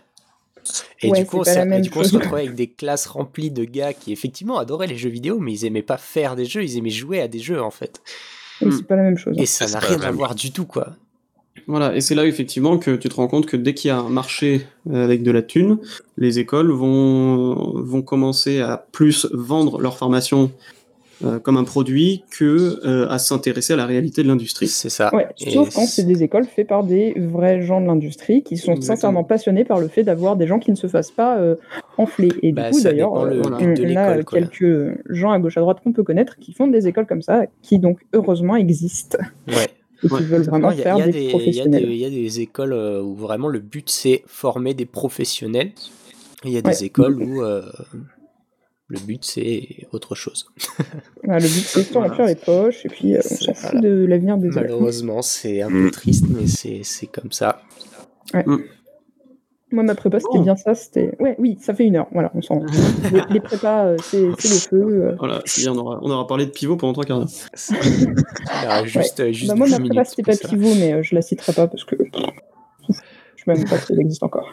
[1.02, 3.64] Et Ouais, du coup, et du coup, on se retrouvait avec des classes remplies de
[3.64, 6.78] gars qui effectivement adoraient les jeux vidéo, mais ils aimaient pas faire des jeux, ils
[6.78, 8.02] aimaient jouer à des jeux en fait.
[8.62, 9.36] Mais c'est pas la même chose.
[9.38, 10.96] Et ça n'a pas rien à voir du tout, quoi.
[11.68, 14.00] Voilà, et c'est là effectivement que tu te rends compte que dès qu'il y a
[14.00, 15.78] un marché euh, avec de la thune,
[16.18, 20.52] les écoles vont, vont commencer à plus vendre leur formation
[21.26, 24.68] euh, comme un produit que euh, à s'intéresser à la réalité de l'industrie.
[24.68, 25.14] C'est ça.
[25.14, 28.56] Ouais, Et sauf quand c'est des écoles faites par des vrais gens de l'industrie qui
[28.58, 28.96] sont Exactement.
[28.96, 31.56] sincèrement passionnés par le fait d'avoir des gens qui ne se fassent pas euh,
[31.98, 32.30] enfler.
[32.42, 36.04] Et Bah, du coup, d'ailleurs, on a quelques gens à gauche à droite qu'on peut
[36.04, 39.18] connaître qui font des écoles comme ça, qui donc heureusement existent
[39.48, 39.68] Ouais.
[40.04, 40.22] et qui Ouais.
[40.22, 41.86] veulent vraiment Non, Il y, il y il y a professionnels.
[41.86, 45.72] des- il y a des écoles où vraiment le but c'est former des professionnels.
[46.46, 46.86] Il y a des Ouais.
[46.86, 47.64] écoles où euh,
[48.90, 50.52] le but c'est autre chose.
[51.24, 53.82] Le but c'est de se remplir les poches et puis euh, on s'en fout voilà.
[53.88, 54.50] de l'avenir des.
[54.50, 55.92] Malheureusement, c'est un peu Mm.
[55.92, 57.62] triste, mais c'est c'est comme ça.
[59.72, 60.44] Moi, ma prépa, c'était Bon.
[60.44, 60.74] bien ça.
[60.74, 62.08] C'était ouais, oui, ça fait une heure.
[62.12, 62.60] Voilà, on s'en.
[63.14, 64.82] les, les prépas, euh, c'est le feu.
[64.82, 65.16] euh.
[65.20, 68.86] Voilà, on aura, on aura parlé de pivot pendant trois quarts d'heure.
[68.88, 70.48] Juste, juste Bah, moi, 10 ma prépa, c'était pas ça.
[70.48, 74.00] pivot, mais euh, je la citerai pas parce que je sais même pas si elle
[74.02, 74.50] existe encore.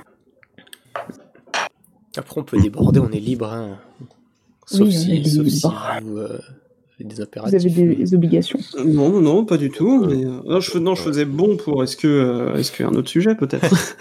[2.19, 3.51] Après, on peut déborder, on est libre.
[3.51, 3.79] hein.
[4.67, 6.01] Sauf, Oui, on si, est sauf si libre.
[6.03, 6.39] vous euh,
[7.01, 8.59] avez des Vous avez des, des obligations.
[8.85, 10.05] Non, non, non, pas du tout.
[10.07, 11.83] mais, euh, non, je, fais- non, je faisais bon pour.
[11.85, 13.71] Est-ce que, euh, est-ce qu'un autre sujet peut-être?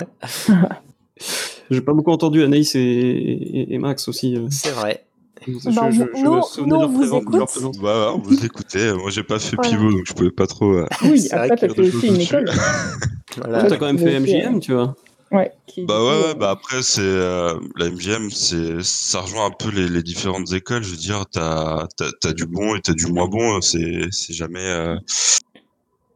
[1.71, 4.35] J'ai pas beaucoup entendu Anaïs et, et- et Max aussi.
[4.35, 4.47] euh.
[4.49, 5.03] C'est vrai.
[5.47, 7.79] Je, Bah, je- nous- je me nous, souvenais de on leur vous écoute.
[7.81, 8.93] Bah, ouais, vous écoutez.
[8.93, 10.73] Moi, j'ai pas fait pivot, donc je pouvais pas trop.
[10.73, 12.49] euh, Oui, après, t'as qu'il fait aussi une école.
[13.37, 13.63] Voilà.
[13.63, 14.95] T'as quand même fait MJM, tu vois.
[15.31, 15.51] Ouais.
[15.65, 19.51] Qui, Bah ouais, coup, euh, bah après c'est euh, la MGM, c'est ça rejoint un
[19.51, 20.83] peu les, les différentes écoles.
[20.83, 23.59] Je veux dire, t'as t'as t'as du bon et t'as du moins bon.
[23.61, 24.95] C'est c'est jamais euh,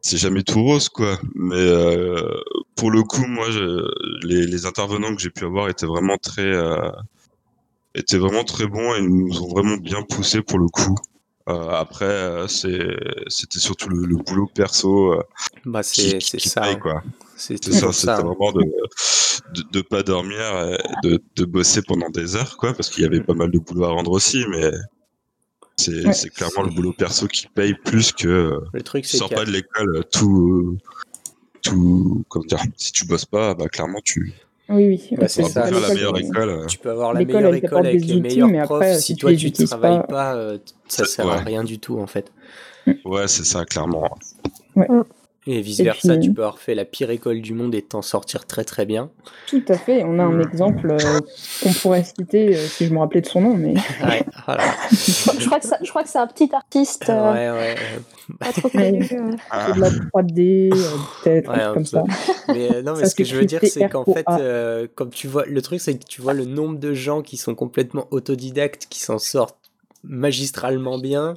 [0.00, 1.18] c'est jamais tout rose quoi.
[1.34, 2.22] Mais euh,
[2.76, 3.86] pour le coup, moi, je,
[4.26, 6.90] les les intervenants que j'ai pu avoir étaient vraiment très euh,
[7.94, 10.96] étaient vraiment très bons et nous ont vraiment bien poussé pour le coup.
[11.48, 15.22] Euh, après, euh, c'était surtout le, le boulot perso euh,
[15.64, 16.60] Bah, qui, c'est ça.
[16.60, 17.02] paye, quoi.
[17.36, 18.22] C'est ça, c'était hein.
[18.22, 18.62] vraiment de,
[19.54, 20.38] de, de pas dormir,
[21.02, 23.58] et de, de bosser pendant des heures, quoi, parce qu'il y avait pas mal de
[23.58, 24.70] boulot à rendre aussi, mais
[25.76, 26.28] c'est Ouais.
[26.34, 29.34] clairement le boulot perso qui paye plus que euh, Le truc, tu c'est sors que
[29.36, 30.76] pas de l'école tout,
[31.62, 34.34] tout, comment dire, si tu bosses pas, bah clairement tu
[34.70, 35.16] Oui, oui.
[35.18, 35.68] Bah, c'est ça.
[35.70, 36.66] la meilleure école.
[36.68, 39.00] tu peux avoir la L'école, meilleure école avec les outils, meilleurs mais après, profs.
[39.00, 40.58] si toi les tu utilises travailles pas- pas, euh,
[40.88, 41.42] ça C'est- sert à ouais.
[41.42, 42.30] rien du tout en fait.
[43.04, 44.08] Ouais, c'est ça, clairement.
[44.76, 45.04] Vice versa,
[45.46, 45.74] Et puis-
[46.20, 49.10] tu peux avoir fait la pire école du monde et t'en sortir très très bien.
[49.46, 50.04] Tout à fait.
[50.04, 51.20] On a un exemple euh,
[51.62, 53.72] qu'on pourrait citer euh, si je me rappelais de son nom, mais
[54.04, 54.64] Ouais, voilà.
[54.92, 57.74] Je crois que ça- je crois que c'est un petit artiste euh, Ouais, ouais.
[57.78, 59.08] euh, pas trop connu.
[59.12, 59.30] euh.
[59.50, 60.76] Ah, c'est de la 3D, euh,
[61.24, 61.84] peut-être, Ouais, comme peu.
[61.84, 62.04] ça.
[62.48, 65.08] Mais euh, non, mais Ça ce que je veux dire, c'est qu'en fait, euh, comme
[65.10, 68.06] tu vois, le truc, c'est que tu vois le nombre de gens qui sont complètement
[68.10, 69.56] autodidactes, qui s'en sortent
[70.04, 71.34] magistralement bien,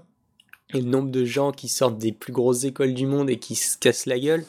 [0.76, 3.56] et le nombre de gens qui sortent des plus grosses écoles du monde et qui
[3.56, 4.44] se cassent la gueule.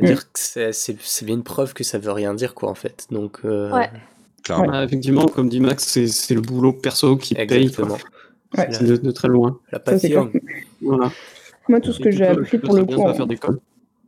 [0.00, 0.06] Mm.
[0.06, 2.74] Dire que c'est c'est- c'est bien une preuve que ça veut rien dire, quoi, en
[2.74, 3.06] fait.
[3.10, 3.90] Donc, euh, Ouais.
[4.42, 4.82] clairement.
[4.82, 7.44] Effectivement, comme dit Max, c'est c'est le boulot perso qui paye.
[7.44, 7.94] exactement.
[8.56, 8.64] Ouais.
[8.66, 8.72] quoi.
[8.72, 9.58] C'est de, de très loin.
[9.72, 10.30] La Ça, passion.
[10.82, 11.12] Voilà.
[11.68, 13.60] Moi, tout ce que Et j'ai appris pour le coup, en- d'école.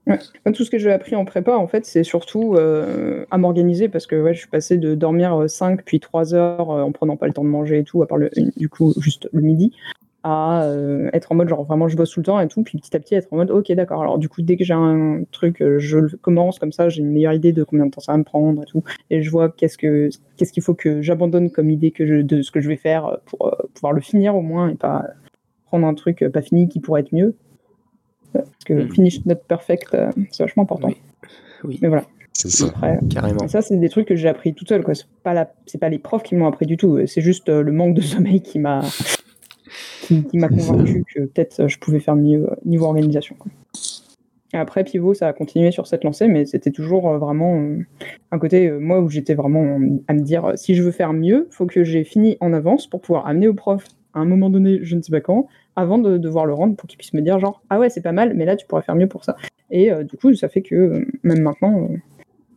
[0.05, 0.19] Moi,
[0.53, 4.09] tout ce que j'ai appris en prépa, en fait, c'est surtout euh, à m'organiser parce
[4.09, 7.29] que ouais, je suis passé de dormir 5 puis 3 heures euh, en prenant pas
[7.29, 9.73] le temps de manger et tout, à part le, du coup juste le midi,
[10.25, 12.79] à euh, être en mode genre vraiment je bosse tout le temps et tout, puis
[12.79, 15.23] petit à petit être en mode ok d'accord, alors du coup dès que j'ai un
[15.33, 18.01] truc, euh, je le commence comme ça, j'ai une meilleure idée de combien de temps
[18.01, 21.03] ça va me prendre et tout, et je vois qu'est-ce que qu'est-ce qu'il faut que
[21.03, 24.01] j'abandonne comme idée que je, de ce que je vais faire pour euh, pouvoir le
[24.01, 25.05] finir au moins et pas
[25.67, 27.35] prendre un truc pas fini qui pourrait être mieux.
[28.33, 28.91] Parce que Mhm.
[28.93, 30.89] finish not perfect, euh, c'est vachement important.
[30.89, 30.97] Oui.
[31.65, 32.05] Oui, Mais voilà.
[32.33, 32.67] C'est ça.
[32.69, 33.45] Après, carrément.
[33.45, 34.83] et ça, c'est des trucs que j'ai appris toute seule.
[34.83, 34.95] quoi.
[34.95, 35.53] C'est pas, la...
[35.67, 36.99] c'est pas les profs qui m'ont appris du tout.
[37.07, 38.81] C'est juste euh, le manque de sommeil qui m'a
[40.03, 43.37] qui, qui m'a convaincu que peut-être euh, je pouvais faire mieux euh, niveau organisation.
[43.39, 43.51] quoi.
[44.55, 47.63] Après, Pivot, ça a continué sur cette lancée, mais c'était toujours euh, vraiment
[48.31, 51.65] un côté, moi, où j'étais vraiment à me dire, si je veux faire mieux, faut
[51.65, 53.85] que j'ai fini en avance pour pouvoir amener au prof
[54.15, 55.47] à un moment donné, je ne sais pas quand,
[55.77, 58.13] avant de devoir le rendre pour qu'il puisse me dire genre, ah ouais, c'est pas
[58.13, 59.37] mal, mais là, tu pourrais faire mieux pour ça.
[59.71, 61.97] Et euh, du coup, ça fait que même maintenant, euh,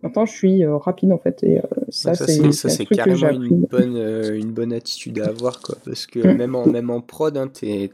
[0.06, 1.44] Maintenant, je suis euh, rapide en fait.
[1.44, 2.28] Et euh, ça, ça,
[2.70, 5.78] c'est carrément une bonne, euh, une bonne attitude à avoir, quoi.
[5.84, 6.38] Parce que Mm.
[6.38, 7.92] même en, même en prod, hein, t'es-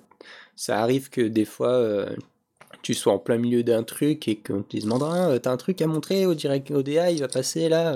[0.58, 2.06] ça arrive que des fois,
[2.82, 5.82] tu sois en plein milieu d'un truc et qu'on te demande Ah, t'as un truc
[5.82, 7.96] à montrer au direct ODA, il va passer là.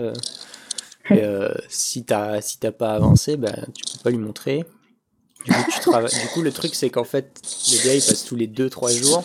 [1.12, 4.64] Et, euh, si t'as si t'as pas avancé, bah, tu peux pas lui montrer.
[5.46, 8.36] Du coup, tu travailles- du coup le truc, c'est qu'en fait, l'ODA il passe tous
[8.38, 9.24] les 2-3 jours.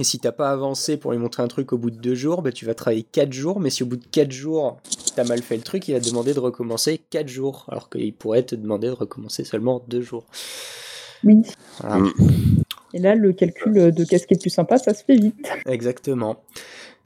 [0.00, 2.40] Et si t'as pas avancé pour lui montrer un truc au bout de deux jours,
[2.40, 3.60] bah, tu vas travailler 4 jours.
[3.60, 4.78] Mais si au bout de 4 jours,
[5.14, 7.66] t'as mal fait le truc, il va te demander de recommencer 4 jours.
[7.68, 10.24] Alors qu'il pourrait te demander de recommencer seulement 2 jours.
[11.22, 11.42] Oui.
[11.80, 11.98] Voilà.
[11.98, 12.12] Mm.
[12.94, 15.46] Et là, le calcul de qu'est-ce qui est le plus sympa, ça se fait vite.
[15.66, 16.42] Exactement.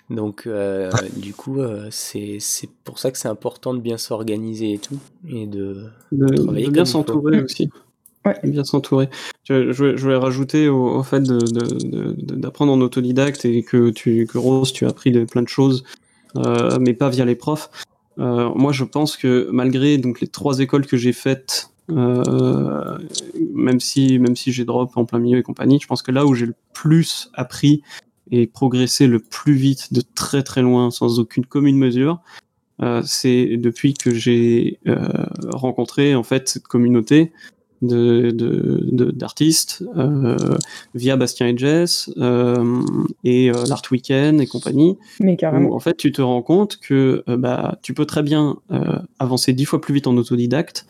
[0.08, 4.74] Donc, euh, du coup, euh, c'est c'est pour ça que c'est important de bien s'organiser
[4.74, 5.00] et tout.
[5.28, 5.86] Et de.
[6.12, 7.70] de, Travailler de bien s'entourer aussi.
[8.24, 8.38] Ouais.
[8.42, 9.08] Bien s'entourer.
[9.44, 14.72] Je, je, voulais- rajouter au, au fait d'apprendre en autodidacte et que tu que Rose,
[14.72, 15.84] tu as appris de, plein de choses,
[16.36, 17.70] euh, mais pas via les profs.
[18.18, 22.98] Euh, moi, je pense que malgré donc les trois écoles que j'ai faites, euh,
[23.52, 26.24] même si même si j'ai drop en plein milieu et compagnie, je pense que là
[26.24, 27.82] où j'ai le plus appris
[28.30, 32.20] et progressé le plus vite, de très très loin, sans aucune commune mesure,
[32.82, 35.06] euh, c'est depuis que j'ai euh,
[35.52, 37.32] rencontré en fait cette communauté
[37.86, 40.36] de de- de- d'artistes euh,
[40.94, 42.80] via Bastien et Jess euh,
[43.24, 45.74] et euh, l'Art Weekend et compagnie Mais où carrément.
[45.74, 49.52] en fait tu te rends compte que euh, bah, tu peux très bien euh, avancer
[49.52, 50.86] dix fois plus vite en autodidacte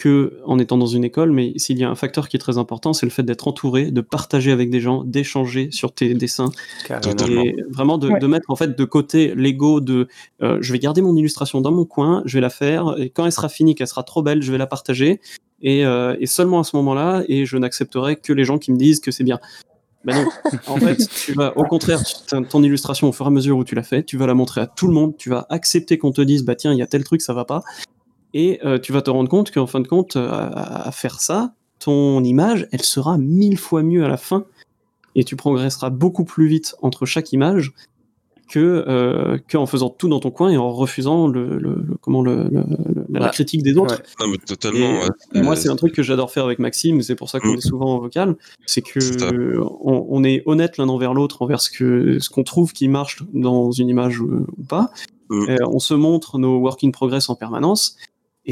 [0.00, 2.56] que en étant dans une école, mais s'il y a un facteur qui est très
[2.56, 6.50] important, c'est le fait d'être entouré, de partager avec des gens, d'échanger sur tes dessins,
[6.86, 7.42] Carrément.
[7.44, 8.18] Et vraiment de, Ouais.
[8.18, 10.08] de mettre en fait de côté l'ego de
[10.42, 13.26] euh, je vais garder mon illustration dans mon coin, je vais la faire, et quand
[13.26, 15.20] elle sera finie, qu'elle sera trop belle, je vais la partager,
[15.60, 18.78] et, euh, et seulement à ce moment-là, et je n'accepterai que les gens qui me
[18.78, 19.38] disent que c'est bien.
[20.06, 20.30] Ben non,
[20.66, 20.96] en fait,
[21.26, 22.00] tu vas, au contraire,
[22.48, 24.62] ton illustration, au fur et à mesure où tu l'as fait, tu vas la montrer
[24.62, 26.86] à tout le monde, tu vas accepter qu'on te dise, bah tiens, il y a
[26.86, 27.62] tel truc, ça va pas,
[28.34, 31.54] et euh, tu vas te rendre compte qu'en fin de compte, euh, à, faire ça,
[31.78, 34.44] ton image, elle sera mille fois mieux à la fin,
[35.14, 37.72] et tu progresseras beaucoup plus vite entre chaque image
[38.48, 42.20] que euh, qu'en faisant tout dans ton coin et en refusant le, le- le- comment
[42.20, 43.30] le, le- le- la Ouais.
[43.30, 43.94] critique des autres.
[43.96, 44.02] Ouais.
[44.20, 44.78] Non, mais totalement.
[45.34, 45.42] Et ouais.
[45.44, 47.58] Moi, c'est un truc que j'adore faire avec Maxime, c'est pour ça qu'on Mm.
[47.58, 48.36] est souvent en vocal,
[48.66, 52.72] c'est que on, on est honnête l'un envers l'autre envers ce que ce qu'on trouve
[52.72, 54.90] qui marche dans une image ou, ou pas.
[55.28, 55.48] Mm.
[55.50, 57.96] Euh, on se montre nos work in progress en permanence.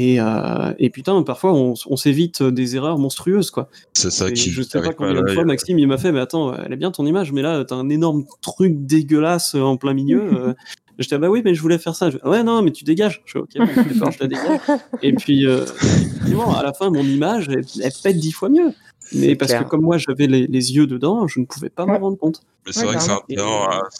[0.01, 3.69] Et, euh, et putain, parfois on, on s'évite des erreurs monstrueuses, quoi.
[3.93, 4.49] C'est ça Et qui.
[4.49, 6.91] je sais pas combien de fois Maxime il m'a fait, mais attends, elle est bien
[6.91, 10.21] ton image, mais là t'as un énorme truc dégueulasse en plein milieu.
[10.33, 10.53] euh.
[10.99, 12.09] J'étais ah bah oui, mais je voulais faire ça.
[12.09, 13.21] Je fais, ouais non, mais tu dégages.
[13.25, 14.59] Je ok, bon, je la dégage.
[15.01, 18.71] Et puis euh, effectivement, à la fin, mon image elle, elle pète dix fois mieux.
[19.13, 19.63] Mais parce clair.
[19.65, 21.93] que comme moi j'avais les, les yeux dedans, je ne pouvais pas Ouais.
[21.93, 22.41] m'en rendre compte.
[22.65, 23.17] Mais c'est Ouais, vrai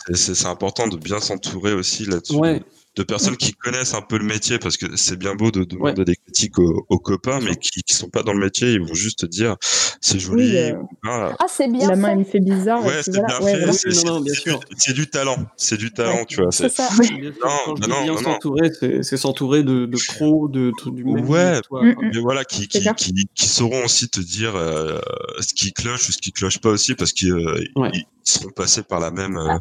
[0.06, 2.36] que c'est c'est important de bien s'entourer aussi là-dessus.
[2.36, 2.62] Ouais.
[2.96, 6.04] De personnes qui connaissent un peu le métier, parce que c'est bien beau de demander
[6.04, 8.94] des critiques aux, aux copains, mais qui, qui sont pas dans le métier, ils vont
[8.96, 9.56] juste te dire
[10.02, 10.50] c'est joli.
[10.52, 11.30] Oui, euh.
[11.40, 12.84] Ah, c'est bien La main, elle me fait bizarre.
[12.84, 13.28] Ouais, c'est voilà.
[13.40, 13.58] bien Ouais, fait.
[13.60, 13.74] voilà.
[13.74, 14.60] c'est- Non, non, c'est- bien c'est sûr.
[14.60, 16.26] du- C'est du talent, c'est du talent, Ouais.
[16.26, 16.52] tu vois.
[16.52, 16.90] C'est c'est- ça.
[17.00, 18.18] Bien Non, bah non, bien non.
[18.22, 21.62] s'entourer, c'est c'est s'entourer de, de pros, de, de- du même Ouais.
[21.62, 22.12] toi, Mm, mm.
[22.16, 22.96] Mais voilà, qui, qui, clair.
[22.96, 25.00] qui, qui sauront aussi te dire euh,
[25.40, 27.64] ce qui cloche ou ce qui cloche pas aussi, parce qu'ils euh,
[27.94, 29.58] ils seront passés par la même, euh,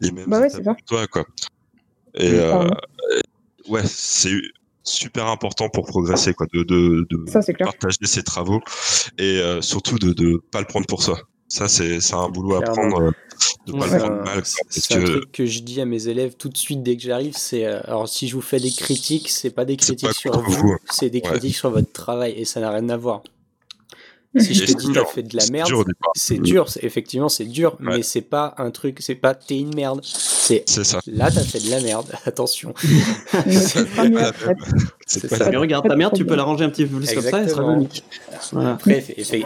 [0.00, 0.74] les mêmes Bah ouais, étapes c'est ça.
[0.74, 1.24] que toi, quoi.
[2.16, 2.76] Et Mm, euh, Carrément.
[3.68, 4.32] ouais, c'est
[4.82, 8.60] super important pour progresser, quoi, de, de, de Ça, partager ses travaux
[9.18, 11.18] et euh, surtout de ne pas le prendre pour soi.
[11.48, 13.10] Ça, c'est un boulot à prendre, euh,
[13.66, 13.84] de pas Ouais.
[13.84, 14.42] le C'est prendre un- mal.
[14.44, 17.02] c'est- un que truc que je dis à mes élèves tout de suite dès que
[17.02, 17.34] j'arrive.
[17.36, 20.40] C'est euh, alors si je vous fais des critiques, c'est pas des critiques pas sur
[20.40, 20.76] vous, vous.
[20.90, 21.30] c'est des Ouais.
[21.30, 23.22] critiques sur votre travail et ça n'a rien à voir.
[24.38, 25.04] Si je te dis dur.
[25.06, 25.84] t'as fait de la c'est merde, dur
[26.14, 26.68] c'est dur.
[26.68, 27.96] c'est- Effectivement, c'est dur, Ouais.
[27.98, 28.98] mais c'est pas un truc.
[29.00, 30.00] C'est pas t'es une merde.
[30.02, 31.00] C'est C'est ça.
[31.06, 32.06] là t'as fait de la merde.
[32.26, 32.72] Attention.
[33.46, 33.54] Mais.
[35.06, 35.50] C'est ça.
[35.58, 37.72] regarde, ta merde, tu peux la ranger un petit peu plus comme ça, elle sera
[37.74, 38.02] unique.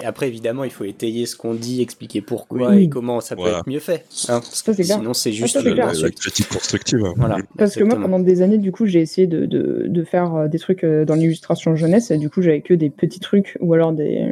[0.05, 2.85] Après, évidemment, il faut étayer ce qu'on dit, expliquer pourquoi Oui.
[2.85, 3.59] et comment ça peut Voilà.
[3.59, 4.05] être mieux fait.
[4.29, 4.99] hein, parce Ça, que c'est clair.
[4.99, 7.05] sinon, c'est juste une critique constructive.
[7.05, 7.37] hein.
[7.59, 10.83] Parce que moi, pendant des années, du coup, j'ai essayé de faire euh, des trucs
[10.85, 12.11] euh, dans l'illustration jeunesse.
[12.11, 14.27] Et du coup, j'avais que des petits trucs ou alors des.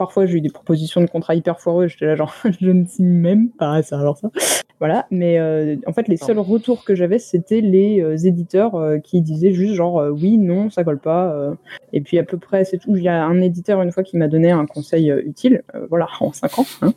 [0.00, 1.86] Parfois, j'ai eu des propositions de contrats hyper foireux.
[1.86, 4.30] J'étais là, genre, je ne signe même pas ça, alors ça.
[4.78, 5.06] Voilà.
[5.10, 9.20] Mais euh, en fait, les seuls retours que j'avais, c'était les euh, éditeurs euh, qui
[9.20, 11.52] disaient juste, genre, oui, non, ça colle pas.
[11.92, 12.96] Et puis, à peu près, c'est tout.
[12.96, 15.64] Il y a un éditeur, une fois, qui m'a donné un conseil utile.
[15.90, 16.66] voilà, en 5 ans.
[16.80, 16.94] hein.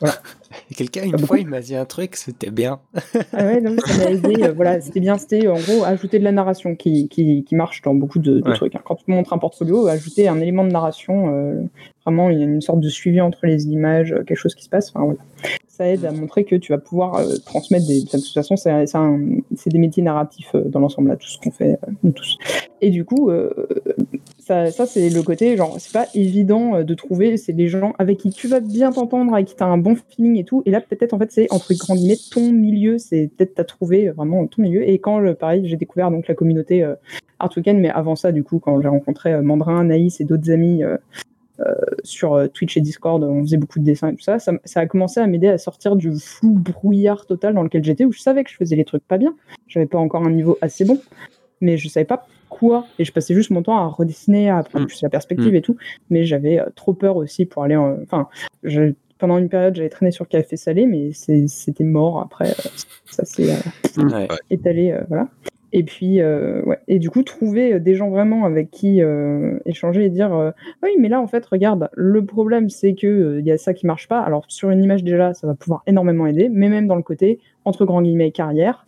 [0.00, 0.16] Voilà.
[0.76, 1.26] Quelqu'un, une beaucoup.
[1.26, 2.80] fois, il m'a dit un truc, c'était bien.
[3.32, 4.42] Ah ouais, non, ça m'a aidé.
[4.42, 5.18] euh, voilà, c'était bien.
[5.18, 8.48] C'était en gros ajouter de la narration qui, qui, qui marche dans beaucoup de, de
[8.48, 8.54] Ouais.
[8.56, 8.74] trucs.
[8.74, 8.80] hein.
[8.84, 11.62] Quand tu montres un portfolio, ajouter un élément de narration, euh,
[12.04, 14.64] vraiment, il y a une sorte de suivi entre les images, euh, quelque chose qui
[14.64, 14.90] se passe.
[14.94, 15.18] Enfin, voilà.
[15.68, 18.02] Ça aide à montrer que tu vas pouvoir euh, transmettre des.
[18.02, 18.74] De toute façon, c'est
[19.70, 22.36] des métiers narratifs euh, dans l'ensemble, là, tout ce qu'on fait, nous tous.
[22.82, 23.30] Et du coup,
[24.42, 28.18] ça, c'est le côté, genre, c'est pas évident euh, de trouver, c'est des gens avec
[28.18, 30.62] qui tu vas bien t'entendre, avec qui tu as un bon feeling et tout.
[30.66, 34.08] Et là, peut-être, en fait, c'est entre grands guillemets ton milieu, c'est peut-être t'as trouvé
[34.08, 34.88] euh, vraiment ton milieu.
[34.88, 36.94] Et quand, euh, pareil, j'ai découvert donc la communauté euh,
[37.66, 40.82] mais avant ça, du coup, quand j'ai rencontré Mandrin, Naïs et d'autres amis
[42.04, 44.86] sur Twitch et Discord, on faisait beaucoup de dessins et tout ça, ça, ça a
[44.86, 48.44] commencé à m'aider à sortir du flou brouillard total dans lequel j'étais, où je savais
[48.44, 49.34] que je faisais les trucs pas bien.
[49.66, 51.00] J'avais pas encore un niveau assez bon,
[51.60, 52.28] mais je savais pas
[52.58, 52.86] quoi.
[52.98, 54.88] Et je passais juste mon temps à redessiner, à apprendre Mm.
[54.88, 55.76] plus la perspective et tout.
[56.10, 57.96] Mais j'avais euh, trop peur aussi pour aller en.
[58.02, 58.28] Enfin,
[58.62, 62.50] je- pendant une période, j'avais traîné sur Café Salé, mais c'était mort après.
[62.50, 62.68] euh,
[63.06, 64.26] ça s'est euh, Ouais.
[64.50, 65.28] étalé, voilà.
[65.74, 66.78] Et puis, euh, ouais.
[66.88, 70.50] Et du coup, trouver des gens vraiment avec qui euh, échanger et dire euh,
[70.82, 73.86] oui, mais là, en fait, regarde, le problème, c'est que il y a ça qui
[73.86, 74.20] marche pas.
[74.20, 77.38] Alors, sur une image, déjà, ça va pouvoir énormément aider, mais même dans le côté,
[77.64, 78.86] entre grands guillemets, carrière,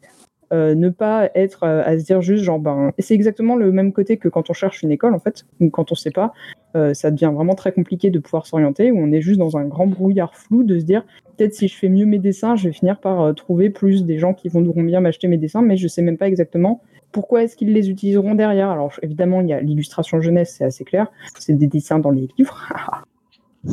[0.55, 3.93] euh, ne pas être euh, à se dire juste genre ben c'est exactement le même
[3.93, 6.32] côté que quand on cherche une école en fait ou quand on sait pas
[6.76, 9.64] euh, ça devient vraiment très compliqué de pouvoir s'orienter où on est juste dans un
[9.64, 11.05] grand brouillard flou de se dire
[11.36, 14.32] peut-être si je fais mieux mes dessins je vais finir par trouver plus des gens
[14.32, 17.72] qui vont bien m'acheter mes dessins mais je sais même pas exactement pourquoi est-ce qu'ils
[17.72, 18.70] les utiliseront derrière.
[18.70, 22.28] Alors évidemment il y a l'illustration jeunesse c'est assez clair c'est des dessins dans les
[22.39, 22.72] livres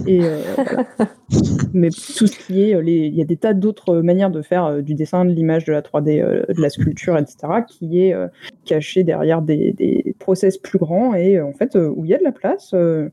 [0.07, 0.85] et euh, voilà.
[1.73, 4.65] mais tout ce qui est euh, il y a des tas d'autres manières de faire
[4.65, 7.35] euh, du dessin de l'image de la 3D euh, de la sculpture etc
[7.67, 8.27] qui est euh,
[8.65, 11.13] caché derrière des, des process plus grands.
[11.15, 13.09] Et euh, en fait euh, où il y a de la place euh,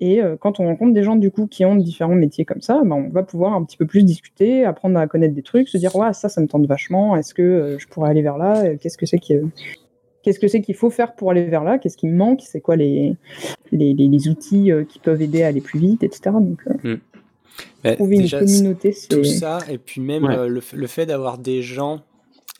[0.00, 2.80] et euh, quand on rencontre des gens du coup qui ont différents métiers comme ça,
[2.84, 5.76] ben, on va pouvoir un petit peu plus discuter, apprendre à connaître des trucs, se
[5.76, 8.64] dire ouais ça ça me tente vachement, est-ce que euh, je pourrais aller vers là,
[8.64, 9.34] Euh, qu'est-ce que c'est qui
[10.22, 11.78] Qu'est-ce que c'est qu'il faut faire pour aller vers là?
[11.78, 12.40] Qu'est-ce qui me manque?
[12.42, 13.16] C'est quoi les,
[13.72, 16.30] les, les- les outils euh, qui peuvent aider à aller plus vite, etc.
[16.40, 16.96] Donc, euh,
[17.84, 19.08] déjà, une communauté, c'est.
[19.08, 20.36] tout ça et puis même Ouais.
[20.36, 22.02] euh, le, le fait d'avoir des gens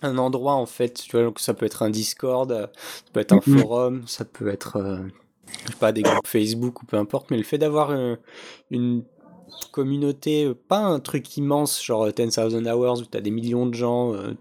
[0.02, 3.32] un endroit en fait tu vois donc ça peut être un Discord ça peut être
[3.34, 4.98] un forum ça peut être euh,
[5.66, 7.92] je sais pas des groupes Facebook ou peu importe mais le fait d'avoir
[8.70, 9.04] une
[9.72, 14.14] communauté pas un truc immense genre euh, 10,000 hours où t'as des millions de gens
[14.14, 14.32] euh,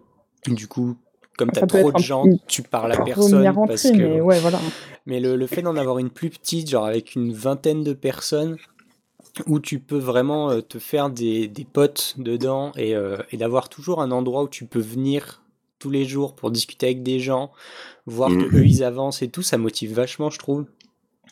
[0.48, 0.96] du coup
[1.40, 4.40] comme t'as Ça peut trop de gens tu parles à personne parce que mais ouais,
[4.40, 4.60] voilà.
[5.06, 8.58] mais le, le fait d'en avoir une plus petite, genre avec une vingtaine de personnes,
[9.48, 13.70] où tu peux vraiment euh, te faire des, des potes dedans et, euh, et d'avoir
[13.70, 15.42] toujours un endroit où tu peux venir
[15.80, 17.52] tous les jours pour discuter avec des gens,
[18.06, 20.66] voir que eux ils avancent et tout, ça motive vachement, je trouve.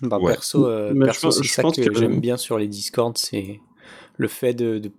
[0.01, 0.31] Bah, Ouais.
[0.31, 3.59] Perso, euh, perso c'est ça que, que- j'aime bien sur les Discord, c'est
[4.15, 4.91] le fait de, de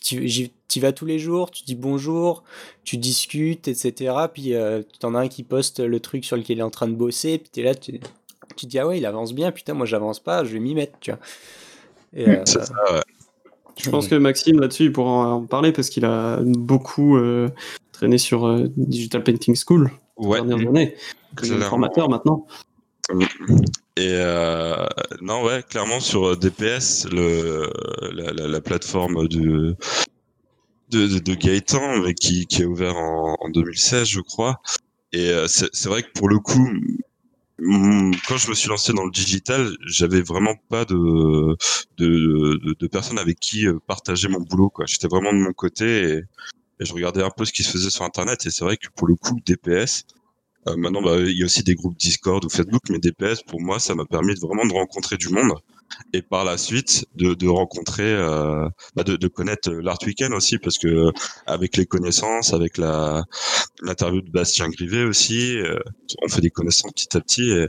[0.00, 0.26] tu
[0.68, 2.44] t'y vas tous les jours, tu dis bonjour,
[2.84, 4.14] tu discutes, etc.
[4.32, 6.88] Puis euh, t'en as un qui poste le truc sur lequel il est en train
[6.88, 7.98] de bosser, puis t'es là, tu,
[8.56, 10.74] tu te dis ah ouais, il avance bien, putain, moi j'avance pas, je vais m'y
[10.74, 11.20] mettre, tu vois.
[12.14, 13.00] Et, euh, C'est ça, ouais.
[13.80, 17.48] Je pense que Maxime là-dessus il pourra en parler parce qu'il a beaucoup euh,
[17.92, 20.94] traîné sur euh, Digital Painting School Ouais, dernières années.
[20.96, 21.68] Il est clairement.
[21.68, 22.46] formateur maintenant.
[23.96, 24.84] Et euh,
[25.22, 27.70] non, ouais, clairement sur DPS, le,
[28.12, 29.76] la, la, la plateforme de,
[30.90, 34.60] de, de, de Gaëtan, mais qui, qui est ouvert en, en 2016, je crois.
[35.12, 36.68] Et euh, c'est c'est vrai que pour le coup,
[37.58, 40.94] mm, quand je me suis lancé dans le digital, j'avais vraiment pas de,
[41.98, 44.70] de, de, de personnes avec qui euh, partager mon boulot.
[44.70, 44.86] quoi.
[44.86, 46.18] J'étais vraiment de mon côté et,
[46.80, 48.46] et je regardais un peu ce qui se faisait sur Internet.
[48.46, 50.04] Et c'est vrai que pour le coup, DPS,
[50.68, 53.60] euh, maintenant, bah, il y a aussi des groupes Discord ou Facebook, mais DPS, pour
[53.60, 55.52] moi, ça m'a permis de vraiment de rencontrer du monde
[56.12, 60.58] et par la suite de, de rencontrer, euh, bah, de, de connaître l'Art Weekend aussi,
[60.58, 61.10] parce que
[61.46, 63.24] avec les connaissances, avec la
[63.82, 65.78] l'interview de Bastien Grivet aussi, euh,
[66.22, 67.50] on fait des connaissances petit à petit.
[67.50, 67.66] Et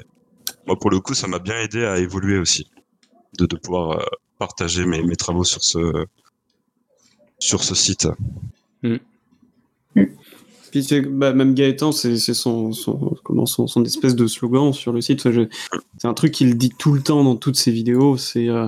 [0.68, 2.70] moi, pour le coup, ça m'a bien aidé à évoluer aussi,
[3.38, 4.06] de, de pouvoir euh,
[4.38, 6.06] partager mes, mes travaux sur ce
[7.40, 8.08] sur ce site.
[10.72, 15.02] Puis bah, même Gaëtan, c'est son, son, comment, son, son espèce de slogan sur le
[15.02, 15.26] site.
[15.26, 15.46] Enfin,
[15.98, 18.18] C'est un truc qu'il dit tout le temps dans toutes ses vidéos.
[18.18, 18.68] C'est euh,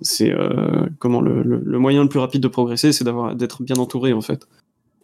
[0.00, 3.62] c'est euh, comment le, le, le moyen le plus rapide de progresser, c'est d'avoir d'être
[3.62, 4.46] bien entouré en fait.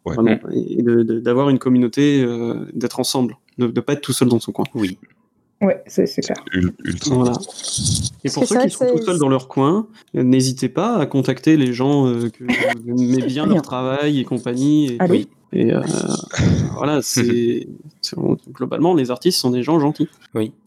[0.04, 0.14] Ouais.
[0.14, 0.38] Vraiment.
[0.54, 4.52] Et d'avoir une communauté, euh, d'être ensemble, de ne pas être tout seul dans son
[4.52, 4.64] coin.
[4.74, 4.98] oui.
[5.62, 6.36] Ouais, c'est clair.
[6.52, 7.14] Ul- Ultra.
[7.14, 7.32] Voilà.
[8.24, 11.56] Et pour ceux qui sont tout seuls dans leur coin, euh, n'hésitez pas à contacter
[11.56, 13.54] les gens euh, que vous aimez bien Rien.
[13.54, 14.92] leur travail et compagnie.
[14.92, 15.26] Et, Allez.
[15.54, 15.80] et euh,
[16.74, 17.66] voilà, c'est
[18.52, 20.08] globalement les artistes sont des gens gentils.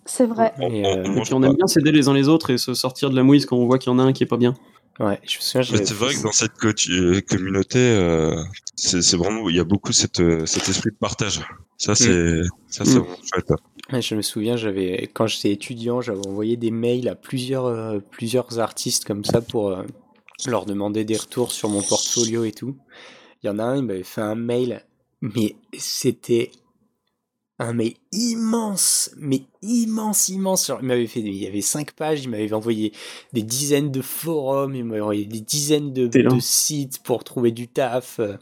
[0.06, 0.54] C'est vrai.
[0.60, 1.48] On- Et, on- euh, on Et mange puis on pas.
[1.48, 3.68] aime bien s'aider les uns les autres et se sortir de la mouise quand on
[3.68, 4.56] voit qu'il y en a un qui est pas bien.
[5.00, 5.62] Ouais, je c'est
[5.94, 6.74] vrai que dans cette co-
[7.30, 8.36] communauté, euh,
[8.76, 11.40] c'est vraiment, il y a beaucoup cette, cet esprit de partage.
[11.78, 13.04] Ça, c'est, ça, c'est Mm.
[13.04, 13.52] vraiment chouette.
[13.92, 18.60] Je me souviens, j'avais quand j'étais étudiant, j'avais envoyé des mails à plusieurs euh, plusieurs
[18.60, 19.84] artistes comme ça pour euh,
[20.46, 22.76] leur demander des retours sur mon portfolio et tout.
[23.42, 24.86] Il y en a un, il m'avait fait un mail,
[25.22, 26.52] mais c'était
[27.58, 30.72] un mail immense, mais immense, immense.
[30.82, 32.94] Il m'avait fait, il y avait cinq pages, il m'avait envoyé
[33.34, 38.20] des dizaines de forums, il m'avait envoyé des dizaines de sites pour trouver du taf.
[38.20, 38.38] euh,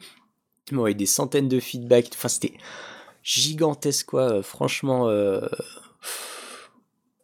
[0.69, 2.09] Il m'avait envoyé des centaines de feedbacks.
[2.13, 2.53] Enfin, c'était
[3.27, 4.21] gigantesque, quoi.
[4.31, 5.41] euh, Franchement, euh,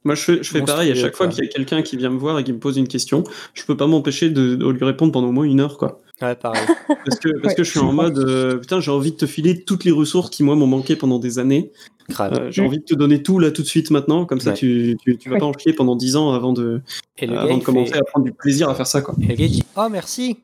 [0.03, 0.91] Moi, je fais, je fais pareil.
[0.91, 2.75] À chaque fois qu'il y a quelqu'un qui vient me voir et qui me pose
[2.77, 3.23] une question,
[3.53, 6.01] je peux pas m'empêcher de, de lui répondre pendant au moins une heure, quoi.
[6.21, 6.67] ouais, pareil.
[7.05, 9.25] Parce que, parce Ouais, que je suis en mode, euh, putain, j'ai envie de te
[9.25, 11.71] filer toutes les ressources qui, moi, m'ont manqué pendant des années.
[12.09, 12.33] Grave.
[12.37, 14.97] Euh, j'ai envie de te donner tout là tout de suite maintenant, comme ça tu,
[15.01, 15.39] tu, tu vas Ouais.
[15.39, 16.81] pas en chier pendant 10 ans avant de,
[17.17, 19.01] Et le euh, gars, avant de commencer fait- à prendre du plaisir à faire ça,
[19.01, 19.15] quoi.
[19.21, 20.37] et le gars, il dit Oh, merci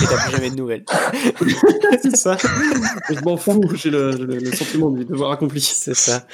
[0.00, 0.84] Et t'as plus jamais de nouvelles.
[2.02, 2.36] C'est ça.
[2.38, 5.60] je m'en fous, j'ai le, le- le sentiment du devoir accompli.
[5.60, 6.26] C'est ça.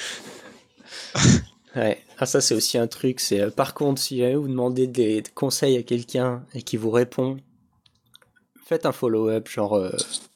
[1.77, 1.99] Ouais.
[2.19, 3.21] Ah, ça, c'est aussi un truc.
[3.21, 6.91] C'est euh, Par contre, si jamais vous demandez des conseils à quelqu'un et qu'il vous
[6.91, 7.37] répond,
[8.67, 9.91] faites un follow-up, genre euh,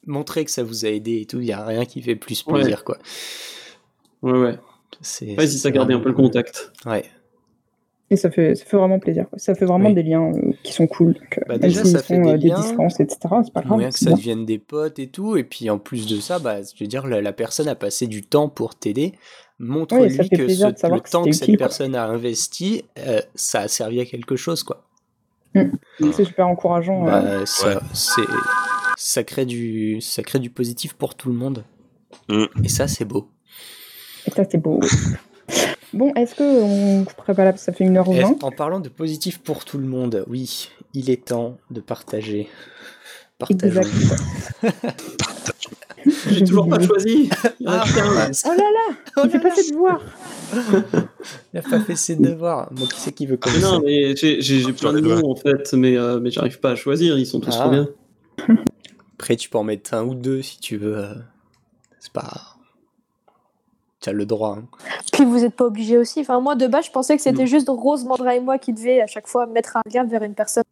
[0.07, 1.39] montrez que ça vous a aidé et tout.
[1.41, 2.55] Il n'y a rien qui fait plus Ouais.
[2.61, 2.99] plaisir, quoi.
[4.23, 4.59] Ouais, ouais.
[5.37, 6.71] Vas-y, ça garder un peu le contact.
[6.87, 7.05] Ouais.
[8.13, 9.27] Et ça fait, ça fait vraiment plaisir.
[9.31, 9.39] quoi.
[9.39, 9.95] Ça fait vraiment Oui.
[9.95, 11.15] des liens euh, qui sont cool.
[11.15, 12.61] Donc, euh, Bah, déjà, ça fait font, des euh, des liens.
[12.61, 13.19] distances, etc.
[13.43, 13.73] C'est pas grave.
[13.73, 14.17] Moyen que ça bien.
[14.17, 15.37] devienne des potes et tout.
[15.39, 18.07] Et puis en plus de ça, bah, je veux dire, la, la personne a passé
[18.07, 19.15] du temps pour t'aider.
[19.59, 21.67] Montre-lui que ce- le que temps que cette utile, quoi.
[21.69, 24.85] personne a investi, euh, ça a servi à quelque chose, quoi.
[25.55, 27.07] C'est super encourageant.
[27.09, 28.23] euh, Bah, ça, c'est,
[28.97, 31.65] ça, crée du, ça crée du positif pour tout le monde.
[32.29, 32.45] Mm.
[32.65, 33.29] Et ça, c'est beau.
[34.27, 34.81] Et ça, c'est beau.
[35.95, 37.05] Bon, est-ce que on
[37.53, 41.11] que ça fait 1h20 Et en parlant de positif pour tout le monde, oui, il
[41.11, 42.49] est temps de partager.
[43.39, 43.83] Partageons.
[46.31, 47.29] J'ai toujours pas choisi.
[47.67, 48.31] Ah, là.
[48.45, 50.03] Oh là là Oh Il fait là pas là, ses devoirs
[51.55, 52.69] il a pas fait ses devoirs.
[52.73, 53.61] Bon, qui c'est qui veut commencer?
[53.63, 56.71] Non, mais j'ai j'ai- j'ai plein de noms en fait, mais, euh, mais j'arrive pas
[56.73, 57.61] à choisir, ils sont tous Ah.
[57.61, 57.89] trop bien.
[59.15, 60.97] Après, tu peux en mettre un ou deux si tu veux.
[60.99, 61.15] euh,
[62.01, 62.57] C'est pas.
[64.01, 64.59] Tu as le droit.
[64.59, 64.67] hein.
[65.13, 66.21] Puis vous n'êtes pas obligé aussi.
[66.21, 69.01] Enfin, moi, de base, je pensais que c'était juste Rose, Mandra et moi qui devaient
[69.01, 70.65] à chaque fois mettre un lien vers une personne.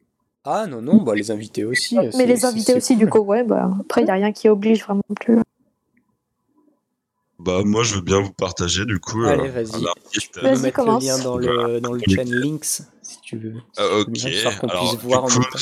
[0.44, 1.98] Ah non, non, bah les invités aussi.
[2.16, 3.04] Mais les invités aussi, cool.
[3.04, 3.42] du coup, ouais.
[3.44, 5.38] Bah, après, il n'y a rien qui oblige vraiment plus.
[7.38, 9.82] Bah, moi, je veux bien vous partager, du coup, Allez, euh, vas-y.
[9.82, 10.10] un artiste.
[10.12, 11.02] Tu peux Vas-y, mettre commence.
[11.02, 13.54] le lien dans le, dans le chat links si tu veux.
[13.78, 15.58] Ah, ok, Histoire qu'on alors, puisse du voir en coup, même temps.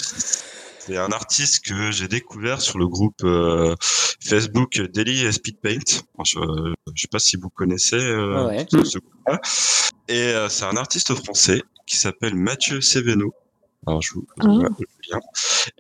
[0.89, 3.75] C'est un artiste que j'ai découvert sur le groupe euh,
[4.21, 5.79] Facebook Daily et Speed Paint.
[6.17, 8.67] Enfin, je, je sais pas si vous connaissez euh, Ouais.
[8.71, 9.41] ce, ce groupe-là.
[10.09, 13.35] Et euh, c'est un artiste français qui s'appelle Mathieu Séveno.
[13.87, 14.47] Alors, je vous Ah.
[14.49, 15.21] mets le lien.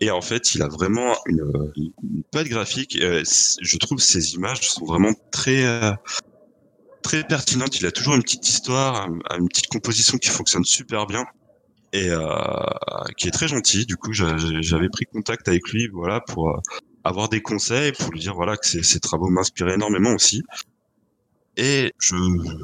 [0.01, 2.99] Et en fait, il a vraiment une, une patte graphique.
[3.01, 3.23] Euh,
[3.61, 5.93] je trouve ses images sont vraiment très euh,
[7.03, 7.81] très pertinentes.
[7.81, 11.25] Il a toujours une petite histoire, un- une petite composition qui fonctionne super bien
[11.93, 12.27] et euh,
[13.17, 13.87] qui est très gentil.
[13.87, 16.61] Du coup, j'a- j'avais pris contact avec lui, voilà, pour euh,
[17.05, 20.43] avoir des conseils, pour lui dire voilà que ses, ses travaux m'inspiraient énormément aussi.
[21.57, 22.15] Et je,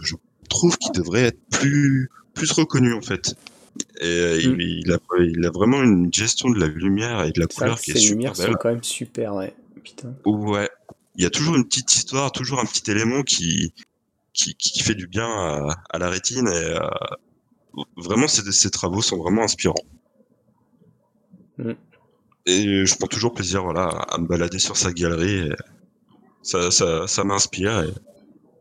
[0.03, 0.15] je
[0.49, 3.35] trouve qu'il devrait être plus plus reconnu en fait.
[4.01, 4.61] Et euh, il, Mm.
[4.61, 7.91] il a, il a vraiment une gestion de la lumière et de la couleur qui
[7.91, 8.47] est ces super lumières belle.
[8.53, 9.55] sont quand même super, ouais.
[9.83, 10.15] Putain.
[10.25, 10.69] Ouais.
[11.17, 13.73] Il y a toujours une petite histoire, toujours un petit élément qui,
[14.33, 16.47] qui, qui fait du bien à, à la rétine.
[16.49, 16.81] Et euh,
[17.97, 19.75] vraiment, ces, ces travaux sont vraiment inspirants.
[21.59, 21.73] Mm.
[22.47, 25.49] Et je prends toujours plaisir voilà, à me balader sur sa galerie.
[25.49, 25.53] et
[26.43, 27.91] ça ça, ça m'inspire et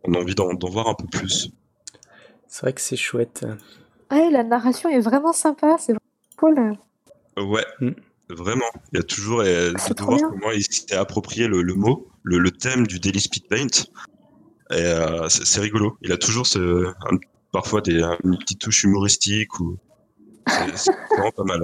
[0.06, 1.50] on a envie d'en voir un peu plus.
[2.48, 3.46] C'est vrai que c'est chouette.
[4.12, 5.76] Ouais, la narration est vraiment sympa.
[5.80, 6.78] C'est vraiment
[7.36, 7.44] cool.
[7.46, 7.92] Ouais, Mm.
[8.30, 8.66] vraiment.
[8.94, 10.30] Il y a toujours C'est de voir bien.
[10.30, 13.68] comment il s'était approprié le, le mot, le, le thème du Daily Speed Paint.
[14.72, 15.98] Et euh, c'est c'est rigolo.
[16.02, 17.18] Il a toujours ce, un-
[17.54, 19.78] parfois des, une petite touche humoristique ou
[20.76, 21.62] c'est vraiment pas mal.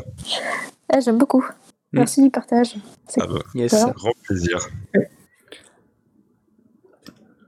[0.95, 1.45] Eh, J'aime beaucoup.
[1.91, 2.75] Merci du partage.
[3.07, 3.73] C'est Ah bah, Yes.
[3.95, 4.59] Grand plaisir.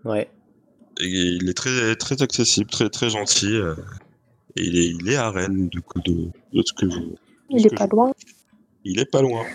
[0.03, 0.29] Ouais.
[0.99, 3.55] Et il est très très accessible, très très gentil.
[3.55, 3.75] euh,
[4.57, 7.15] et il est, il est à Rennes du coup de, de ce que je, de
[7.51, 8.11] Il est pas je- loin.
[8.83, 9.45] Il est pas loin.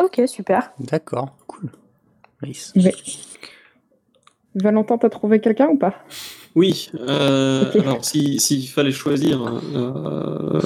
[0.00, 0.72] Ok, super.
[0.78, 1.36] D'accord.
[1.46, 1.70] Cool.
[2.42, 2.72] Nice.
[4.54, 5.94] Valentin, t'as trouvé quelqu'un ou pas?
[6.54, 9.42] Oui, euh, alors si- s'il fallait choisir,
[9.74, 10.60] euh,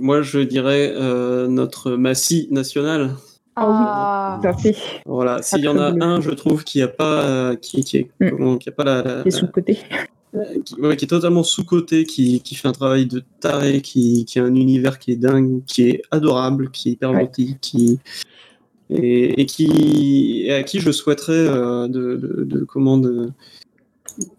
[0.00, 3.10] moi je dirais euh, notre Massy national.
[3.56, 4.76] Ah Tout à fait.
[5.06, 8.10] Voilà, s'il y en a un, je trouve qui a pas, euh, qui, qui est,
[8.20, 8.30] Mm.
[8.30, 9.78] comment- qui a pas la, la- Et sous le côté.
[10.64, 14.40] qui, ouais, qui est totalement sous-coté, qui, qui fait un travail de taré, qui, qui
[14.40, 17.20] a un univers qui est dingue, qui est adorable, qui est hyper Ouais.
[17.22, 17.98] gentil, qui
[18.90, 23.30] et, et qui et à qui je souhaiterais euh, de, de, de comment de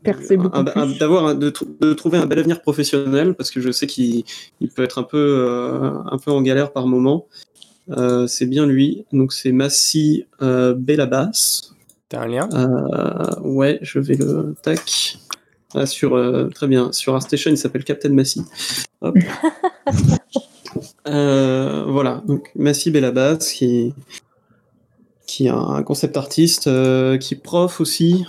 [0.04, 0.98] Percer beaucoup un- un- plus.
[1.00, 4.24] d'avoir un- de, tr- de trouver un bel avenir professionnel parce que je sais qu'il
[4.62, 7.28] il peut être un peu euh, un peu en galère par moment.
[7.92, 11.72] Euh, c'est bien lui, donc c'est Massi euh, Bellabas.
[12.10, 12.50] T'as un lien?
[12.54, 15.18] Euh, ouais, je vais le tac.
[15.74, 16.92] Ah, sur euh, très bien.
[16.94, 18.16] Sur ArtStation, il s'appelle Captain.
[19.02, 19.16] Hop.
[21.08, 22.22] Euh, voilà.
[22.28, 23.94] Donc Massy Bellabas, qui
[25.28, 28.26] qui est un concept artiste, euh, qui est prof aussi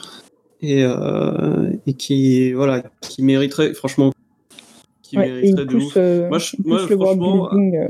[0.62, 4.12] et euh, et qui voilà, qui mériterait franchement,
[5.02, 5.96] qui Ouais, et mériterait de pousse, ouf.
[5.96, 7.88] euh, Moi, je- moi, franchement, euh,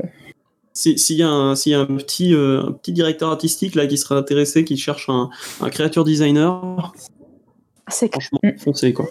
[0.73, 3.73] Si- S'il y a, un, s'il y a un, petit, euh, un petit directeur artistique
[3.73, 5.29] là qui serait intéressé, qui cherche un,
[5.59, 6.93] un creature designer,
[7.89, 8.57] C'est franchement, Mm.
[8.59, 9.07] foncez quoi.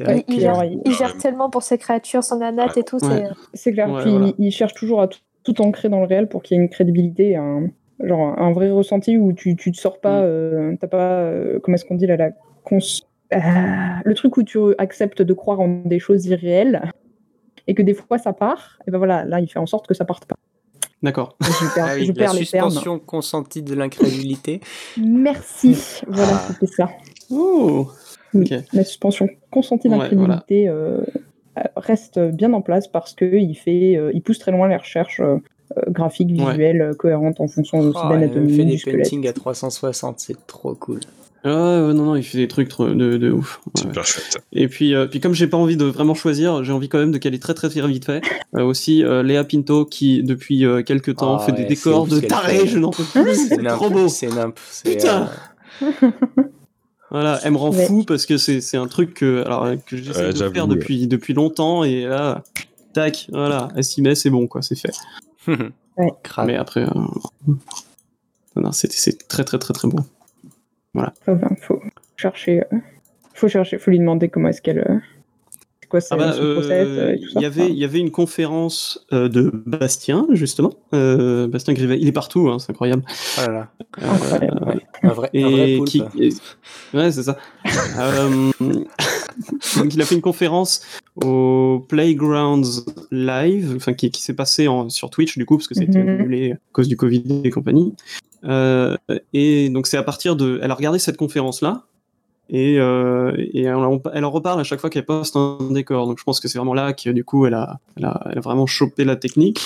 [0.00, 2.96] Vrai il, gère, alors, il- il gère tellement pour ses créatures, son anat et tout.
[3.04, 3.24] Ouais.
[3.26, 3.90] c'est- C'est clair.
[3.90, 4.32] Ouais, Puis voilà.
[4.38, 6.62] il, il cherche toujours à tout, tout ancrer dans le réel pour qu'il y ait
[6.62, 7.68] une crédibilité, un,
[8.02, 10.24] genre un vrai ressenti où tu, tu te sors pas, Mm.
[10.24, 12.30] euh, t'as pas, euh, comment est-ce qu'on dit là, la
[12.64, 12.78] cons...
[13.32, 16.90] Ah, le truc où tu acceptes de croire en des choses irréelles
[17.66, 19.94] et que des fois ça part, et ben voilà, là il fait en sorte que
[19.94, 20.36] ça parte pas.
[21.02, 21.36] D'accord.
[21.40, 22.70] Je perds, Ah oui, je la perds les termes.
[22.70, 24.60] suspension consentie de l'incrédulité.
[24.98, 26.00] Merci.
[26.06, 26.48] Voilà, Ah.
[26.52, 26.90] c'était ça.
[27.30, 27.88] Oh.
[28.72, 31.00] La suspension consentie Ouais, d'incrédulité euh,
[31.58, 34.76] euh, reste bien en place parce que il fait, euh, il pousse très loin les
[34.76, 35.36] recherches euh,
[35.78, 39.32] euh, graphiques, visuelles, euh, cohérentes en fonction aussi Oh, de il fait des paintings à
[39.32, 41.00] 360, c'est trop cool.
[41.44, 43.60] Ouais, ouais, non, non, il fait des trucs de, de ouf.
[43.66, 43.88] Ouais, ouais.
[43.88, 44.38] Super chouette.
[44.52, 47.10] Et puis, euh, puis comme j'ai pas envie de vraiment choisir, j'ai envie quand même
[47.12, 48.22] de caler très très très vite fait.
[48.56, 52.20] Euh, aussi, euh, Léa Pinto qui depuis euh, quelques temps Ah fait des décors de
[52.20, 52.66] taré, fait.
[52.66, 54.08] je n'en peux plus, C'est trop beau.
[54.08, 54.28] C'est
[54.84, 55.28] Putain.
[55.82, 56.10] euh,
[57.10, 57.86] Voilà, elle me rend Ouais.
[57.86, 61.34] fou parce que c'est c'est un truc que, alors, que j'essaie de faire depuis, depuis
[61.34, 62.42] longtemps et là,
[62.94, 64.94] tac, voilà, elle s'y met, c'est bon quoi, c'est fait.
[66.46, 66.90] Mais après, euh,
[67.46, 67.58] non,
[68.56, 69.98] non, c'est c'est très très très très bon.
[70.94, 71.80] Enfin, ben, faut
[72.16, 72.76] chercher, euh,
[73.34, 74.98] faut chercher, faut lui demander comment est-ce qu'elle, euh,
[75.80, 78.10] c'est quoi Ah bah, son process euh, et il y avait, il y avait une
[78.10, 83.02] conférence euh, de Bastien justement, euh, Bastien Grivet, il est partout, hein, c'est incroyable.
[83.38, 83.68] Oh là là.
[84.02, 84.64] Euh, Incroyable.
[84.66, 84.80] ouais.
[85.02, 87.36] Un vrai, un vrai et qui, et- ouais, c'est ça.
[87.98, 88.50] Euh,
[89.76, 90.80] donc il a fait une conférence
[91.22, 95.74] au Playgrounds Live, enfin qui, qui s'est passé en, sur Twitch du coup parce que
[95.74, 96.20] c'était Mhm.
[96.20, 97.94] annulé à cause du Covid et compagnie.
[98.44, 98.96] Euh,
[99.32, 101.84] et donc c'est à partir de, elle a regardé cette conférence là.
[102.50, 106.06] Et, euh, et elle, en- elle en reparle à chaque fois qu'elle poste un décor.
[106.06, 108.38] Donc je pense que c'est vraiment là que du coup elle a, elle a, elle
[108.38, 109.60] a vraiment chopé la technique.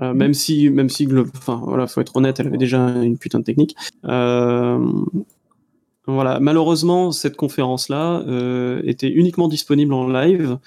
[0.00, 3.40] Euh, même si, même si, enfin voilà, faut être honnête, elle avait déjà une putain
[3.40, 3.76] de technique.
[4.06, 4.78] Euh,
[6.06, 8.24] voilà, malheureusement, cette conférence-là
[8.84, 10.58] était uniquement disponible en live.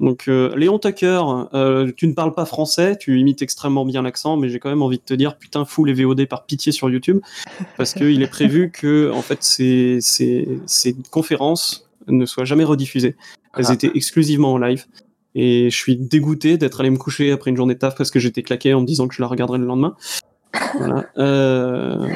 [0.00, 1.22] Donc, euh, Léon Tucker,
[1.54, 4.82] euh, tu ne parles pas français, tu imites extrêmement bien l'accent, mais j'ai quand même
[4.82, 7.20] envie de te dire, putain, fous les VOD par pitié sur YouTube,
[7.76, 13.16] parce qu'il est prévu que, en fait, ces, ces, ces conférences ne soient jamais rediffusées.
[13.56, 13.74] Elles Ah.
[13.74, 14.84] étaient exclusivement en live.
[15.36, 18.20] Et je suis dégoûté d'être allé me coucher après une journée de taf parce que
[18.20, 19.96] j'étais claqué en me disant que je la regarderais le lendemain.
[20.78, 21.06] Voilà.
[21.18, 22.06] Euh,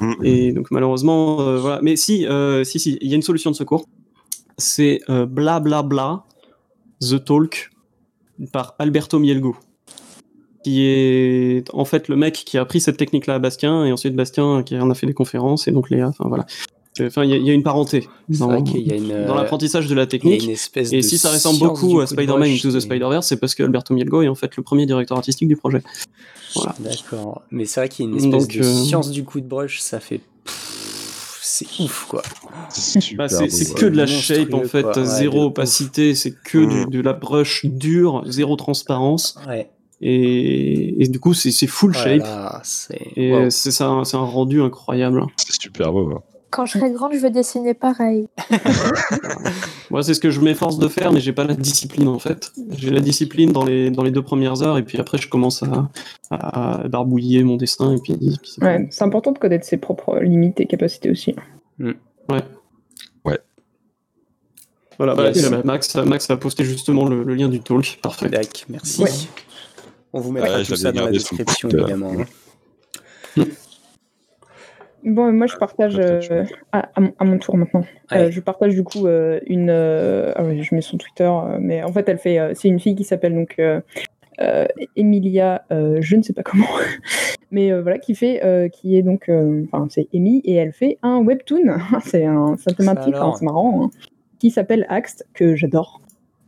[0.00, 0.14] Mm.
[0.24, 1.80] et donc malheureusement, euh, voilà.
[1.82, 3.84] Mais si, euh, si, si, il y a une solution de secours.
[4.56, 6.24] C'est euh, bla bla bla
[7.00, 7.70] The Talk
[8.52, 9.56] par Alberto Mielgo,
[10.64, 14.14] qui est en fait le mec qui a appris cette technique-là à Bastien et ensuite
[14.14, 16.08] Bastien qui en a fait des conférences et donc Léa.
[16.08, 16.46] Enfin voilà.
[17.00, 20.06] Enfin, il y, a- il y a une parenté dans, une, euh, l'apprentissage de la
[20.06, 20.46] technique.
[20.48, 24.22] Et si ça ressemble beaucoup à Spider-Man Into the Spider-Verse, c'est parce que Alberto Mielgo
[24.22, 25.82] est en fait le premier directeur artistique du projet.
[26.56, 26.74] Voilà.
[26.80, 27.42] D'accord.
[27.52, 29.46] Mais c'est vrai qu'il y a une espèce Donc, de euh, science du coup de
[29.46, 30.20] brush, ça fait.
[31.66, 32.22] C'est ouf quoi.
[32.70, 33.46] C'est super Bah,
[33.76, 34.84] que de la shape en fait.
[34.84, 36.90] Ouais, zéro opacité, c'est que du- Mm.
[36.90, 39.68] de la brush dure, zéro transparence, Ouais.
[40.00, 42.22] et, et du coup c'est c'est full Oh shape,
[43.16, 45.24] et c'est ça, c'est un rendu incroyable.
[45.36, 46.10] C'est super beau.
[46.16, 46.22] hein.
[46.50, 48.28] Quand je serai grande, je veux dessiner pareil.
[49.90, 52.52] Moi c'est ce que je m'efforce de faire, mais j'ai pas la discipline en fait.
[52.76, 55.62] J'ai la discipline dans les, dans les deux premières heures, et puis après je commence
[55.62, 55.88] à,
[56.30, 60.18] à barbouiller mon dessin, et puis, puis c'est Ouais, c'est important de connaître ses propres
[60.20, 61.34] limites et capacités aussi.
[64.98, 65.46] Voilà, bah, Yes.
[65.46, 68.28] et bah, Max, Max a posté justement le, le lien du talk, parfait.
[68.28, 69.02] D'accord, merci.
[69.02, 69.10] Ouais.
[70.12, 72.12] On vous mettra Ouais, je tout ça dans la description évidemment.
[75.04, 77.80] Bon, moi je partage euh, à, à mon, tour maintenant.
[78.10, 78.18] Ouais.
[78.18, 79.70] Euh, je partage du coup euh, une.
[79.70, 82.54] ah ouais, je mets son Twitter, mais en fait elle fait.
[82.54, 83.60] c'est une fille qui s'appelle donc
[84.96, 86.66] Emilia, je ne sais pas comment,
[87.50, 89.30] mais voilà qui fait, qui est donc,
[89.72, 91.78] enfin c'est Amy et elle fait un webtoon.
[92.04, 93.84] c'est un, c'est thématique, hein, c'est marrant.
[93.84, 93.90] hein.
[94.38, 96.00] qui s'appelle Axe, que j'adore.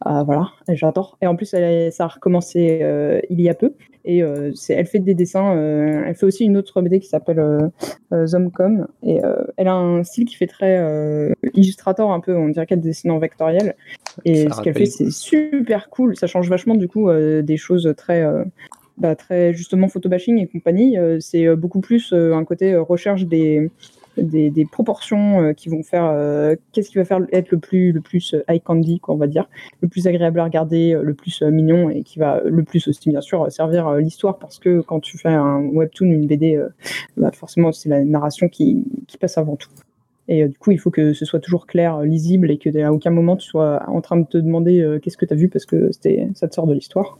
[0.05, 1.17] Ah, voilà, j'adore.
[1.23, 2.85] Et en plus, elle, ça a recommencé
[3.31, 3.75] il y a peu.
[4.05, 5.57] Et euh, elle fait des dessins.
[5.57, 8.87] euh, elle fait aussi une autre BD qui s'appelle euh, Zomcom.
[9.03, 9.21] Et
[9.57, 10.81] elle a un style qui fait très
[11.55, 12.37] illustrator un peu.
[12.37, 13.75] On dirait qu'elle dessine en vectoriel.
[14.25, 16.17] Et Ça ce qu'elle fait, c'est super cool.
[16.17, 18.25] Ça change vachement du coup des choses très,
[18.99, 20.97] bah, très justement photobashing et compagnie.
[21.21, 23.71] C'est beaucoup plus un côté recherche des,
[24.17, 28.01] des, proportions euh, qui vont faire euh, qu'est-ce qui va faire être le plus le
[28.01, 29.49] plus euh, eye candy quoi on va dire.
[29.81, 33.21] Le plus agréable à regarder le plus mignon et qui va le plus aussi bien
[33.21, 34.39] sûr servir l'histoire.
[34.39, 36.61] Parce que quand tu fais un webtoon une BD
[37.17, 39.71] bah, forcément c'est la narration qui, qui passe avant tout.
[40.29, 43.11] Et du coup il faut que ce soit toujours clair lisible et que à aucun
[43.11, 45.91] moment tu sois en train de te demander qu'est-ce que tu as vu parce que
[46.35, 47.19] ça te sort de l'histoire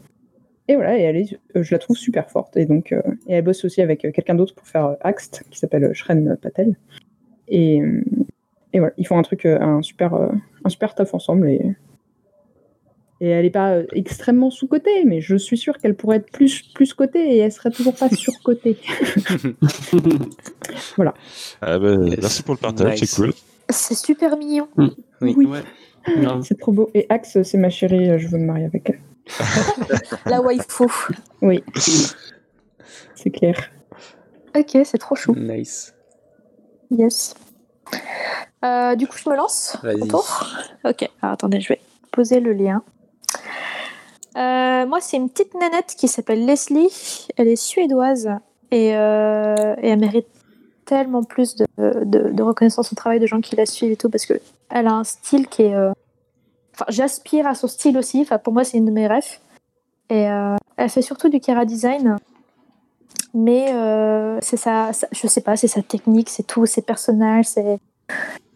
[0.67, 2.55] et voilà, et elle est, euh, je la trouve super forte.
[2.57, 5.43] Et donc, euh, et elle bosse aussi avec euh, quelqu'un d'autre pour faire euh, Axt,
[5.49, 6.75] qui s'appelle Shren Patel.
[7.49, 7.81] Et,
[8.71, 11.49] et voilà, ils font un truc, un super, un super taf ensemble.
[11.49, 11.61] Et,
[13.19, 16.93] et elle n'est pas extrêmement sous-cotée, mais je suis sûre qu'elle pourrait être plus, plus
[16.93, 18.77] cotée et elle serait toujours pas surcotée.
[21.61, 21.97] Ah bah.
[21.97, 23.09] Merci pour le partage, Nice.
[23.11, 23.33] c'est cool.
[23.69, 24.67] C'est super mignon.
[24.77, 24.91] Oui.
[25.21, 25.45] Oui.
[25.45, 25.59] Ouais.
[26.21, 26.41] Grave.
[26.47, 26.89] C'est trop beau.
[26.93, 28.99] Et Axe, c'est ma chérie, je veux me marier avec elle.
[30.25, 30.85] La waifu.
[31.41, 31.63] Oui,
[33.15, 33.55] c'est clair.
[34.55, 35.33] Ok, c'est trop chou.
[35.35, 35.93] Nice.
[36.91, 37.33] Yes.
[38.63, 40.01] Euh, du coup, je me lance Vas-y.
[40.01, 40.47] au tour
[40.85, 41.81] Ok, alors attendez, je vais
[42.11, 42.83] poser le lien.
[44.37, 47.27] Euh, moi, c'est une petite nanette qui s'appelle Leslie.
[47.37, 48.29] Elle est suédoise
[48.71, 50.27] et, euh, et elle mérite
[50.85, 54.09] tellement plus de, de- de reconnaissance au travail de gens qui la suivent et tout
[54.09, 54.33] parce que
[54.69, 55.75] elle a un style qui est.
[56.89, 58.21] j'aspire à son style aussi.
[58.21, 59.39] Enfin, pour moi, c'est une de mes rêves.
[60.09, 62.17] Et euh, elle fait surtout du Kara design.
[63.33, 67.79] Mais euh, c'est sa- je sais pas, c'est sa technique, c'est tout, ses personnages, c'est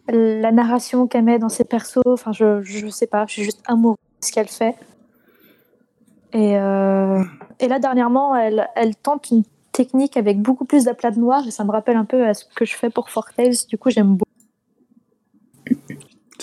[0.10, 2.02] la narration qu'elle met dans ses persos.
[2.06, 4.76] Enfin, je, je sais pas, je suis juste amoureuse de ce qu'elle fait.
[6.34, 7.24] Et, euh,
[7.60, 11.52] et là, dernièrement, elle, elle tente une technique avec beaucoup plus d'aplat de noir et
[11.52, 13.54] ça me rappelle un peu à ce que je fais pour Fortales.
[13.70, 14.32] Du coup, j'aime beaucoup.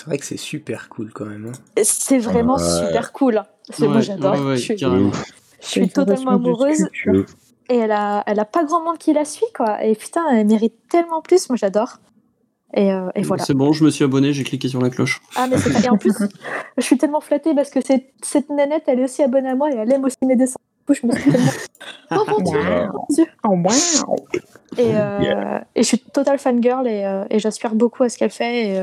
[0.05, 1.47] C'est vrai que c'est super cool quand même.
[1.51, 1.81] hein.
[1.83, 2.87] C'est vraiment Ouais.
[2.87, 3.41] super cool.
[3.71, 4.33] C'est- moi, Ouais, j'adore.
[4.35, 6.87] ouais, ouais, je suis, je totalement amoureuse.
[7.69, 9.83] Et elle a, elle a pas grand monde qui la suit, quoi.
[9.83, 11.49] Et putain, elle mérite tellement plus.
[11.49, 11.97] Moi, j'adore.
[12.75, 13.43] Et, euh, et voilà.
[13.43, 15.19] C'est bon, je me suis abonné, j'ai cliqué sur la cloche.
[15.35, 16.13] Ah, mais c'est pas- Et en plus,
[16.77, 19.71] je suis tellement flattée parce que cette, cette nanette, elle est aussi abonnée à moi
[19.71, 20.59] et elle aime aussi mes dessins.
[20.87, 21.47] Du coup, je me suis tellement.
[22.11, 22.91] Oh mon dieu, Wow.
[22.93, 23.25] mon dieu.
[23.43, 23.49] Oh,
[24.07, 24.15] wow.
[24.77, 28.29] Et, euh, et je suis total fangirl et, euh, et j'aspire beaucoup à ce qu'elle
[28.29, 28.77] fait.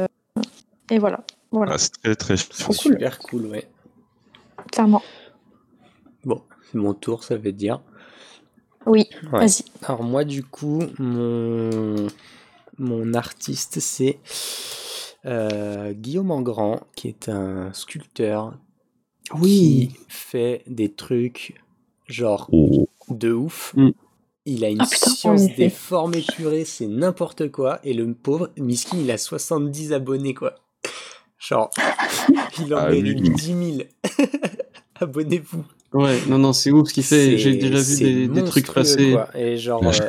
[0.92, 1.24] Et, voilà.
[1.50, 2.92] Voilà, Ah, c'est très très C'est Trop cool.
[2.92, 3.68] super cool, ouais.
[4.70, 5.02] clairement.
[6.24, 7.80] Bon, c'est mon tour, ça veut dire.
[8.86, 9.40] Oui, Ouais.
[9.46, 9.64] vas-y.
[9.82, 12.06] Alors moi, du coup, mon,
[12.78, 14.18] mon artiste, c'est
[15.24, 18.58] euh, Guillaume Engrand, qui est un sculpteur
[19.34, 19.88] Oui.
[19.92, 21.54] qui fait des trucs
[22.06, 22.88] genre Oh.
[23.08, 23.72] de ouf.
[23.76, 23.90] Mm.
[24.44, 27.78] Il a une Ah, putain, science des formes épurées, c'est n'importe quoi.
[27.84, 30.56] Et le pauvre Miskin, il a 70 abonnés, quoi.
[31.46, 31.70] Genre,
[32.60, 33.30] il en Ah, mérite lui.
[33.30, 33.88] 10 000.
[35.00, 35.64] Abonnez-vous.
[35.92, 37.36] Ouais, non, non, c'est ouf ce qu'il fait.
[37.36, 39.10] J'ai déjà vu des, des trucs passer.
[39.12, 39.28] quoi.
[39.34, 40.00] Et genre, Ouais.
[40.00, 40.08] euh,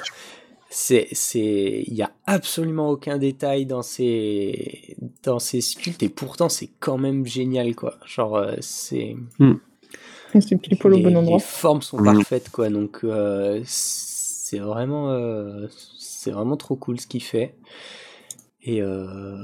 [0.69, 6.49] c'est, c'est, il y a absolument aucun détail dans ces, dans ces sculptes et pourtant
[6.49, 7.95] c'est quand même génial, quoi.
[8.05, 9.15] Genre, euh, c'est,
[10.39, 11.39] C'est pile poil au les, bon les endroit.
[11.39, 12.05] formes sont Mhm.
[12.05, 12.69] parfaites, quoi.
[12.69, 17.55] Donc, euh, c'est vraiment, euh, c'est vraiment trop cool ce qu'il fait.
[18.64, 19.38] Et, euh,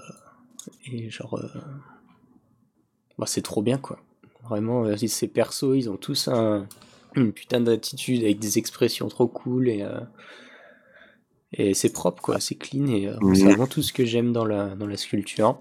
[0.85, 1.47] et genre, euh,
[3.17, 3.99] bah, c'est trop bien, quoi.
[4.43, 6.67] Vraiment, euh, ces persos, ils ont tous un,
[7.15, 9.99] une putain d'attitude avec des expressions trop cool et, euh,
[11.53, 12.39] et c'est propre, quoi.
[12.39, 15.59] C'est clean et euh, c'est vraiment tout ce que j'aime dans la, dans la sculpture.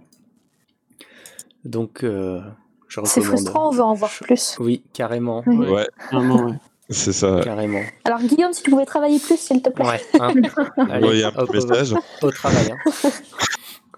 [1.65, 2.41] Donc, euh,
[2.89, 4.57] je C'est frustrant, on veut en voir plus.
[4.61, 5.43] Oui, carrément.
[5.47, 5.57] Ouais.
[5.57, 6.55] ouais, Ouais, Vraiment, ouais.
[6.89, 7.41] c'est ça.
[7.43, 7.83] Carrément.
[8.05, 9.85] Alors, Guillaume, si tu pouvais travailler plus, s'il te plaît.
[9.85, 10.01] Ouais.
[10.21, 10.33] hein.
[10.77, 11.95] Allez, Envoyer un petit hop, message.
[12.23, 12.71] Au travail.
[12.73, 13.11] hein.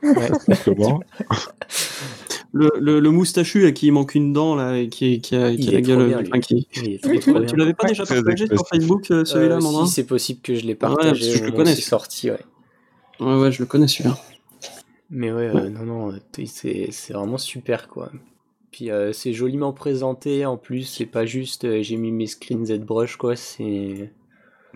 [0.02, 0.30] Ouais.
[2.52, 5.54] Le, le, le moustachu à qui il manque une dent, là, et qui, qui a,
[5.54, 6.06] qui a la gueule.
[6.08, 6.28] bien, lui.
[6.30, 6.66] enfin, qui...
[6.74, 7.42] Il est trop, Tu, trop bien.
[7.44, 7.90] tu l'avais pas Ouais.
[7.90, 8.66] déjà partagé sur.
[8.66, 11.52] Facebook, euh, celui-là, Euh, Si, c'est possible que je l'ai Ouais, partagé que je le
[11.52, 12.40] connais, sorti, ouais.
[13.20, 14.18] Ouais, ouais, je le connais celui-là.
[15.10, 16.12] Mais ouais, euh, non, non,
[16.46, 18.10] c'est c'est vraiment super, quoi.
[18.72, 22.64] Puis euh, c'est joliment présenté, en plus, c'est pas juste euh, j'ai mis mes screens
[22.66, 24.12] ZBrush, quoi, c'est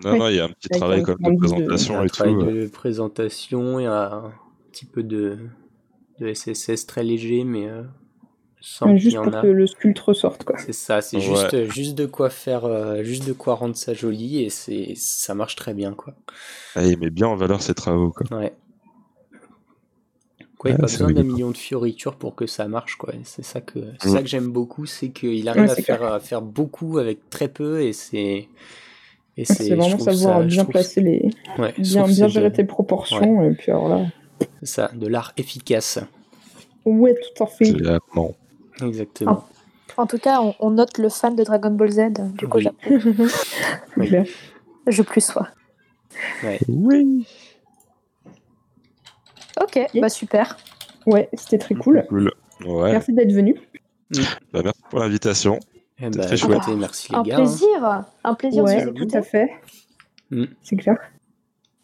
[0.03, 1.63] Non, non, il y a un petit travail un comme de rendu de- il y
[1.63, 2.41] a présentation un et travail tout.
[2.41, 2.63] euh.
[2.63, 4.33] de présentation, il y a un
[4.75, 5.37] petit peu de,
[6.19, 7.83] de SSS très léger, mais euh,
[8.61, 9.41] sans qu'il y Juste en pour a.
[9.41, 10.57] que le sculpte ressorte, quoi.
[10.57, 11.21] C'est ça, c'est Ouais.
[11.23, 15.33] juste, juste de quoi faire, euh, juste de quoi rendre ça joli, et c'est ça
[15.35, 16.13] marche très bien, quoi.
[16.75, 18.11] Ah, il met bien en valeur ses travaux.
[18.11, 18.37] Quoi.
[18.39, 18.53] Ouais.
[20.57, 22.95] Quoi, il n'y a Ouais, pas besoin d'un million de fioritures pour que ça marche.
[22.95, 23.13] quoi.
[23.23, 26.19] C'est ça que, c'est ça que j'aime beaucoup, c'est qu'il arrive Ouais, à, faire, à
[26.19, 28.47] faire beaucoup avec très peu et c'est.
[29.37, 31.29] Et C'est vraiment savoir ça- bien placer les.
[31.77, 33.43] Bien, bien gérer tes proportions.
[33.43, 34.05] Et puis alors là.
[34.65, 35.99] C'est ça, de l'art efficace.
[36.85, 37.73] Ouais, tout à fait.
[38.81, 39.45] Exactement.
[39.97, 42.01] En tout cas, on, on note le fan de Dragon Ball Z.
[42.37, 42.67] Du coup, Oui.
[43.97, 44.09] Oui.
[44.87, 45.47] Je plus sois.
[46.67, 47.25] Oui.
[49.61, 50.57] Ok, bah super.
[51.05, 52.05] Ouais, c'était très cool.
[52.09, 52.31] Cool.
[52.65, 52.91] Ouais.
[52.91, 53.55] Merci d'être venu.
[54.53, 55.59] Bah, merci pour l'invitation.
[55.99, 56.61] Eh ben, très chouette.
[56.77, 57.35] merci les Un gars.
[57.35, 57.37] hein.
[57.37, 58.03] plaisir.
[58.23, 59.49] Un plaisir Ouais, tout à fait.
[60.29, 60.45] Mm.
[60.61, 60.97] C'est clair.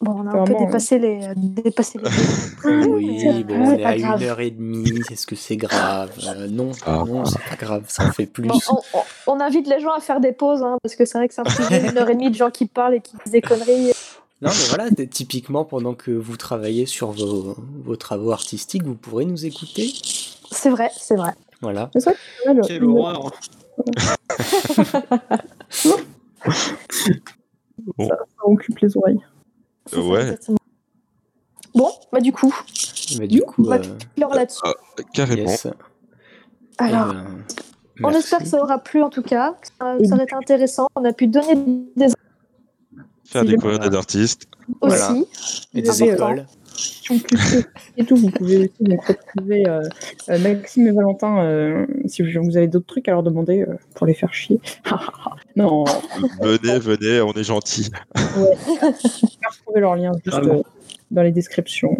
[0.02, 2.10] Bon, on a un peu Vraiment, dépassé les, euh, dépassé les.
[2.88, 4.20] Oui, bon, on est à grave.
[4.20, 5.00] une heure et demie.
[5.10, 6.10] Est-ce que c'est grave?
[6.26, 7.04] Euh, Non, Ah.
[7.06, 7.84] non, c'est pas grave.
[7.86, 8.48] Ça en fait plus.
[8.48, 11.18] Bon, on, on- on invite les gens à faire des pauses, hein, parce que c'est
[11.18, 13.12] vrai que c'est un sujet d'une heure et demie de gens qui parlent et qui
[13.24, 13.92] disent des conneries.
[14.42, 17.54] Non, mais voilà, typiquement, pendant que vous travaillez sur vos,
[17.84, 19.92] vos travaux artistiques, vous pourrez nous écouter.
[20.50, 21.30] C'est vrai, c'est vrai.
[21.60, 21.90] Voilà.
[21.92, 23.30] C'est ça que ouais, le- Quelle le- horreur
[27.98, 29.20] ça occupe les oreilles.
[29.96, 30.22] Ouais.
[30.22, 30.58] exactement.
[31.74, 32.54] Bon, bah du coup,
[33.18, 34.60] Mais du coup, bah, euh, alors là-dessus.
[35.14, 35.48] Carrément.
[35.50, 35.66] yes.
[36.78, 37.26] Alors, Eh ben,
[38.02, 38.18] on merci.
[38.18, 39.54] espère que ça aura plu en tout cas.
[39.60, 40.86] que Ça, Et ça aurait été intéressant.
[40.96, 41.54] On a pu donner
[41.96, 42.08] des
[43.24, 44.46] Faire Si découvrir des artistes.
[44.82, 45.12] Voilà.
[45.12, 45.26] aussi.
[45.74, 46.46] Et Vous des euh, écoles.
[47.96, 49.80] Et tout, vous pouvez aussi donc, retrouver euh,
[50.30, 54.06] euh, Maxime et Valentin euh, si vous avez d'autres trucs à leur demander euh, pour
[54.06, 54.60] les faire chier.
[55.56, 55.84] non,
[56.40, 57.90] Venez, venez, on est gentils.
[58.16, 58.22] ouais.
[58.66, 60.62] vous pouvez retrouver leur lien juste euh,
[61.10, 61.96] dans les descriptions.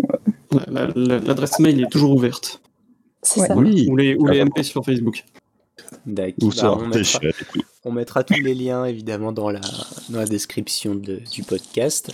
[0.53, 2.61] Ouais, la- la- L'adresse mail est toujours ouverte.
[3.23, 3.47] C'est Ouais.
[3.49, 3.57] ça.
[3.57, 3.87] Oui.
[3.91, 4.51] Ou les, ou les Carrément.
[4.57, 5.25] MP sur Facebook.
[6.07, 6.51] D'accord.
[6.63, 7.31] Bah, on, mettra, chiens.
[7.85, 9.61] on mettra tous les liens évidemment dans la,
[10.09, 12.13] dans la description de- du podcast.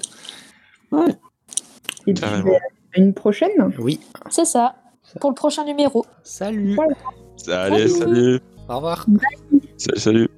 [2.08, 2.54] Et puis euh,
[2.94, 3.72] à une prochaine.
[3.78, 4.00] Oui.
[4.30, 4.74] C'est ça.
[5.20, 6.04] Pour le prochain numéro.
[6.22, 6.74] Salut.
[6.74, 6.94] Voilà.
[7.64, 8.14] Allez, Salut.
[8.14, 8.40] salut.
[8.68, 9.06] Au revoir.
[9.76, 10.28] Salut, salut.